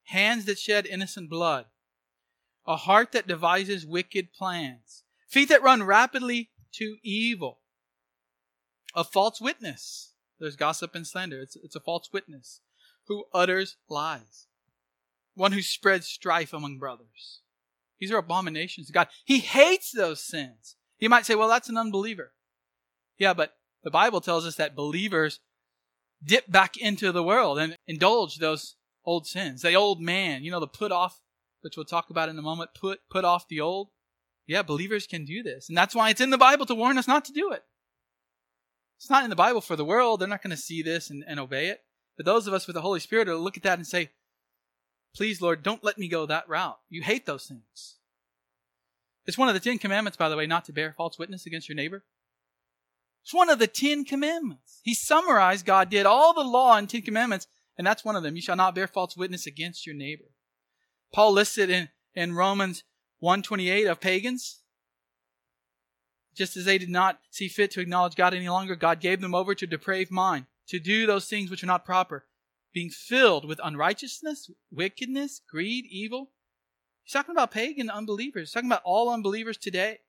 Hands 0.05 0.45
that 0.45 0.59
shed 0.59 0.85
innocent 0.85 1.29
blood, 1.29 1.65
a 2.67 2.75
heart 2.75 3.13
that 3.13 3.27
devises 3.27 3.85
wicked 3.85 4.33
plans, 4.33 5.03
feet 5.27 5.49
that 5.49 5.63
run 5.63 5.83
rapidly 5.83 6.49
to 6.73 6.97
evil. 7.01 7.59
A 8.95 9.03
false 9.03 9.39
witness. 9.39 10.13
There's 10.39 10.55
gossip 10.55 10.93
and 10.93 11.07
slander. 11.07 11.39
It's, 11.39 11.55
it's 11.55 11.75
a 11.75 11.79
false 11.79 12.09
witness 12.11 12.61
who 13.07 13.25
utters 13.33 13.77
lies. 13.89 14.47
One 15.33 15.53
who 15.53 15.61
spreads 15.61 16.07
strife 16.07 16.53
among 16.53 16.77
brothers. 16.77 17.41
These 17.99 18.11
are 18.11 18.17
abominations 18.17 18.87
to 18.87 18.93
God. 18.93 19.07
He 19.25 19.39
hates 19.39 19.91
those 19.91 20.23
sins. 20.23 20.75
You 20.99 21.09
might 21.09 21.25
say, 21.25 21.35
well, 21.35 21.47
that's 21.47 21.69
an 21.69 21.77
unbeliever. 21.77 22.33
Yeah, 23.17 23.33
but 23.33 23.53
the 23.83 23.91
Bible 23.91 24.21
tells 24.21 24.45
us 24.45 24.55
that 24.55 24.75
believers 24.75 25.39
dip 26.23 26.51
back 26.51 26.77
into 26.77 27.11
the 27.11 27.23
world 27.23 27.59
and 27.59 27.75
indulge 27.87 28.37
those 28.37 28.75
old 29.05 29.25
sins. 29.25 29.61
The 29.61 29.73
old 29.73 30.01
man, 30.01 30.43
you 30.43 30.51
know, 30.51 30.59
the 30.59 30.67
put 30.67 30.91
off, 30.91 31.21
which 31.61 31.77
we'll 31.77 31.85
talk 31.85 32.09
about 32.09 32.29
in 32.29 32.37
a 32.37 32.41
moment, 32.41 32.71
put 32.73 32.99
put 33.09 33.25
off 33.25 33.47
the 33.47 33.61
old. 33.61 33.89
Yeah, 34.45 34.61
believers 34.61 35.07
can 35.07 35.25
do 35.25 35.43
this. 35.43 35.67
And 35.67 35.77
that's 35.77 35.93
why 35.93 36.09
it's 36.09 36.21
in 36.21 36.29
the 36.29 36.37
Bible 36.37 36.65
to 36.67 36.75
warn 36.75 36.97
us 36.97 37.07
not 37.07 37.25
to 37.25 37.33
do 37.33 37.51
it. 37.51 37.63
It's 38.97 39.09
not 39.09 39.23
in 39.23 39.29
the 39.29 39.35
Bible 39.35 39.61
for 39.61 39.75
the 39.75 39.85
world. 39.85 40.19
They're 40.19 40.27
not 40.27 40.41
going 40.41 40.55
to 40.55 40.57
see 40.57 40.81
this 40.81 41.09
and, 41.09 41.23
and 41.27 41.39
obey 41.39 41.67
it. 41.67 41.81
But 42.15 42.25
those 42.25 42.47
of 42.47 42.53
us 42.53 42.65
with 42.65 42.73
the 42.73 42.81
Holy 42.81 42.99
Spirit 42.99 43.27
will 43.27 43.39
look 43.39 43.57
at 43.57 43.63
that 43.63 43.77
and 43.77 43.85
say, 43.85 44.11
Please, 45.15 45.41
Lord, 45.41 45.63
don't 45.63 45.83
let 45.83 45.97
me 45.97 46.07
go 46.07 46.25
that 46.25 46.47
route. 46.47 46.77
You 46.89 47.01
hate 47.01 47.25
those 47.25 47.45
things. 47.45 47.97
It's 49.25 49.37
one 49.37 49.49
of 49.49 49.53
the 49.53 49.59
Ten 49.59 49.77
Commandments, 49.77 50.17
by 50.17 50.29
the 50.29 50.37
way, 50.37 50.47
not 50.47 50.65
to 50.65 50.73
bear 50.73 50.93
false 50.95 51.19
witness 51.19 51.45
against 51.45 51.67
your 51.67 51.75
neighbor. 51.75 52.05
It's 53.23 53.33
one 53.33 53.49
of 53.49 53.59
the 53.59 53.67
Ten 53.67 54.05
Commandments. 54.05 54.79
He 54.83 54.93
summarized, 54.93 55.65
God 55.65 55.89
did 55.89 56.05
all 56.05 56.33
the 56.33 56.47
law 56.47 56.77
in 56.77 56.87
Ten 56.87 57.01
Commandments, 57.01 57.47
and 57.77 57.85
that's 57.85 58.05
one 58.05 58.15
of 58.15 58.23
them. 58.23 58.35
You 58.35 58.41
shall 58.41 58.55
not 58.55 58.73
bear 58.73 58.87
false 58.87 59.17
witness 59.17 59.45
against 59.45 59.85
your 59.85 59.95
neighbor. 59.95 60.31
Paul 61.13 61.33
listed 61.33 61.69
in, 61.69 61.89
in 62.13 62.35
Romans 62.35 62.83
128 63.19 63.87
of 63.87 63.99
pagans. 63.99 64.61
Just 66.35 66.55
as 66.55 66.65
they 66.65 66.77
did 66.77 66.89
not 66.89 67.19
see 67.31 67.47
fit 67.47 67.71
to 67.71 67.81
acknowledge 67.81 68.15
God 68.15 68.33
any 68.33 68.49
longer, 68.49 68.75
God 68.75 68.99
gave 68.99 69.21
them 69.21 69.33
over 69.33 69.55
to 69.55 69.65
depraved 69.65 70.11
mind, 70.11 70.45
to 70.67 70.79
do 70.79 71.07
those 71.07 71.27
things 71.27 71.49
which 71.49 71.63
are 71.63 71.67
not 71.67 71.85
proper, 71.85 72.25
being 72.73 72.89
filled 72.89 73.45
with 73.45 73.59
unrighteousness, 73.63 74.51
wickedness, 74.71 75.41
greed, 75.49 75.85
evil. 75.89 76.31
He's 77.03 77.13
talking 77.13 77.33
about 77.33 77.51
pagan 77.51 77.89
unbelievers. 77.89 78.49
He's 78.49 78.53
talking 78.53 78.69
about 78.69 78.83
all 78.83 79.09
unbelievers 79.09 79.57
today. 79.57 79.99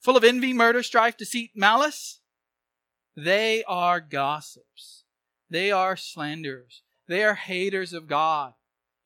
Full 0.00 0.16
of 0.16 0.24
envy, 0.24 0.52
murder, 0.52 0.82
strife, 0.82 1.16
deceit, 1.16 1.50
malice. 1.54 2.20
They 3.16 3.62
are 3.64 4.00
gossips. 4.00 5.04
They 5.50 5.70
are 5.70 5.96
slanderers. 5.96 6.82
They 7.06 7.24
are 7.24 7.34
haters 7.34 7.92
of 7.92 8.06
God. 8.06 8.54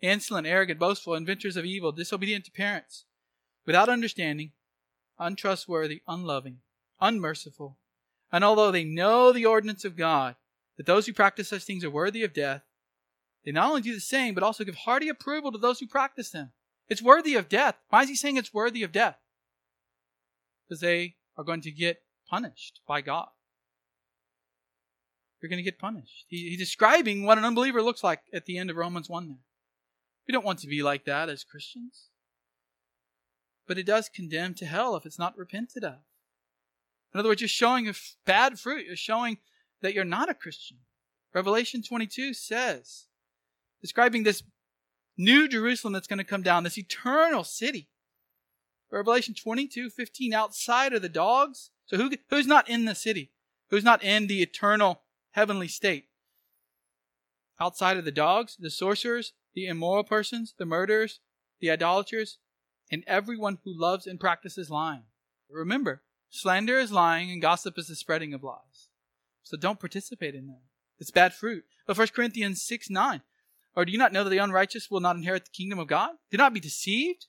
Insolent, 0.03 0.47
arrogant, 0.47 0.81
boastful, 0.81 1.15
inventors 1.15 1.57
of 1.57 1.65
evil, 1.65 1.93
disobedient 1.93 2.45
to 2.45 2.51
parents, 2.51 3.05
without 3.65 3.89
understanding, 3.89 4.51
untrustworthy, 5.19 6.03
unloving, 6.09 6.59
unmerciful. 7.01 7.79
And 8.33 8.43
although 8.43 8.73
they 8.73 8.85
know 8.85 9.33
the 9.33 9.47
ordinance 9.47 9.85
of 9.85 9.97
God, 9.97 10.35
that 10.77 10.87
those 10.87 11.07
who 11.07 11.13
practice 11.13 11.49
such 11.49 11.63
things 11.63 11.85
are 11.85 11.91
worthy 11.91 12.25
of 12.25 12.33
death, 12.33 12.63
they 13.45 13.53
not 13.53 13.69
only 13.69 13.83
do 13.83 13.95
the 13.95 14.01
same, 14.01 14.35
but 14.35 14.43
also 14.43 14.65
give 14.65 14.75
hearty 14.75 15.09
approval 15.09 15.53
to 15.53 15.59
those 15.59 15.79
who 15.79 15.87
practice 15.87 16.31
them. 16.31 16.53
It's 16.89 17.03
worthy 17.03 17.35
of 17.35 17.49
death. 17.49 17.77
Why 17.89 18.03
is 18.03 18.09
he 18.09 18.17
saying 18.17 18.37
it's 18.37 18.55
worthy 18.55 18.83
of 18.83 18.93
death? 18.93 19.17
Because 20.69 20.81
they 20.81 21.17
are 21.37 21.45
going 21.45 21.61
to 21.63 21.71
get 21.71 22.03
punished 22.29 22.81
by 22.87 23.01
God. 23.01 23.29
You're 25.41 25.49
going 25.49 25.59
to 25.59 25.65
get 25.65 25.79
punished. 25.79 26.25
He, 26.29 26.51
he's 26.51 26.59
describing 26.59 27.25
what 27.25 27.39
an 27.39 27.45
unbeliever 27.45 27.83
looks 27.83 28.05
like 28.05 28.21
at 28.33 28.47
the 28.47 28.59
end 28.59 28.71
of 28.71 28.77
Romans 28.77 29.09
1 29.09 29.29
there. 29.29 29.39
We 30.27 30.33
don't 30.33 30.45
want 30.45 30.61
to 30.61 30.69
be 30.69 30.83
like 30.83 31.05
that 31.05 31.29
as 31.29 31.45
Christians. 31.45 32.09
But 33.67 33.79
it 33.79 33.87
does 33.87 34.09
condemn 34.09 34.55
to 34.55 34.67
hell 34.67 34.97
if 34.97 35.07
it's 35.07 35.19
not 35.19 35.37
repented 35.37 35.85
of. 35.85 35.99
In 37.13 37.21
other 37.21 37.29
words, 37.29 37.41
you're 37.41 37.49
showing 37.49 37.89
a 37.89 37.95
bad 38.25 38.59
fruit. 38.59 38.87
You're 38.87 38.97
showing 38.97 39.39
that 39.83 39.95
you're 39.95 40.05
not 40.05 40.31
a 40.31 40.35
Christian. 40.35 40.79
Revelation 41.35 41.83
22 41.83 42.35
says, 42.35 43.07
describing 43.81 44.23
this 44.23 44.43
new 45.17 45.49
Jerusalem 45.49 45.93
that's 45.93 46.07
going 46.07 46.19
to 46.19 46.25
come 46.25 46.43
down, 46.43 46.65
this 46.65 46.79
eternal 46.79 47.45
city. 47.45 47.89
Revelation 48.91 49.35
22, 49.35 49.91
15, 49.91 50.35
outside 50.35 50.93
are 50.93 50.99
the 50.99 51.09
dogs. 51.09 51.71
So 51.87 51.97
who, 51.97 52.11
who's 52.29 52.47
not 52.47 52.69
in 52.69 52.85
the 52.85 52.95
city? 52.95 53.33
Who's 53.71 53.85
not 53.85 54.03
in 54.03 54.27
the 54.27 54.43
eternal 54.43 55.03
heavenly 55.31 55.69
state? 55.69 56.09
Outside 57.59 57.97
of 57.97 58.05
the 58.05 58.13
dogs, 58.13 58.57
the 58.59 58.71
sorcerers, 58.71 59.33
the 59.55 59.67
immoral 59.67 60.05
persons, 60.05 60.55
the 60.59 60.67
murderers, 60.67 61.21
the 61.61 61.71
idolaters, 61.71 62.39
and 62.91 63.05
everyone 63.07 63.59
who 63.65 63.79
loves 63.79 64.07
and 64.07 64.21
practices 64.21 64.71
lying. 64.71 65.05
Remember, 65.51 66.03
slander 66.31 66.79
is 66.79 66.93
lying 66.93 67.31
and 67.31 67.43
gossip 67.43 67.79
is 67.79 67.89
the 67.89 67.95
spreading 67.95 68.35
of 68.35 68.43
lies. 68.43 68.89
So 69.43 69.57
don't 69.57 69.81
participate 69.81 70.35
in 70.35 70.47
that. 70.47 70.63
It's 70.99 71.11
bad 71.11 71.35
fruit. 71.35 71.65
But 71.87 71.99
1 71.99 72.09
Corinthians 72.09 72.63
6 72.63 72.91
9. 72.91 73.23
Or 73.75 73.85
do 73.85 73.93
you 73.93 73.99
not 73.99 74.13
know 74.13 74.25
that 74.25 74.31
the 74.31 74.39
unrighteous 74.39 74.91
will 74.91 75.01
not 75.01 75.17
inherit 75.17 75.47
the 75.47 75.51
kingdom 75.51 75.79
of 75.79 75.89
God? 75.89 76.11
Do 76.31 76.37
not 76.37 76.55
be 76.55 76.61
deceived. 76.61 77.27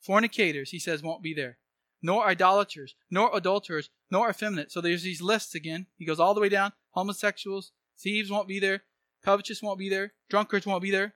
Fornicators, 0.00 0.70
he 0.70 0.78
says, 0.78 1.02
won't 1.02 1.22
be 1.22 1.34
there. 1.34 1.58
Nor 2.02 2.26
idolaters, 2.26 2.96
nor 3.10 3.30
adulterers, 3.36 3.90
nor 4.10 4.28
effeminate. 4.28 4.72
So 4.72 4.80
there's 4.80 5.02
these 5.02 5.22
lists 5.22 5.54
again. 5.54 5.86
He 5.96 6.04
goes 6.04 6.18
all 6.18 6.34
the 6.34 6.40
way 6.40 6.48
down. 6.48 6.72
Homosexuals, 6.90 7.72
thieves 7.98 8.30
won't 8.30 8.48
be 8.48 8.58
there. 8.58 8.82
Covetous 9.24 9.62
won't 9.62 9.78
be 9.78 9.88
there. 9.88 10.14
Drunkards 10.28 10.66
won't 10.66 10.82
be 10.82 10.90
there. 10.90 11.14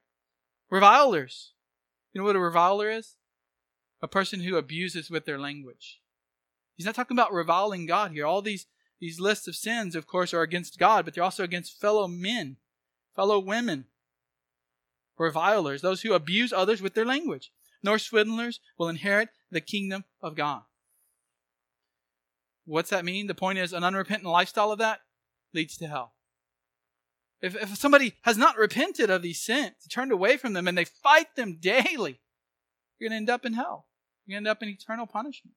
Revilers. 0.70 1.52
You 2.12 2.20
know 2.20 2.26
what 2.26 2.36
a 2.36 2.40
reviler 2.40 2.90
is? 2.90 3.16
A 4.02 4.08
person 4.08 4.40
who 4.40 4.56
abuses 4.56 5.10
with 5.10 5.24
their 5.24 5.38
language. 5.38 6.00
He's 6.76 6.86
not 6.86 6.94
talking 6.94 7.16
about 7.16 7.32
reviling 7.32 7.86
God 7.86 8.12
here. 8.12 8.26
All 8.26 8.42
these, 8.42 8.66
these 9.00 9.20
lists 9.20 9.48
of 9.48 9.56
sins, 9.56 9.94
of 9.94 10.06
course, 10.06 10.34
are 10.34 10.42
against 10.42 10.78
God, 10.78 11.04
but 11.04 11.14
they're 11.14 11.24
also 11.24 11.44
against 11.44 11.80
fellow 11.80 12.06
men, 12.06 12.56
fellow 13.14 13.38
women, 13.38 13.86
revilers, 15.18 15.82
those 15.82 16.02
who 16.02 16.12
abuse 16.12 16.52
others 16.52 16.82
with 16.82 16.94
their 16.94 17.06
language. 17.06 17.52
Nor 17.82 17.98
swindlers 17.98 18.60
will 18.78 18.88
inherit 18.88 19.28
the 19.50 19.60
kingdom 19.60 20.04
of 20.20 20.34
God. 20.34 20.62
What's 22.64 22.90
that 22.90 23.04
mean? 23.04 23.28
The 23.28 23.34
point 23.34 23.58
is, 23.58 23.72
an 23.72 23.84
unrepentant 23.84 24.28
lifestyle 24.28 24.72
of 24.72 24.78
that 24.80 25.00
leads 25.54 25.76
to 25.76 25.86
hell. 25.86 26.15
If, 27.42 27.54
if 27.54 27.76
somebody 27.76 28.14
has 28.22 28.38
not 28.38 28.56
repented 28.56 29.10
of 29.10 29.22
these 29.22 29.42
sins, 29.42 29.74
turned 29.90 30.12
away 30.12 30.36
from 30.36 30.52
them, 30.54 30.66
and 30.66 30.76
they 30.76 30.84
fight 30.84 31.36
them 31.36 31.58
daily, 31.60 32.20
you're 32.98 33.08
going 33.08 33.12
to 33.12 33.16
end 33.16 33.30
up 33.30 33.44
in 33.44 33.52
hell. 33.52 33.86
You're 34.24 34.36
going 34.36 34.44
to 34.44 34.50
end 34.50 34.56
up 34.56 34.62
in 34.62 34.68
eternal 34.68 35.06
punishment. 35.06 35.56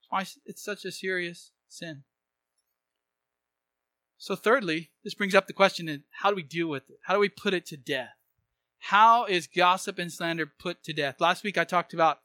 That's 0.00 0.10
why 0.10 0.40
it's 0.46 0.64
such 0.64 0.84
a 0.84 0.92
serious 0.92 1.50
sin. 1.68 2.04
So, 4.16 4.36
thirdly, 4.36 4.90
this 5.02 5.14
brings 5.14 5.34
up 5.34 5.46
the 5.46 5.52
question 5.52 6.04
how 6.22 6.30
do 6.30 6.36
we 6.36 6.42
deal 6.42 6.68
with 6.68 6.88
it? 6.88 6.98
How 7.02 7.14
do 7.14 7.20
we 7.20 7.28
put 7.28 7.54
it 7.54 7.66
to 7.66 7.76
death? 7.76 8.14
How 8.78 9.24
is 9.24 9.46
gossip 9.46 9.98
and 9.98 10.12
slander 10.12 10.46
put 10.46 10.82
to 10.84 10.92
death? 10.92 11.20
Last 11.20 11.42
week 11.42 11.58
I 11.58 11.64
talked 11.64 11.92
about 11.92 12.18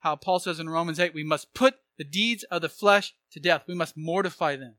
how 0.00 0.16
Paul 0.16 0.38
says 0.38 0.58
in 0.58 0.68
Romans 0.68 0.98
8, 0.98 1.14
we 1.14 1.24
must 1.24 1.54
put 1.54 1.74
the 1.98 2.04
deeds 2.04 2.42
of 2.44 2.62
the 2.62 2.68
flesh 2.68 3.14
to 3.32 3.40
death. 3.40 3.64
We 3.68 3.74
must 3.74 3.96
mortify 3.96 4.56
them. 4.56 4.76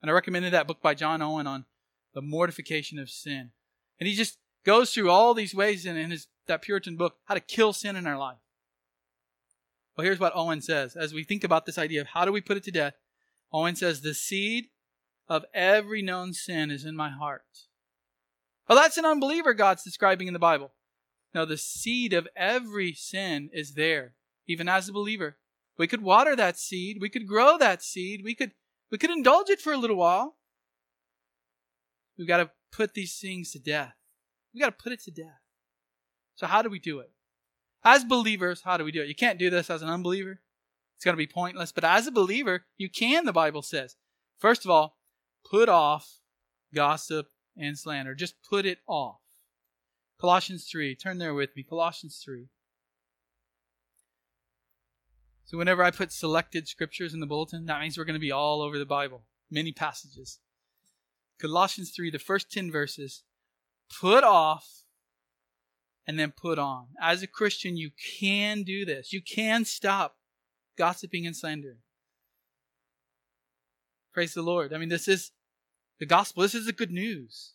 And 0.00 0.10
I 0.10 0.14
recommended 0.14 0.52
that 0.52 0.66
book 0.66 0.82
by 0.82 0.94
John 0.94 1.22
Owen 1.22 1.46
on 1.46 1.66
the 2.14 2.22
mortification 2.22 2.98
of 2.98 3.10
sin. 3.10 3.50
And 3.98 4.08
he 4.08 4.14
just 4.14 4.38
goes 4.64 4.92
through 4.92 5.10
all 5.10 5.34
these 5.34 5.54
ways 5.54 5.86
in, 5.86 5.96
in 5.96 6.10
his, 6.10 6.28
that 6.46 6.62
Puritan 6.62 6.96
book, 6.96 7.16
how 7.24 7.34
to 7.34 7.40
kill 7.40 7.72
sin 7.72 7.96
in 7.96 8.06
our 8.06 8.18
life. 8.18 8.38
Well, 9.96 10.04
here's 10.04 10.20
what 10.20 10.32
Owen 10.34 10.60
says. 10.60 10.96
As 10.96 11.12
we 11.12 11.24
think 11.24 11.44
about 11.44 11.66
this 11.66 11.78
idea 11.78 12.00
of 12.00 12.08
how 12.08 12.24
do 12.24 12.32
we 12.32 12.40
put 12.40 12.56
it 12.56 12.64
to 12.64 12.70
death, 12.70 12.94
Owen 13.52 13.76
says, 13.76 14.00
The 14.00 14.14
seed 14.14 14.66
of 15.28 15.44
every 15.52 16.02
known 16.02 16.32
sin 16.32 16.70
is 16.70 16.84
in 16.84 16.96
my 16.96 17.10
heart. 17.10 17.42
Well, 18.68 18.78
that's 18.78 18.96
an 18.96 19.04
unbeliever 19.04 19.54
God's 19.54 19.82
describing 19.82 20.28
in 20.28 20.32
the 20.32 20.38
Bible. 20.38 20.72
No, 21.34 21.44
the 21.44 21.58
seed 21.58 22.12
of 22.12 22.28
every 22.36 22.92
sin 22.92 23.50
is 23.52 23.74
there, 23.74 24.14
even 24.46 24.68
as 24.68 24.88
a 24.88 24.92
believer. 24.92 25.38
We 25.78 25.86
could 25.86 26.02
water 26.02 26.36
that 26.36 26.58
seed, 26.58 26.98
we 27.00 27.08
could 27.08 27.26
grow 27.26 27.56
that 27.58 27.82
seed, 27.82 28.22
we 28.22 28.34
could 28.34 28.52
we 28.90 28.98
could 28.98 29.10
indulge 29.10 29.48
it 29.48 29.60
for 29.60 29.72
a 29.72 29.78
little 29.78 29.96
while. 29.96 30.36
We've 32.18 32.28
got 32.28 32.38
to 32.38 32.50
put 32.70 32.94
these 32.94 33.18
things 33.18 33.52
to 33.52 33.58
death. 33.58 33.94
We've 34.52 34.62
got 34.62 34.76
to 34.76 34.82
put 34.82 34.92
it 34.92 35.02
to 35.04 35.10
death. 35.10 35.40
So 36.34 36.46
how 36.46 36.62
do 36.62 36.68
we 36.68 36.78
do 36.78 37.00
it? 37.00 37.10
As 37.84 38.04
believers, 38.04 38.62
how 38.64 38.76
do 38.76 38.84
we 38.84 38.92
do 38.92 39.02
it? 39.02 39.08
You 39.08 39.14
can't 39.14 39.38
do 39.38 39.50
this 39.50 39.70
as 39.70 39.82
an 39.82 39.88
unbeliever. 39.88 40.40
It's 40.96 41.04
going 41.04 41.14
to 41.14 41.18
be 41.18 41.26
pointless. 41.26 41.72
But 41.72 41.84
as 41.84 42.06
a 42.06 42.12
believer, 42.12 42.66
you 42.76 42.88
can, 42.88 43.24
the 43.24 43.32
Bible 43.32 43.62
says. 43.62 43.96
First 44.38 44.64
of 44.64 44.70
all, 44.70 44.98
put 45.48 45.68
off 45.68 46.18
gossip 46.74 47.26
and 47.56 47.78
slander. 47.78 48.14
Just 48.14 48.34
put 48.48 48.66
it 48.66 48.78
off. 48.86 49.20
Colossians 50.20 50.68
3. 50.70 50.94
Turn 50.94 51.18
there 51.18 51.34
with 51.34 51.50
me. 51.56 51.64
Colossians 51.64 52.20
3. 52.24 52.46
So, 55.44 55.58
whenever 55.58 55.82
I 55.82 55.90
put 55.90 56.12
selected 56.12 56.68
scriptures 56.68 57.12
in 57.12 57.20
the 57.20 57.26
bulletin, 57.26 57.66
that 57.66 57.80
means 57.80 57.98
we're 57.98 58.04
going 58.04 58.14
to 58.14 58.20
be 58.20 58.32
all 58.32 58.62
over 58.62 58.78
the 58.78 58.86
Bible, 58.86 59.24
many 59.50 59.72
passages. 59.72 60.38
Colossians 61.40 61.90
3, 61.90 62.10
the 62.10 62.18
first 62.18 62.50
10 62.50 62.70
verses. 62.70 63.24
Put 64.00 64.24
off 64.24 64.82
and 66.06 66.18
then 66.18 66.32
put 66.32 66.58
on. 66.58 66.88
As 67.00 67.22
a 67.22 67.26
Christian, 67.26 67.76
you 67.76 67.90
can 68.20 68.62
do 68.62 68.84
this. 68.84 69.12
You 69.12 69.20
can 69.22 69.64
stop 69.64 70.16
gossiping 70.76 71.26
and 71.26 71.36
slandering. 71.36 71.78
Praise 74.12 74.34
the 74.34 74.42
Lord. 74.42 74.72
I 74.72 74.78
mean, 74.78 74.88
this 74.88 75.08
is 75.08 75.32
the 75.98 76.06
gospel. 76.06 76.42
This 76.42 76.54
is 76.54 76.66
the 76.66 76.72
good 76.72 76.90
news. 76.90 77.52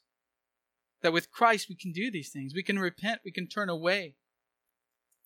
That 1.01 1.13
with 1.13 1.31
Christ 1.31 1.67
we 1.69 1.75
can 1.75 1.91
do 1.91 2.09
these 2.09 2.29
things. 2.29 2.53
We 2.55 2.63
can 2.63 2.79
repent. 2.79 3.21
We 3.23 3.31
can 3.31 3.47
turn 3.47 3.69
away. 3.69 4.15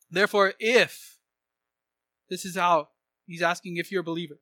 Therefore, 0.10 0.54
if, 0.60 1.18
this 2.30 2.43
is 2.43 2.58
how 2.58 2.89
he's 3.26 3.41
asking 3.41 3.78
if 3.78 3.91
you're 3.91 4.02
a 4.02 4.04
believer. 4.04 4.39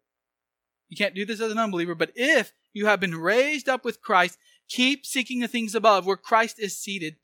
You 0.90 0.98
can't 0.98 1.16
do 1.16 1.26
this 1.26 1.40
as 1.40 1.52
an 1.52 1.58
unbeliever, 1.58 1.96
but 1.96 2.12
if 2.16 2.54
you 2.74 2.88
have 2.88 3.00
been 3.00 3.16
raised 3.16 3.70
up 3.70 3.86
with 3.86 4.02
Christ, 4.02 4.38
keep 4.68 5.06
seeking 5.06 5.40
the 5.40 5.48
things 5.48 5.76
above 5.76 6.06
where 6.06 6.18
Christ 6.18 6.60
is 6.60 6.78
seated 6.78 7.18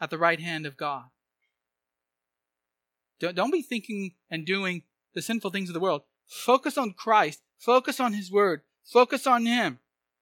at 0.00 0.10
the 0.10 0.18
right 0.18 0.40
hand 0.40 0.66
of 0.66 0.76
God. 0.76 1.04
Don't 3.20 3.34
don't 3.34 3.50
be 3.50 3.62
thinking 3.62 4.12
and 4.30 4.46
doing 4.46 4.82
the 5.14 5.22
sinful 5.22 5.50
things 5.50 5.68
of 5.68 5.74
the 5.74 5.80
world. 5.80 6.02
Focus 6.26 6.76
on 6.76 6.92
Christ. 6.92 7.42
Focus 7.58 8.00
on 8.00 8.12
His 8.12 8.30
Word. 8.30 8.62
Focus 8.84 9.26
on 9.26 9.46
Him. 9.46 9.78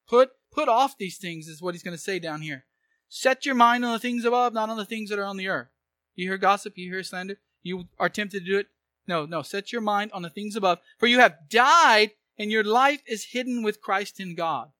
Put, 0.08 0.30
put 0.52 0.68
off 0.68 0.98
these 0.98 1.18
things 1.18 1.48
is 1.48 1.62
what 1.62 1.74
He's 1.74 1.82
going 1.82 1.96
to 1.96 2.02
say 2.02 2.18
down 2.18 2.42
here. 2.42 2.64
Set 3.08 3.46
your 3.46 3.54
mind 3.54 3.84
on 3.84 3.92
the 3.92 3.98
things 3.98 4.24
above, 4.24 4.52
not 4.52 4.70
on 4.70 4.76
the 4.76 4.84
things 4.84 5.10
that 5.10 5.18
are 5.18 5.24
on 5.24 5.36
the 5.36 5.48
earth. 5.48 5.68
You 6.14 6.28
hear 6.28 6.38
gossip, 6.38 6.76
you 6.76 6.90
hear 6.90 7.02
slander, 7.02 7.38
you 7.62 7.84
are 7.98 8.08
tempted 8.08 8.44
to 8.44 8.50
do 8.50 8.58
it. 8.58 8.68
No, 9.06 9.26
no, 9.26 9.42
set 9.42 9.72
your 9.72 9.80
mind 9.80 10.12
on 10.12 10.22
the 10.22 10.30
things 10.30 10.56
above. 10.56 10.78
For 10.98 11.06
you 11.06 11.18
have 11.18 11.48
died, 11.48 12.12
and 12.38 12.50
your 12.50 12.64
life 12.64 13.02
is 13.06 13.26
hidden 13.32 13.62
with 13.62 13.80
Christ 13.80 14.20
in 14.20 14.34
God. 14.34 14.70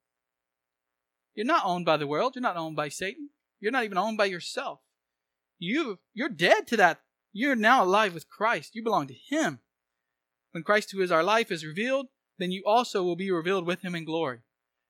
You're 1.35 1.47
not 1.47 1.65
owned 1.65 1.85
by 1.85 1.97
the 1.97 2.07
world. 2.07 2.35
You're 2.35 2.43
not 2.43 2.57
owned 2.57 2.77
by 2.77 2.89
Satan. 2.89 3.31
You're 3.61 3.73
not 3.73 3.85
even 3.85 3.99
owned 3.99 4.19
by 4.19 4.27
yourself. 4.27 4.81
You, 5.59 5.99
you're 6.13 6.29
dead 6.29 6.67
to 6.69 6.77
that. 6.77 7.01
You're 7.33 7.57
now 7.57 7.83
alive 7.83 8.15
with 8.15 8.29
Christ. 8.29 8.75
You 8.75 8.83
belong 8.83 9.09
to 9.09 9.15
Him. 9.15 9.61
When 10.53 10.63
Christ, 10.63 10.93
who 10.93 11.01
is 11.01 11.11
our 11.11 11.25
life, 11.25 11.51
is 11.51 11.65
revealed, 11.65 12.07
then 12.39 12.53
you 12.53 12.63
also 12.65 13.03
will 13.03 13.17
be 13.17 13.31
revealed 13.31 13.67
with 13.67 13.83
Him 13.83 13.95
in 13.95 14.05
glory. 14.05 14.41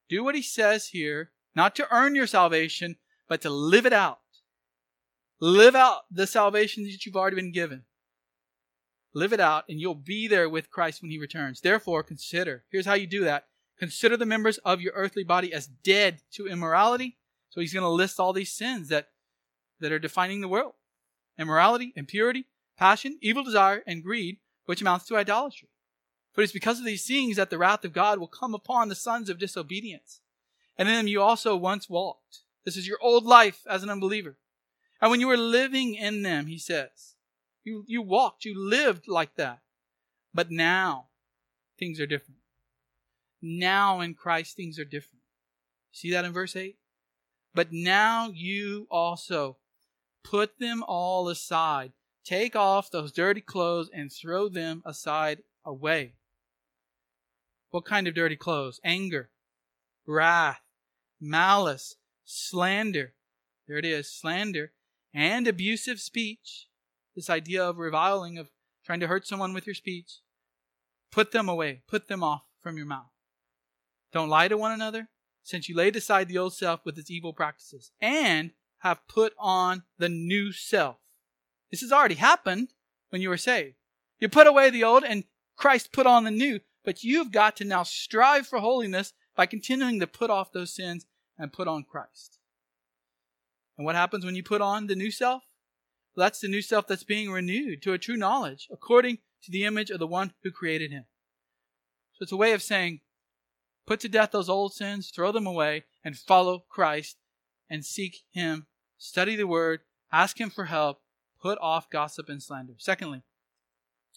Do 0.09 0.23
what 0.23 0.35
He 0.35 0.43
says 0.43 0.89
here, 0.89 1.33
not 1.55 1.75
to 1.77 1.89
earn 1.91 2.15
your 2.15 2.27
salvation, 2.27 2.97
but 3.29 3.41
to 3.43 3.51
live 3.51 3.87
it 3.87 3.93
out. 3.93 4.19
Live 5.41 5.75
out 5.75 6.03
the 6.11 6.27
salvation 6.27 6.85
that 6.85 7.05
you've 7.05 7.17
already 7.17 7.37
been 7.37 7.53
given. 7.53 7.85
Live 9.15 9.33
it 9.33 9.41
out, 9.41 9.65
and 9.69 9.81
you'll 9.81 9.95
be 9.95 10.29
there 10.29 10.49
with 10.49 10.71
Christ 10.71 11.01
when 11.01 11.11
He 11.11 11.19
returns. 11.19 11.61
Therefore, 11.61 12.03
consider. 12.03 12.65
Here's 12.71 12.87
how 12.87 12.95
you 12.95 13.07
do 13.07 13.25
that. 13.25 13.47
Consider 13.79 14.17
the 14.17 14.27
members 14.27 14.59
of 14.59 14.81
your 14.81 14.93
earthly 14.95 15.25
body 15.25 15.53
as 15.53 15.67
dead 15.67 16.21
to 16.33 16.47
immorality. 16.47 17.17
So 17.51 17.61
He's 17.61 17.73
going 17.73 17.85
to 17.85 17.89
list 17.89 18.19
all 18.19 18.33
these 18.33 18.53
sins 18.53 18.89
that, 18.89 19.09
that 19.81 19.93
are 19.93 19.99
defining 19.99 20.41
the 20.41 20.49
world 20.49 20.75
immorality, 21.37 21.93
impurity, 21.97 22.47
passion, 22.79 23.19
evil 23.21 23.43
desire, 23.43 23.83
and 23.87 24.05
greed, 24.05 24.39
which 24.67 24.81
amounts 24.81 25.07
to 25.07 25.17
idolatry. 25.17 25.69
But 26.35 26.43
it 26.43 26.45
is 26.45 26.53
because 26.53 26.79
of 26.79 26.85
these 26.85 27.07
things 27.07 27.37
that 27.37 27.51
the 27.51 27.59
wrath 27.59 27.85
of 27.85 27.93
God 27.93 28.19
will 28.19 28.29
come 28.29 28.55
upon 28.55 28.89
the 28.89 28.95
sons 28.95 29.29
of 29.29 29.39
disobedience. 29.39 30.21
And 30.77 30.89
in 30.89 30.95
them 30.95 31.09
you 31.09 31.23
also 31.23 31.57
once 31.57 31.89
walked 31.89 32.45
this 32.65 32.77
is 32.77 32.89
your 32.89 32.99
old 33.01 33.25
life 33.25 33.61
as 33.69 33.83
an 33.83 33.91
unbeliever. 33.91 34.39
And 35.01 35.11
when 35.11 35.21
you 35.21 35.29
were 35.29 35.37
living 35.37 35.95
in 35.95 36.23
them, 36.23 36.47
he 36.47 36.59
says, 36.59 37.14
you, 37.65 37.85
you 37.87 38.03
walked, 38.03 38.45
you 38.45 38.59
lived 38.59 39.09
like 39.09 39.37
that. 39.37 39.61
But 40.33 40.51
now, 40.51 41.09
things 41.79 42.01
are 42.01 42.07
different. 42.07 42.41
Now 43.41 44.01
in 44.01 44.15
Christ, 44.15 44.57
things 44.57 44.79
are 44.79 44.85
different. 44.85 45.23
See 45.93 46.11
that 46.12 46.25
in 46.25 46.33
verse 46.33 46.57
8? 46.57 46.77
But 47.55 47.73
now 47.73 48.31
you 48.33 48.87
also 48.91 49.59
put 50.25 50.59
them 50.59 50.83
all 50.87 51.29
aside. 51.29 51.93
Take 52.25 52.57
off 52.57 52.91
those 52.91 53.12
dirty 53.12 53.41
clothes 53.41 53.91
and 53.93 54.11
throw 54.11 54.49
them 54.49 54.83
aside 54.85 55.43
away. 55.65 56.15
What 57.71 57.85
kind 57.85 58.09
of 58.09 58.15
dirty 58.15 58.37
clothes? 58.37 58.81
Anger, 58.83 59.31
wrath, 60.07 60.62
malice, 61.21 61.97
slander. 62.25 63.15
There 63.69 63.79
it 63.79 63.85
is, 63.85 64.11
slander 64.11 64.73
and 65.12 65.47
abusive 65.47 66.01
speech. 66.01 66.67
This 67.15 67.31
idea 67.31 67.65
of 67.65 67.79
reviling, 67.79 68.39
of 68.39 68.51
trying 68.85 69.01
to 69.01 69.07
hurt 69.07 69.27
someone 69.27 69.55
with 69.55 69.67
your 69.67 69.75
speech. 69.75 70.21
Put 71.11 71.33
them 71.33 71.49
away, 71.49 71.83
put 71.87 72.09
them 72.09 72.23
off 72.23 72.43
from 72.61 72.77
your 72.77 72.87
mouth. 72.87 73.12
Don't 74.12 74.29
lie 74.29 74.49
to 74.49 74.57
one 74.57 74.73
another, 74.73 75.09
since 75.43 75.69
you 75.69 75.77
laid 75.77 75.97
aside 75.97 76.29
the 76.29 76.39
old 76.39 76.55
self 76.55 76.85
with 76.85 76.99
its 76.99 77.11
evil 77.11 77.33
practices, 77.33 77.93
and 78.01 78.53
have 78.79 79.07
put 79.09 79.33
on 79.39 79.85
the 79.99 80.09
new 80.09 80.53
self. 80.53 80.97
This 81.71 81.81
has 81.81 81.93
already 81.93 82.17
happened 82.17 82.75
when 83.11 83.23
you 83.23 83.29
were 83.29 83.37
saved. 83.37 83.77
You 84.19 84.29
put 84.29 84.47
away 84.47 84.71
the 84.71 84.85
old, 84.85 85.05
and 85.05 85.25
Christ 85.57 85.93
put 85.93 86.07
on 86.07 86.25
the 86.25 86.31
new, 86.31 86.61
but 86.85 87.03
you've 87.03 87.33
got 87.33 87.57
to 87.57 87.65
now 87.65 87.83
strive 87.83 88.47
for 88.47 88.59
holiness 88.59 89.12
by 89.37 89.47
continuing 89.47 90.01
to 90.01 90.07
put 90.07 90.31
off 90.31 90.53
those 90.53 90.75
sins 90.75 91.07
and 91.39 91.53
put 91.53 91.69
on 91.69 91.85
Christ. 91.85 92.39
And 93.77 93.85
what 93.85 93.97
happens 93.97 94.25
when 94.25 94.37
you 94.37 94.43
put 94.43 94.61
on 94.61 94.87
the 94.87 94.95
new 94.95 95.11
self? 95.11 95.43
That's 96.17 96.41
the 96.41 96.49
new 96.49 96.62
self 96.62 96.87
that's 96.87 97.05
being 97.05 97.31
renewed 97.31 97.83
to 97.83 97.93
a 97.93 97.99
true 97.99 98.17
knowledge 98.17 98.69
according 98.71 99.19
to 99.43 99.51
the 99.51 99.65
image 99.65 99.91
of 99.91 99.99
the 99.99 100.07
one 100.07 100.33
who 100.43 100.51
created 100.51 100.91
him. 100.91 101.05
So 102.15 102.23
it's 102.23 102.33
a 102.33 102.37
way 102.37 102.53
of 102.53 102.62
saying, 102.62 103.01
put 103.87 104.01
to 104.01 104.09
death 104.09 104.31
those 104.31 104.49
old 104.49 104.73
sins, 104.73 105.11
throw 105.11 105.33
them 105.33 105.47
away, 105.47 105.85
and 106.05 106.17
follow 106.17 106.65
Christ 106.69 107.17
and 107.69 107.85
seek 107.85 108.23
him, 108.31 108.67
study 108.97 109.37
the 109.37 109.47
word, 109.47 109.81
ask 110.12 110.41
him 110.41 110.51
for 110.51 110.67
help, 110.67 111.01
put 111.43 111.59
off 111.61 111.91
gossip 111.91 112.29
and 112.29 112.43
slander. 112.43 112.75
Secondly, 112.79 113.23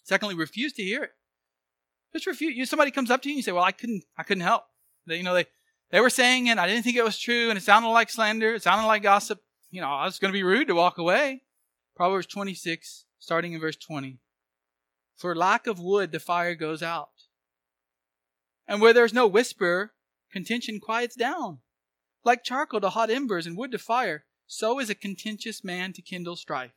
secondly, 0.04 0.34
refuse 0.34 0.72
to 0.74 0.82
hear 0.82 1.02
it. 1.02 1.12
Just 2.12 2.26
refuse. 2.26 2.56
You, 2.56 2.64
somebody 2.64 2.90
comes 2.90 3.10
up 3.10 3.22
to 3.22 3.28
you 3.28 3.34
and 3.34 3.36
you 3.38 3.42
say, 3.42 3.52
well, 3.52 3.64
I 3.64 3.72
couldn't, 3.72 4.04
I 4.16 4.22
couldn't 4.22 4.44
help. 4.44 4.64
They, 5.06 5.16
you 5.16 5.22
know, 5.22 5.34
they, 5.34 5.46
they 5.90 6.00
were 6.00 6.10
saying 6.10 6.46
it. 6.46 6.58
I 6.58 6.66
didn't 6.66 6.84
think 6.84 6.96
it 6.96 7.04
was 7.04 7.18
true, 7.18 7.48
and 7.48 7.58
it 7.58 7.62
sounded 7.62 7.88
like 7.88 8.10
slander. 8.10 8.54
It 8.54 8.62
sounded 8.62 8.86
like 8.86 9.02
gossip. 9.02 9.40
You 9.70 9.80
know, 9.80 9.88
I 9.88 10.04
was 10.04 10.18
going 10.18 10.32
to 10.32 10.36
be 10.36 10.42
rude 10.42 10.68
to 10.68 10.74
walk 10.74 10.98
away. 10.98 11.42
Proverbs 11.98 12.28
26, 12.28 13.06
starting 13.18 13.54
in 13.54 13.60
verse 13.60 13.74
20. 13.74 14.20
For 15.16 15.34
lack 15.34 15.66
of 15.66 15.80
wood, 15.80 16.12
the 16.12 16.20
fire 16.20 16.54
goes 16.54 16.80
out. 16.80 17.08
And 18.68 18.80
where 18.80 18.92
there's 18.92 19.12
no 19.12 19.26
whisper, 19.26 19.94
contention 20.30 20.78
quiets 20.78 21.16
down. 21.16 21.58
Like 22.24 22.44
charcoal 22.44 22.80
to 22.82 22.90
hot 22.90 23.10
embers 23.10 23.48
and 23.48 23.58
wood 23.58 23.72
to 23.72 23.78
fire, 23.78 24.26
so 24.46 24.78
is 24.78 24.88
a 24.88 24.94
contentious 24.94 25.64
man 25.64 25.92
to 25.94 26.00
kindle 26.00 26.36
strife. 26.36 26.70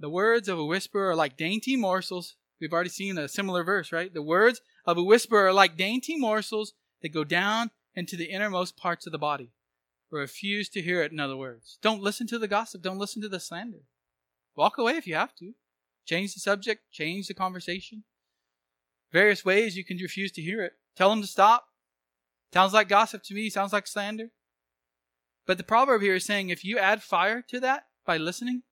The 0.00 0.10
words 0.10 0.48
of 0.48 0.58
a 0.58 0.64
whisperer 0.64 1.10
are 1.10 1.16
like 1.16 1.36
dainty 1.36 1.76
morsels. 1.76 2.34
We've 2.60 2.72
already 2.72 2.90
seen 2.90 3.16
a 3.18 3.28
similar 3.28 3.62
verse, 3.62 3.92
right? 3.92 4.12
The 4.12 4.20
words 4.20 4.62
of 4.84 4.98
a 4.98 5.04
whisperer 5.04 5.46
are 5.46 5.52
like 5.52 5.76
dainty 5.76 6.16
morsels 6.16 6.72
that 7.02 7.14
go 7.14 7.22
down 7.22 7.70
into 7.94 8.16
the 8.16 8.32
innermost 8.32 8.76
parts 8.76 9.06
of 9.06 9.12
the 9.12 9.18
body. 9.18 9.52
Refuse 10.10 10.68
to 10.70 10.82
hear 10.82 11.02
it, 11.02 11.12
in 11.12 11.20
other 11.20 11.36
words. 11.36 11.78
Don't 11.82 12.02
listen 12.02 12.26
to 12.28 12.38
the 12.38 12.48
gossip. 12.48 12.82
Don't 12.82 12.98
listen 12.98 13.20
to 13.22 13.28
the 13.28 13.40
slander. 13.40 13.82
Walk 14.56 14.78
away 14.78 14.96
if 14.96 15.06
you 15.06 15.14
have 15.14 15.34
to. 15.36 15.54
Change 16.06 16.34
the 16.34 16.40
subject, 16.40 16.82
change 16.92 17.28
the 17.28 17.34
conversation. 17.34 18.04
Various 19.10 19.44
ways 19.44 19.76
you 19.76 19.84
can 19.84 19.96
refuse 19.96 20.30
to 20.32 20.42
hear 20.42 20.62
it. 20.62 20.74
Tell 20.96 21.10
them 21.10 21.22
to 21.22 21.26
stop. 21.26 21.66
Sounds 22.52 22.72
like 22.72 22.88
gossip 22.88 23.22
to 23.24 23.34
me, 23.34 23.48
sounds 23.48 23.72
like 23.72 23.86
slander. 23.86 24.30
But 25.46 25.58
the 25.58 25.64
proverb 25.64 26.02
here 26.02 26.14
is 26.14 26.24
saying 26.24 26.48
if 26.48 26.64
you 26.64 26.78
add 26.78 27.02
fire 27.02 27.42
to 27.48 27.60
that 27.60 27.84
by 28.04 28.16
listening, 28.16 28.62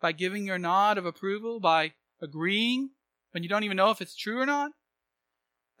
by 0.00 0.12
giving 0.12 0.46
your 0.46 0.58
nod 0.58 0.98
of 0.98 1.06
approval, 1.06 1.58
by 1.58 1.94
agreeing 2.20 2.90
when 3.32 3.42
you 3.42 3.48
don't 3.48 3.64
even 3.64 3.76
know 3.76 3.90
if 3.90 4.00
it's 4.00 4.16
true 4.16 4.40
or 4.40 4.46
not, 4.46 4.72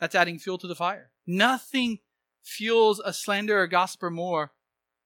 that's 0.00 0.14
adding 0.14 0.38
fuel 0.38 0.58
to 0.58 0.66
the 0.66 0.74
fire. 0.74 1.12
Nothing 1.26 1.98
fuels 2.42 3.00
a 3.04 3.12
slander 3.12 3.60
or 3.60 3.66
gossiper 3.66 4.10
more 4.10 4.52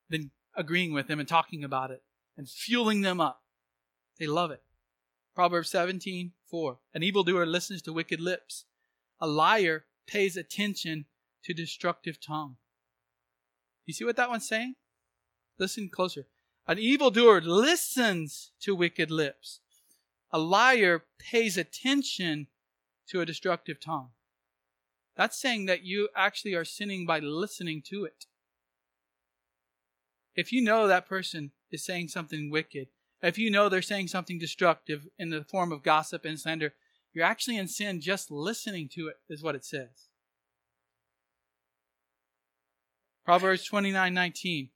than 0.09 0.31
agreeing 0.55 0.93
with 0.93 1.09
them 1.09 1.21
and 1.21 1.29
talking 1.29 1.65
about 1.65 1.91
it 1.91 2.03
and 2.37 2.49
fueling 2.49 3.03
them 3.03 3.21
up. 3.21 3.43
They 4.19 4.27
love 4.27 4.51
it. 4.51 4.63
Proverbs 5.35 5.71
17, 5.71 6.33
4. 6.51 6.79
An 6.95 7.03
evildoer 7.03 7.45
listens 7.45 7.83
to 7.83 7.93
wicked 7.93 8.21
lips. 8.21 8.65
A 9.21 9.27
liar 9.27 9.85
pays 10.07 10.37
attention 10.37 11.05
to 11.45 11.53
destructive 11.53 12.21
tongue. 12.21 12.57
You 13.85 13.95
see 13.95 14.05
what 14.05 14.17
that 14.17 14.31
one's 14.31 14.49
saying? 14.49 14.75
Listen 15.59 15.89
closer. 15.89 16.27
An 16.67 16.79
evildoer 16.79 17.41
listens 17.41 18.51
to 18.61 18.75
wicked 18.75 19.11
lips. 19.11 19.61
A 20.33 20.39
liar 20.39 21.05
pays 21.19 21.57
attention 21.57 22.49
to 23.09 23.21
a 23.21 23.27
destructive 23.27 23.81
tongue. 23.81 24.11
That's 25.17 25.41
saying 25.41 25.67
that 25.67 25.83
you 25.83 26.09
actually 26.17 26.55
are 26.55 26.65
sinning 26.65 27.07
by 27.07 27.21
listening 27.21 27.83
to 27.87 28.05
it. 28.05 28.27
If 30.37 30.53
you 30.53 30.63
know 30.63 30.87
that 30.87 31.09
person 31.09 31.53
is 31.71 31.85
saying 31.85 32.09
something 32.09 32.51
wicked, 32.51 32.89
if 33.23 33.39
you 33.39 33.51
know 33.51 33.69
they're 33.69 33.83
saying 33.83 34.09
something 34.09 34.39
destructive 34.39 35.09
in 35.19 35.31
the 35.31 35.45
form 35.45 35.73
of 35.73 35.83
gossip 35.83 36.25
and 36.25 36.39
slander, 36.39 36.75
you're 37.13 37.25
actually 37.25 37.57
in 37.57 37.67
sin 37.67 38.01
just 38.01 38.31
listening 38.31 38.89
to 38.91 39.09
it, 39.09 39.17
is 39.29 39.43
what 39.43 39.55
it 39.55 39.65
says. 39.65 40.09
Proverbs 43.25 43.65
29 43.65 44.13
19. 44.13 44.69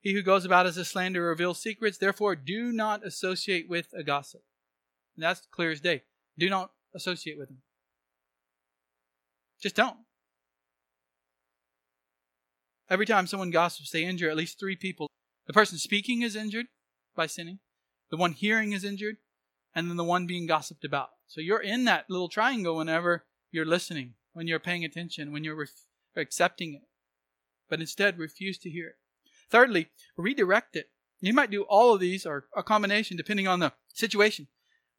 He 0.00 0.12
who 0.12 0.22
goes 0.22 0.44
about 0.44 0.66
as 0.66 0.76
a 0.76 0.84
slanderer 0.84 1.28
reveals 1.28 1.62
secrets, 1.62 1.96
therefore 1.96 2.34
do 2.34 2.72
not 2.72 3.06
associate 3.06 3.68
with 3.68 3.86
a 3.96 4.02
gossip. 4.02 4.42
And 5.16 5.22
that's 5.22 5.46
clear 5.50 5.70
as 5.70 5.80
day. 5.80 6.02
Do 6.36 6.50
not 6.50 6.72
associate 6.94 7.38
with 7.38 7.48
him. 7.48 7.62
Just 9.62 9.76
don't. 9.76 9.98
Every 12.90 13.06
time 13.06 13.26
someone 13.26 13.50
gossips, 13.50 13.90
they 13.90 14.04
injure 14.04 14.30
at 14.30 14.36
least 14.36 14.58
three 14.58 14.76
people. 14.76 15.08
The 15.46 15.52
person 15.52 15.78
speaking 15.78 16.22
is 16.22 16.36
injured 16.36 16.66
by 17.14 17.26
sinning, 17.26 17.58
the 18.10 18.16
one 18.16 18.32
hearing 18.32 18.72
is 18.72 18.84
injured, 18.84 19.16
and 19.74 19.88
then 19.88 19.96
the 19.96 20.04
one 20.04 20.26
being 20.26 20.46
gossiped 20.46 20.84
about. 20.84 21.10
So 21.26 21.40
you're 21.40 21.62
in 21.62 21.84
that 21.84 22.06
little 22.08 22.28
triangle 22.28 22.76
whenever 22.76 23.24
you're 23.50 23.64
listening, 23.64 24.14
when 24.32 24.46
you're 24.46 24.58
paying 24.58 24.84
attention, 24.84 25.32
when 25.32 25.44
you're 25.44 25.56
ref- 25.56 25.86
accepting 26.16 26.74
it, 26.74 26.82
but 27.68 27.80
instead 27.80 28.18
refuse 28.18 28.58
to 28.58 28.70
hear 28.70 28.88
it. 28.88 28.96
Thirdly, 29.50 29.88
redirect 30.16 30.76
it. 30.76 30.90
You 31.20 31.32
might 31.32 31.50
do 31.50 31.62
all 31.62 31.94
of 31.94 32.00
these 32.00 32.26
or 32.26 32.46
a 32.56 32.62
combination 32.62 33.16
depending 33.16 33.46
on 33.46 33.60
the 33.60 33.72
situation. 33.94 34.48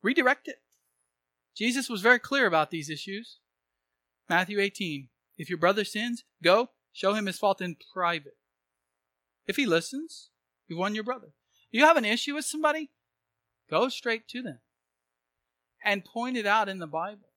Redirect 0.02 0.48
it. 0.48 0.62
Jesus 1.56 1.90
was 1.90 2.02
very 2.02 2.20
clear 2.20 2.46
about 2.46 2.72
these 2.72 2.90
issues. 2.90 3.40
Matthew 4.30 4.60
18. 4.60 5.10
If 5.38 5.50
your 5.50 5.58
brother 5.58 5.84
sins, 5.84 6.24
go, 6.42 6.70
show 6.94 7.14
him 7.14 7.26
his 7.26 7.40
fault 7.40 7.60
in 7.60 7.76
private. 7.94 8.38
If 9.46 9.58
he 9.58 9.66
listens, 9.66 10.30
you've 10.68 10.80
won 10.80 10.96
your 10.96 11.04
brother. 11.04 11.34
You 11.72 11.84
have 11.86 11.98
an 11.98 12.06
issue 12.06 12.36
with 12.36 12.46
somebody, 12.46 12.92
go 13.70 13.90
straight 13.90 14.28
to 14.30 14.42
them 14.42 14.60
and 15.84 16.06
point 16.06 16.38
it 16.38 16.46
out 16.46 16.70
in 16.70 16.80
the 16.80 16.88
Bible. 16.88 17.30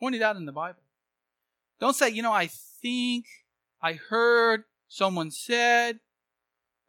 Point 0.00 0.16
it 0.16 0.22
out 0.22 0.36
in 0.36 0.46
the 0.46 0.52
Bible. 0.52 0.82
Don't 1.78 1.94
say, 1.94 2.08
you 2.08 2.22
know, 2.22 2.32
I 2.32 2.46
think, 2.46 3.26
I 3.82 3.92
heard, 3.92 4.64
someone 4.88 5.30
said. 5.30 6.00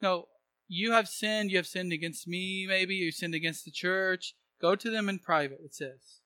No, 0.01 0.27
you 0.67 0.93
have 0.93 1.07
sinned, 1.07 1.51
you 1.51 1.57
have 1.57 1.67
sinned 1.67 1.93
against 1.93 2.27
me, 2.27 2.65
maybe, 2.67 2.95
you 2.95 3.11
sinned 3.11 3.35
against 3.35 3.65
the 3.65 3.71
church. 3.71 4.33
Go 4.61 4.75
to 4.75 4.89
them 4.89 5.09
in 5.09 5.19
private, 5.19 5.59
it 5.63 5.75
says. 5.75 6.21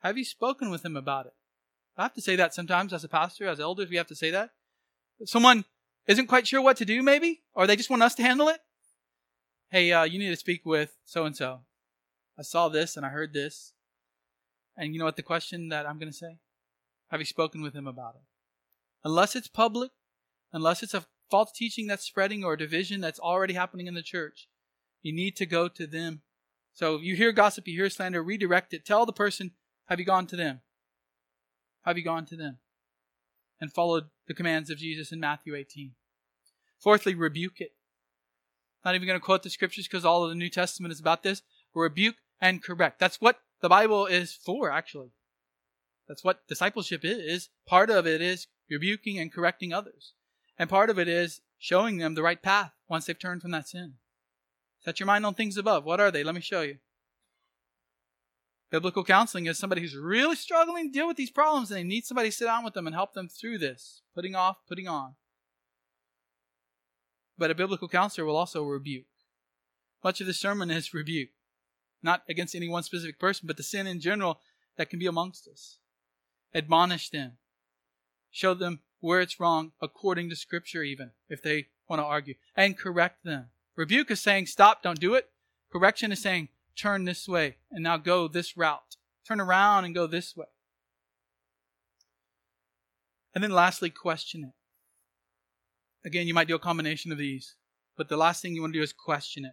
Have 0.00 0.16
you 0.16 0.24
spoken 0.24 0.70
with 0.70 0.82
them 0.82 0.96
about 0.96 1.26
it? 1.26 1.34
I 2.00 2.04
have 2.04 2.14
to 2.14 2.22
say 2.22 2.34
that 2.36 2.54
sometimes 2.54 2.94
as 2.94 3.04
a 3.04 3.08
pastor, 3.08 3.46
as 3.46 3.60
elders, 3.60 3.90
we 3.90 3.96
have 3.98 4.06
to 4.06 4.14
say 4.14 4.30
that. 4.30 4.52
Someone 5.26 5.66
isn't 6.06 6.28
quite 6.28 6.46
sure 6.46 6.62
what 6.62 6.78
to 6.78 6.86
do, 6.86 7.02
maybe, 7.02 7.42
or 7.52 7.66
they 7.66 7.76
just 7.76 7.90
want 7.90 8.02
us 8.02 8.14
to 8.14 8.22
handle 8.22 8.48
it. 8.48 8.58
Hey, 9.70 9.92
uh, 9.92 10.04
you 10.04 10.18
need 10.18 10.30
to 10.30 10.36
speak 10.36 10.64
with 10.64 10.96
so 11.04 11.26
and 11.26 11.36
so. 11.36 11.60
I 12.38 12.42
saw 12.42 12.70
this 12.70 12.96
and 12.96 13.04
I 13.04 13.10
heard 13.10 13.34
this. 13.34 13.74
And 14.78 14.94
you 14.94 14.98
know 14.98 15.04
what 15.04 15.16
the 15.16 15.22
question 15.22 15.68
that 15.68 15.86
I'm 15.86 15.98
going 15.98 16.10
to 16.10 16.16
say? 16.16 16.38
Have 17.10 17.20
you 17.20 17.26
spoken 17.26 17.60
with 17.60 17.74
him 17.74 17.86
about 17.86 18.14
it? 18.14 18.22
Unless 19.04 19.36
it's 19.36 19.48
public, 19.48 19.90
unless 20.54 20.82
it's 20.82 20.94
a 20.94 21.04
false 21.30 21.52
teaching 21.52 21.86
that's 21.86 22.06
spreading 22.06 22.42
or 22.42 22.54
a 22.54 22.58
division 22.58 23.02
that's 23.02 23.20
already 23.20 23.52
happening 23.52 23.86
in 23.86 23.94
the 23.94 24.02
church, 24.02 24.48
you 25.02 25.12
need 25.12 25.36
to 25.36 25.44
go 25.44 25.68
to 25.68 25.86
them. 25.86 26.22
So 26.72 26.94
if 26.94 27.02
you 27.02 27.14
hear 27.14 27.30
gossip, 27.30 27.68
you 27.68 27.78
hear 27.78 27.90
slander, 27.90 28.22
redirect 28.22 28.72
it. 28.72 28.86
Tell 28.86 29.04
the 29.04 29.12
person, 29.12 29.50
have 29.88 29.98
you 29.98 30.06
gone 30.06 30.26
to 30.28 30.36
them? 30.36 30.62
Have 31.84 31.96
you 31.96 32.04
gone 32.04 32.26
to 32.26 32.36
them? 32.36 32.58
And 33.60 33.72
followed 33.72 34.04
the 34.26 34.34
commands 34.34 34.70
of 34.70 34.78
Jesus 34.78 35.12
in 35.12 35.20
Matthew 35.20 35.54
18. 35.54 35.92
Fourthly, 36.78 37.14
rebuke 37.14 37.60
it. 37.60 37.72
Not 38.84 38.94
even 38.94 39.06
going 39.06 39.18
to 39.18 39.24
quote 39.24 39.42
the 39.42 39.50
scriptures 39.50 39.86
because 39.86 40.04
all 40.04 40.24
of 40.24 40.30
the 40.30 40.34
New 40.34 40.48
Testament 40.48 40.92
is 40.92 41.00
about 41.00 41.22
this. 41.22 41.42
Rebuke 41.74 42.16
and 42.40 42.62
correct. 42.62 42.98
That's 42.98 43.20
what 43.20 43.40
the 43.60 43.68
Bible 43.68 44.06
is 44.06 44.32
for, 44.32 44.70
actually. 44.70 45.10
That's 46.08 46.24
what 46.24 46.48
discipleship 46.48 47.02
is. 47.04 47.50
Part 47.66 47.90
of 47.90 48.06
it 48.06 48.22
is 48.22 48.46
rebuking 48.70 49.18
and 49.18 49.32
correcting 49.32 49.72
others. 49.72 50.14
And 50.58 50.70
part 50.70 50.90
of 50.90 50.98
it 50.98 51.08
is 51.08 51.40
showing 51.58 51.98
them 51.98 52.14
the 52.14 52.22
right 52.22 52.42
path 52.42 52.72
once 52.88 53.06
they've 53.06 53.18
turned 53.18 53.42
from 53.42 53.50
that 53.50 53.68
sin. 53.68 53.94
Set 54.80 54.98
your 54.98 55.06
mind 55.06 55.26
on 55.26 55.34
things 55.34 55.56
above. 55.56 55.84
What 55.84 56.00
are 56.00 56.10
they? 56.10 56.24
Let 56.24 56.34
me 56.34 56.40
show 56.40 56.62
you. 56.62 56.78
Biblical 58.70 59.02
counseling 59.02 59.46
is 59.46 59.58
somebody 59.58 59.80
who's 59.80 59.96
really 59.96 60.36
struggling 60.36 60.88
to 60.88 60.92
deal 60.92 61.08
with 61.08 61.16
these 61.16 61.30
problems 61.30 61.70
and 61.70 61.78
they 61.78 61.84
need 61.84 62.04
somebody 62.04 62.28
to 62.28 62.36
sit 62.36 62.44
down 62.44 62.64
with 62.64 62.74
them 62.74 62.86
and 62.86 62.94
help 62.94 63.14
them 63.14 63.28
through 63.28 63.58
this, 63.58 64.02
putting 64.14 64.36
off, 64.36 64.58
putting 64.68 64.86
on. 64.86 65.16
But 67.36 67.50
a 67.50 67.54
biblical 67.54 67.88
counselor 67.88 68.26
will 68.26 68.36
also 68.36 68.62
rebuke. 68.62 69.06
Much 70.04 70.20
of 70.20 70.26
the 70.26 70.32
sermon 70.32 70.70
is 70.70 70.94
rebuke, 70.94 71.30
not 72.02 72.22
against 72.28 72.54
any 72.54 72.68
one 72.68 72.84
specific 72.84 73.18
person, 73.18 73.46
but 73.46 73.56
the 73.56 73.62
sin 73.64 73.88
in 73.88 74.00
general 74.00 74.40
that 74.76 74.88
can 74.88 75.00
be 75.00 75.06
amongst 75.06 75.48
us. 75.48 75.78
Admonish 76.54 77.10
them, 77.10 77.38
show 78.30 78.54
them 78.54 78.80
where 79.00 79.20
it's 79.20 79.40
wrong 79.40 79.72
according 79.80 80.28
to 80.30 80.36
Scripture, 80.36 80.82
even 80.82 81.10
if 81.28 81.42
they 81.42 81.68
want 81.88 82.00
to 82.00 82.04
argue, 82.04 82.34
and 82.54 82.78
correct 82.78 83.24
them. 83.24 83.46
Rebuke 83.74 84.10
is 84.10 84.20
saying, 84.20 84.46
stop, 84.46 84.82
don't 84.82 85.00
do 85.00 85.14
it. 85.14 85.30
Correction 85.72 86.12
is 86.12 86.20
saying, 86.20 86.48
turn 86.80 87.04
this 87.04 87.28
way 87.28 87.56
and 87.70 87.82
now 87.82 87.96
go 87.96 88.28
this 88.28 88.56
route. 88.56 88.96
Turn 89.26 89.40
around 89.40 89.84
and 89.84 89.94
go 89.94 90.06
this 90.06 90.36
way. 90.36 90.46
And 93.34 93.44
then 93.44 93.52
lastly, 93.52 93.90
question 93.90 94.44
it. 94.44 96.08
Again, 96.08 96.26
you 96.26 96.34
might 96.34 96.48
do 96.48 96.54
a 96.54 96.60
combination 96.60 97.12
of 97.12 97.18
these, 97.18 97.56
but 97.96 98.08
the 98.08 98.16
last 98.16 98.40
thing 98.40 98.54
you 98.54 98.62
want 98.62 98.72
to 98.72 98.78
do 98.78 98.82
is 98.82 98.92
question 98.92 99.44
it. 99.44 99.52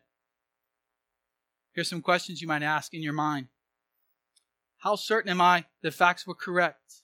Here's 1.74 1.90
some 1.90 2.02
questions 2.02 2.42
you 2.42 2.48
might 2.48 2.64
ask 2.64 2.94
in 2.94 3.04
your 3.04 3.14
mind. 3.14 3.48
How 4.80 4.96
certain 4.96 5.30
am 5.30 5.42
I 5.42 5.66
the 5.82 5.92
facts 5.92 6.26
were 6.26 6.34
correct? 6.34 7.02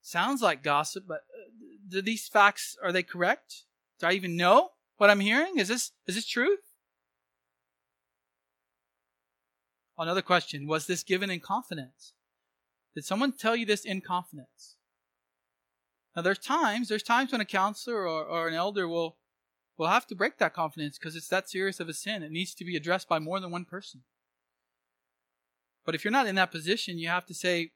Sounds 0.00 0.40
like 0.40 0.62
gossip, 0.62 1.04
but 1.06 1.18
uh, 1.18 1.50
do 1.88 2.00
these 2.00 2.28
facts 2.28 2.76
are 2.82 2.92
they 2.92 3.02
correct? 3.02 3.64
Do 4.00 4.06
I 4.06 4.12
even 4.12 4.36
know 4.36 4.70
what 4.96 5.10
I'm 5.10 5.20
hearing? 5.20 5.58
Is 5.58 5.68
this 5.68 5.92
is 6.06 6.14
this 6.14 6.26
truth? 6.26 6.63
Another 9.96 10.22
question, 10.22 10.66
was 10.66 10.86
this 10.86 11.02
given 11.02 11.30
in 11.30 11.40
confidence? 11.40 12.14
Did 12.94 13.04
someone 13.04 13.32
tell 13.32 13.54
you 13.54 13.66
this 13.66 13.84
in 13.84 14.00
confidence? 14.00 14.76
Now 16.16 16.22
there's 16.22 16.38
times, 16.38 16.88
there's 16.88 17.02
times 17.02 17.32
when 17.32 17.40
a 17.40 17.44
counselor 17.44 18.06
or, 18.08 18.24
or 18.24 18.48
an 18.48 18.54
elder 18.54 18.88
will 18.88 19.16
will 19.76 19.88
have 19.88 20.06
to 20.06 20.14
break 20.14 20.38
that 20.38 20.54
confidence 20.54 20.98
because 20.98 21.16
it's 21.16 21.28
that 21.28 21.50
serious 21.50 21.80
of 21.80 21.88
a 21.88 21.94
sin. 21.94 22.22
It 22.22 22.30
needs 22.30 22.54
to 22.54 22.64
be 22.64 22.76
addressed 22.76 23.08
by 23.08 23.18
more 23.18 23.40
than 23.40 23.50
one 23.50 23.64
person. 23.64 24.02
But 25.84 25.94
if 25.94 26.04
you're 26.04 26.12
not 26.12 26.26
in 26.26 26.36
that 26.36 26.52
position, 26.52 26.98
you 26.98 27.08
have 27.08 27.26
to 27.26 27.34
say, 27.34 27.72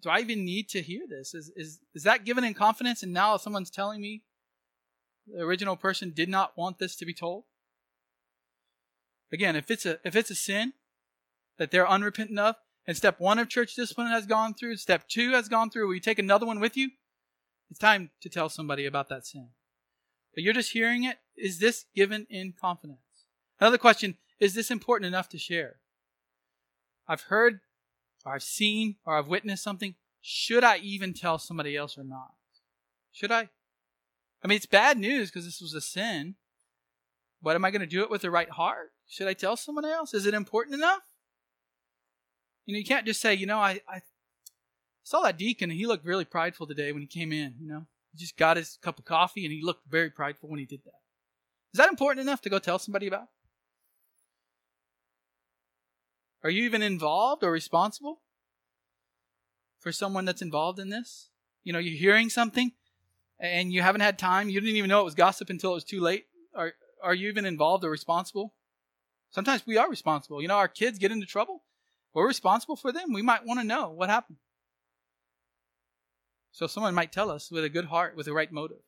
do 0.00 0.08
I 0.08 0.20
even 0.20 0.44
need 0.44 0.68
to 0.70 0.82
hear 0.82 1.02
this? 1.08 1.34
Is, 1.34 1.50
is, 1.56 1.80
is 1.94 2.02
that 2.04 2.24
given 2.24 2.44
in 2.44 2.54
confidence 2.54 3.02
and 3.02 3.12
now 3.12 3.36
someone's 3.36 3.70
telling 3.70 4.00
me 4.00 4.22
the 5.26 5.42
original 5.42 5.76
person 5.76 6.12
did 6.14 6.28
not 6.28 6.56
want 6.56 6.78
this 6.78 6.96
to 6.96 7.04
be 7.04 7.14
told? 7.14 7.44
Again, 9.32 9.56
if 9.56 9.70
it's 9.70 9.84
a, 9.84 9.98
if 10.04 10.14
it's 10.14 10.30
a 10.30 10.34
sin 10.34 10.74
that 11.58 11.70
they're 11.70 11.88
unrepentant 11.88 12.38
of, 12.38 12.56
and 12.86 12.96
step 12.96 13.18
one 13.18 13.38
of 13.38 13.48
church 13.48 13.74
discipline 13.74 14.08
has 14.08 14.26
gone 14.26 14.54
through, 14.54 14.76
step 14.76 15.08
two 15.08 15.32
has 15.32 15.48
gone 15.48 15.70
through, 15.70 15.86
will 15.86 15.94
you 15.94 16.00
take 16.00 16.18
another 16.18 16.46
one 16.46 16.60
with 16.60 16.76
you? 16.76 16.90
It's 17.70 17.78
time 17.78 18.10
to 18.20 18.28
tell 18.28 18.48
somebody 18.48 18.86
about 18.86 19.08
that 19.08 19.26
sin. 19.26 19.48
But 20.34 20.44
you're 20.44 20.54
just 20.54 20.72
hearing 20.72 21.04
it. 21.04 21.16
Is 21.36 21.58
this 21.58 21.86
given 21.94 22.26
in 22.30 22.54
confidence? 22.58 23.00
Another 23.58 23.78
question, 23.78 24.18
is 24.38 24.54
this 24.54 24.70
important 24.70 25.06
enough 25.06 25.28
to 25.30 25.38
share? 25.38 25.76
I've 27.08 27.22
heard 27.22 27.60
or 28.24 28.34
I've 28.34 28.42
seen 28.42 28.96
or 29.04 29.16
I've 29.16 29.28
witnessed 29.28 29.64
something, 29.64 29.94
should 30.20 30.64
I 30.64 30.78
even 30.78 31.14
tell 31.14 31.38
somebody 31.38 31.76
else 31.76 31.96
or 31.96 32.04
not? 32.04 32.34
Should 33.12 33.32
I? 33.32 33.48
I 34.42 34.48
mean, 34.48 34.56
it's 34.56 34.66
bad 34.66 34.98
news 34.98 35.30
because 35.30 35.44
this 35.44 35.60
was 35.60 35.72
a 35.74 35.80
sin, 35.80 36.34
but 37.42 37.54
am 37.54 37.64
I 37.64 37.70
going 37.70 37.80
to 37.80 37.86
do 37.86 38.02
it 38.02 38.10
with 38.10 38.22
the 38.22 38.30
right 38.30 38.50
heart? 38.50 38.92
Should 39.08 39.28
I 39.28 39.32
tell 39.32 39.56
someone 39.56 39.84
else? 39.84 40.12
Is 40.12 40.26
it 40.26 40.34
important 40.34 40.74
enough? 40.74 41.02
You 42.66 42.74
know, 42.74 42.78
you 42.78 42.84
can't 42.84 43.06
just 43.06 43.20
say, 43.20 43.34
you 43.34 43.46
know, 43.46 43.58
I, 43.58 43.80
I 43.88 44.02
saw 45.04 45.22
that 45.22 45.38
deacon 45.38 45.70
and 45.70 45.78
he 45.78 45.86
looked 45.86 46.04
really 46.04 46.24
prideful 46.24 46.66
today 46.66 46.92
when 46.92 47.00
he 47.00 47.06
came 47.06 47.32
in, 47.32 47.54
you 47.60 47.68
know. 47.68 47.86
He 48.12 48.18
just 48.18 48.36
got 48.36 48.56
his 48.56 48.78
cup 48.82 48.98
of 48.98 49.04
coffee 49.04 49.44
and 49.44 49.52
he 49.52 49.62
looked 49.62 49.88
very 49.88 50.10
prideful 50.10 50.48
when 50.48 50.58
he 50.58 50.66
did 50.66 50.80
that. 50.84 51.00
Is 51.72 51.78
that 51.78 51.88
important 51.88 52.26
enough 52.26 52.40
to 52.42 52.50
go 52.50 52.58
tell 52.58 52.78
somebody 52.78 53.06
about? 53.06 53.28
Are 56.42 56.50
you 56.50 56.64
even 56.64 56.82
involved 56.82 57.44
or 57.44 57.50
responsible 57.50 58.20
for 59.78 59.92
someone 59.92 60.24
that's 60.24 60.42
involved 60.42 60.78
in 60.78 60.90
this? 60.90 61.30
You 61.62 61.72
know, 61.72 61.78
you're 61.78 61.98
hearing 61.98 62.30
something 62.30 62.72
and 63.38 63.72
you 63.72 63.82
haven't 63.82 64.00
had 64.00 64.18
time, 64.18 64.48
you 64.48 64.60
didn't 64.60 64.76
even 64.76 64.88
know 64.88 65.00
it 65.00 65.04
was 65.04 65.14
gossip 65.14 65.50
until 65.50 65.72
it 65.72 65.74
was 65.74 65.84
too 65.84 66.00
late. 66.00 66.26
Are 66.54 66.72
are 67.02 67.14
you 67.14 67.28
even 67.28 67.44
involved 67.44 67.84
or 67.84 67.90
responsible? 67.90 68.54
Sometimes 69.30 69.66
we 69.66 69.76
are 69.76 69.90
responsible. 69.90 70.40
You 70.40 70.48
know, 70.48 70.56
our 70.56 70.68
kids 70.68 70.98
get 70.98 71.12
into 71.12 71.26
trouble. 71.26 71.62
We're 72.16 72.26
responsible 72.26 72.76
for 72.76 72.92
them. 72.92 73.12
We 73.12 73.20
might 73.20 73.44
want 73.44 73.60
to 73.60 73.66
know 73.66 73.90
what 73.90 74.08
happened. 74.08 74.38
So 76.50 76.66
someone 76.66 76.94
might 76.94 77.12
tell 77.12 77.30
us 77.30 77.50
with 77.50 77.62
a 77.62 77.68
good 77.68 77.84
heart, 77.84 78.16
with 78.16 78.24
the 78.24 78.32
right 78.32 78.50
motive. 78.50 78.78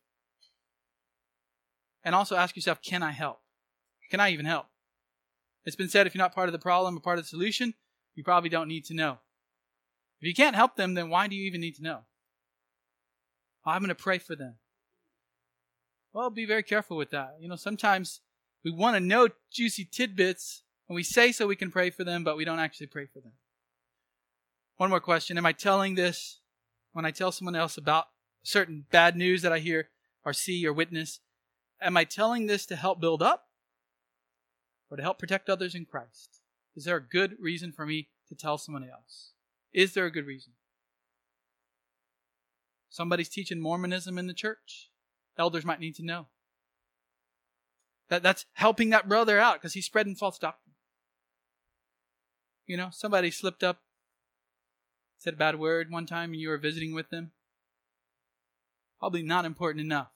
And 2.03 2.15
also 2.15 2.37
ask 2.37 2.57
yourself, 2.57 2.81
can 2.81 3.03
I 3.03 3.11
help? 3.11 3.43
Can 4.11 4.19
I 4.19 4.31
even 4.31 4.47
help? 4.47 4.65
It's 5.67 5.77
been 5.77 5.91
said 5.91 6.07
if 6.07 6.15
you're 6.15 6.25
not 6.25 6.35
part 6.35 6.49
of 6.49 6.55
the 6.55 6.59
problem 6.59 6.97
or 6.97 7.01
part 7.01 7.19
of 7.19 7.25
the 7.27 7.29
solution, 7.29 7.75
you 8.15 8.25
probably 8.25 8.49
don't 8.49 8.67
need 8.67 8.87
to 8.87 8.95
know. 8.95 9.19
If 10.23 10.27
you 10.27 10.35
can't 10.35 10.57
help 10.57 10.77
them, 10.77 10.95
then 10.95 11.11
why 11.11 11.29
do 11.29 11.37
you 11.37 11.45
even 11.45 11.61
need 11.61 11.75
to 11.75 11.83
know? 11.83 12.05
I'm 13.67 13.83
going 13.83 13.89
to 13.91 13.95
pray 13.95 14.17
for 14.17 14.37
them. 14.37 14.55
Well, 16.15 16.31
be 16.31 16.47
very 16.47 16.63
careful 16.63 16.97
with 16.97 17.11
that. 17.11 17.37
You 17.41 17.51
know, 17.51 17.57
sometimes 17.57 18.23
we 18.65 18.71
want 18.71 18.97
to 18.97 19.01
know 19.01 19.29
juicy 19.53 19.85
tidbits 19.85 20.63
and 20.89 20.97
we 20.97 21.03
say 21.03 21.33
so 21.33 21.47
we 21.47 21.57
can 21.57 21.71
pray 21.71 21.91
for 21.91 22.05
them, 22.05 22.25
but 22.25 22.37
we 22.37 22.45
don't 22.45 22.59
actually 22.59 22.87
pray 22.87 23.07
for 23.07 23.21
them. 23.21 23.33
One 24.77 24.91
more 24.91 25.01
question 25.01 25.39
Am 25.39 25.47
I 25.47 25.53
telling 25.53 25.95
this? 25.95 26.41
when 26.99 27.05
I 27.05 27.13
tell 27.13 27.31
someone 27.31 27.55
else 27.55 27.77
about 27.77 28.07
certain 28.43 28.87
bad 28.91 29.17
news 29.17 29.43
that 29.43 29.53
I 29.53 29.61
hear 29.61 29.91
or 30.25 30.33
see 30.33 30.67
or 30.67 30.73
witness, 30.73 31.21
am 31.81 31.97
I 31.97 32.03
telling 32.03 32.47
this 32.47 32.67
to 32.67 32.75
help 32.77 33.01
build 33.01 33.23
up 33.23 33.47
or 34.91 34.97
to 34.97 35.03
help 35.05 35.19
protect 35.19 35.49
others 35.49 35.77
in 35.77 35.85
Christ? 35.85 36.41
Is 36.75 36.85
there 36.85 36.97
a 36.97 37.07
good 37.07 37.37
reason 37.39 37.71
for 37.71 37.87
me 37.87 38.09
to 38.29 38.35
tell 38.35 38.59
someone 38.59 38.83
else? 38.83 39.31
Is 39.73 39.95
there 39.95 40.07
a 40.07 40.11
good 40.11 40.27
reason? 40.27 40.55
Somebody's 42.91 43.29
teaching 43.29 43.61
Mormonism 43.61 44.19
in 44.19 44.27
the 44.27 44.35
church. 44.35 44.91
Elders 45.39 45.65
might 45.65 45.79
need 45.79 45.95
to 45.97 46.05
know. 46.05 46.27
That, 48.09 48.25
that's 48.25 48.47
helping 48.55 48.91
that 48.91 49.09
brother 49.09 49.39
out 49.39 49.55
because 49.55 49.75
he's 49.75 49.87
spreading 49.87 50.17
false 50.17 50.39
doctrine. 50.39 50.68
You 52.69 52.77
know, 52.77 52.91
somebody 52.93 53.31
slipped 53.31 53.65
up, 53.65 53.81
said 55.17 55.35
a 55.35 55.39
bad 55.39 55.59
word 55.59 55.91
one 55.91 56.05
time 56.05 56.33
and 56.33 56.41
you 56.41 56.51
were 56.51 56.59
visiting 56.59 56.95
with 56.95 57.09
them. 57.09 57.33
Probably 59.01 59.23
not 59.23 59.47
important 59.47 59.81
enough. 59.81 60.11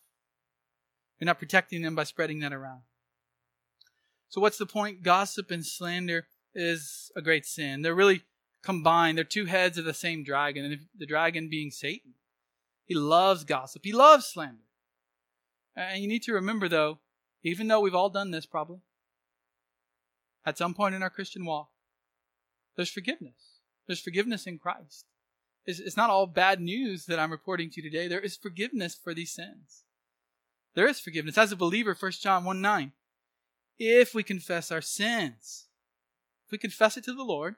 You're 1.19 1.27
not 1.27 1.39
protecting 1.39 1.81
them 1.81 1.95
by 1.95 2.05
spreading 2.05 2.41
that 2.41 2.53
around. 2.53 2.83
So, 4.29 4.41
what's 4.41 4.59
the 4.59 4.67
point? 4.67 5.03
Gossip 5.03 5.51
and 5.51 5.65
slander 5.65 6.27
is 6.55 7.11
a 7.17 7.23
great 7.23 7.47
sin. 7.47 7.81
They're 7.81 7.95
really 7.95 8.23
combined. 8.63 9.17
They're 9.17 9.25
two 9.25 9.47
heads 9.47 9.79
of 9.79 9.85
the 9.85 9.95
same 9.95 10.23
dragon, 10.23 10.65
and 10.65 10.81
the 10.97 11.07
dragon 11.07 11.49
being 11.49 11.71
Satan. 11.71 12.15
He 12.85 12.95
loves 12.95 13.45
gossip, 13.45 13.83
he 13.85 13.93
loves 13.93 14.27
slander. 14.27 14.65
And 15.75 16.03
you 16.03 16.09
need 16.09 16.23
to 16.25 16.35
remember, 16.35 16.69
though, 16.69 16.99
even 17.43 17.69
though 17.69 17.81
we've 17.81 17.95
all 17.95 18.11
done 18.11 18.31
this 18.31 18.45
probably, 18.45 18.81
at 20.45 20.59
some 20.59 20.75
point 20.75 20.95
in 20.95 21.03
our 21.03 21.11
Christian 21.11 21.47
walk, 21.47 21.72
there's 22.77 22.91
forgiveness. 22.91 23.61
There's 23.87 24.01
forgiveness 24.01 24.47
in 24.47 24.59
Christ. 24.59 25.07
It's, 25.65 25.79
it's 25.79 25.97
not 25.97 26.11
all 26.11 26.27
bad 26.27 26.61
news 26.61 27.07
that 27.07 27.19
I'm 27.19 27.31
reporting 27.31 27.71
to 27.71 27.83
you 27.83 27.91
today. 27.91 28.09
There 28.09 28.21
is 28.21 28.37
forgiveness 28.37 28.95
for 28.95 29.15
these 29.15 29.33
sins. 29.33 29.85
There 30.75 30.87
is 30.87 31.01
forgiveness. 31.01 31.39
As 31.39 31.53
a 31.53 31.57
believer, 31.57 31.97
1 31.99 32.13
John 32.13 32.45
1 32.45 32.61
9. 32.61 32.93
If 33.79 34.15
we 34.15 34.23
confess 34.23 34.71
our 34.71 34.81
sins, 34.81 35.67
if 36.47 36.53
we 36.53 36.59
confess 36.59 36.97
it 36.97 37.05
to 37.05 37.15
the 37.15 37.25
Lord, 37.25 37.57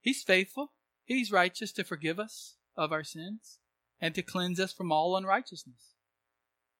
He's 0.00 0.22
faithful, 0.22 0.72
He's 1.04 1.32
righteous 1.32 1.72
to 1.72 1.84
forgive 1.84 2.18
us 2.18 2.56
of 2.76 2.92
our 2.92 3.04
sins 3.04 3.58
and 4.00 4.14
to 4.14 4.22
cleanse 4.22 4.58
us 4.60 4.72
from 4.72 4.90
all 4.90 5.16
unrighteousness. 5.16 5.94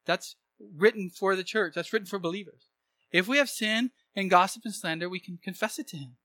That's 0.07 0.37
written 0.77 1.11
for 1.11 1.37
the 1.37 1.45
church. 1.45 1.75
That's 1.75 1.93
written 1.93 2.07
for 2.07 2.19
believers. 2.19 2.69
If 3.11 3.29
we 3.29 3.39
have 3.39 3.51
sin 3.51 3.91
and 4.17 4.31
gossip 4.31 4.63
and 4.65 4.75
slander, 4.75 5.09
we 5.09 5.21
can 5.21 5.39
confess 5.43 5.79
it 5.79 5.89
to 5.89 5.97
Him. 5.97 6.17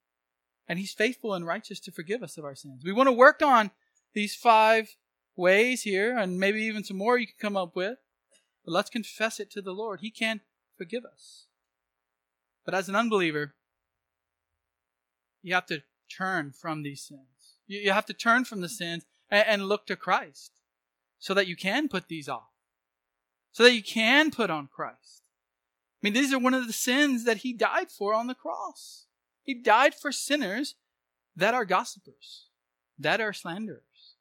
And 0.67 0.79
He's 0.79 0.93
faithful 0.93 1.33
and 1.33 1.45
righteous 1.45 1.79
to 1.81 1.91
forgive 1.91 2.23
us 2.23 2.37
of 2.37 2.45
our 2.45 2.55
sins. 2.55 2.83
We 2.83 2.93
want 2.93 3.07
to 3.07 3.13
work 3.13 3.41
on 3.41 3.71
these 4.13 4.35
five 4.35 4.95
ways 5.35 5.83
here, 5.83 6.17
and 6.17 6.39
maybe 6.39 6.61
even 6.63 6.83
some 6.83 6.97
more 6.97 7.17
you 7.17 7.27
can 7.27 7.35
come 7.39 7.57
up 7.57 7.75
with. 7.75 7.97
But 8.65 8.73
let's 8.73 8.89
confess 8.89 9.39
it 9.39 9.49
to 9.51 9.61
the 9.61 9.71
Lord. 9.71 10.01
He 10.01 10.11
can 10.11 10.41
forgive 10.77 11.05
us. 11.05 11.45
But 12.65 12.73
as 12.73 12.89
an 12.89 12.95
unbeliever, 12.95 13.55
you 15.41 15.53
have 15.53 15.67
to 15.67 15.83
turn 16.09 16.51
from 16.51 16.83
these 16.83 17.01
sins. 17.01 17.55
You 17.65 17.91
have 17.91 18.05
to 18.07 18.13
turn 18.13 18.43
from 18.43 18.61
the 18.61 18.69
sins 18.69 19.05
and 19.29 19.67
look 19.67 19.85
to 19.87 19.95
Christ 19.95 20.51
so 21.19 21.33
that 21.33 21.47
you 21.47 21.55
can 21.55 21.87
put 21.87 22.07
these 22.07 22.27
off, 22.27 22.51
so 23.51 23.63
that 23.63 23.73
you 23.73 23.83
can 23.83 24.31
put 24.31 24.49
on 24.49 24.67
Christ. 24.67 25.23
I 25.95 25.99
mean, 26.03 26.13
these 26.13 26.33
are 26.33 26.39
one 26.39 26.53
of 26.53 26.67
the 26.67 26.73
sins 26.73 27.23
that 27.23 27.37
He 27.37 27.53
died 27.53 27.89
for 27.89 28.13
on 28.13 28.27
the 28.27 28.35
cross. 28.35 29.06
He 29.47 29.53
died 29.53 29.95
for 29.95 30.11
sinners 30.11 30.75
that 31.33 31.53
are 31.53 31.63
gossipers, 31.63 32.47
that 32.99 33.21
are 33.21 33.31
slanderers. 33.31 34.15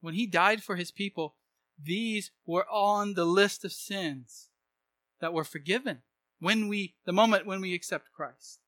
When 0.00 0.14
He 0.14 0.26
died 0.26 0.62
for 0.62 0.76
His 0.76 0.90
people, 0.90 1.34
these 1.78 2.30
were 2.46 2.66
on 2.70 3.12
the 3.12 3.26
list 3.26 3.62
of 3.62 3.72
sins 3.72 4.48
that 5.20 5.34
were 5.34 5.44
forgiven 5.44 5.98
when 6.40 6.68
we, 6.68 6.94
the 7.04 7.12
moment 7.12 7.44
when 7.44 7.60
we 7.60 7.74
accept 7.74 8.12
Christ. 8.16 8.60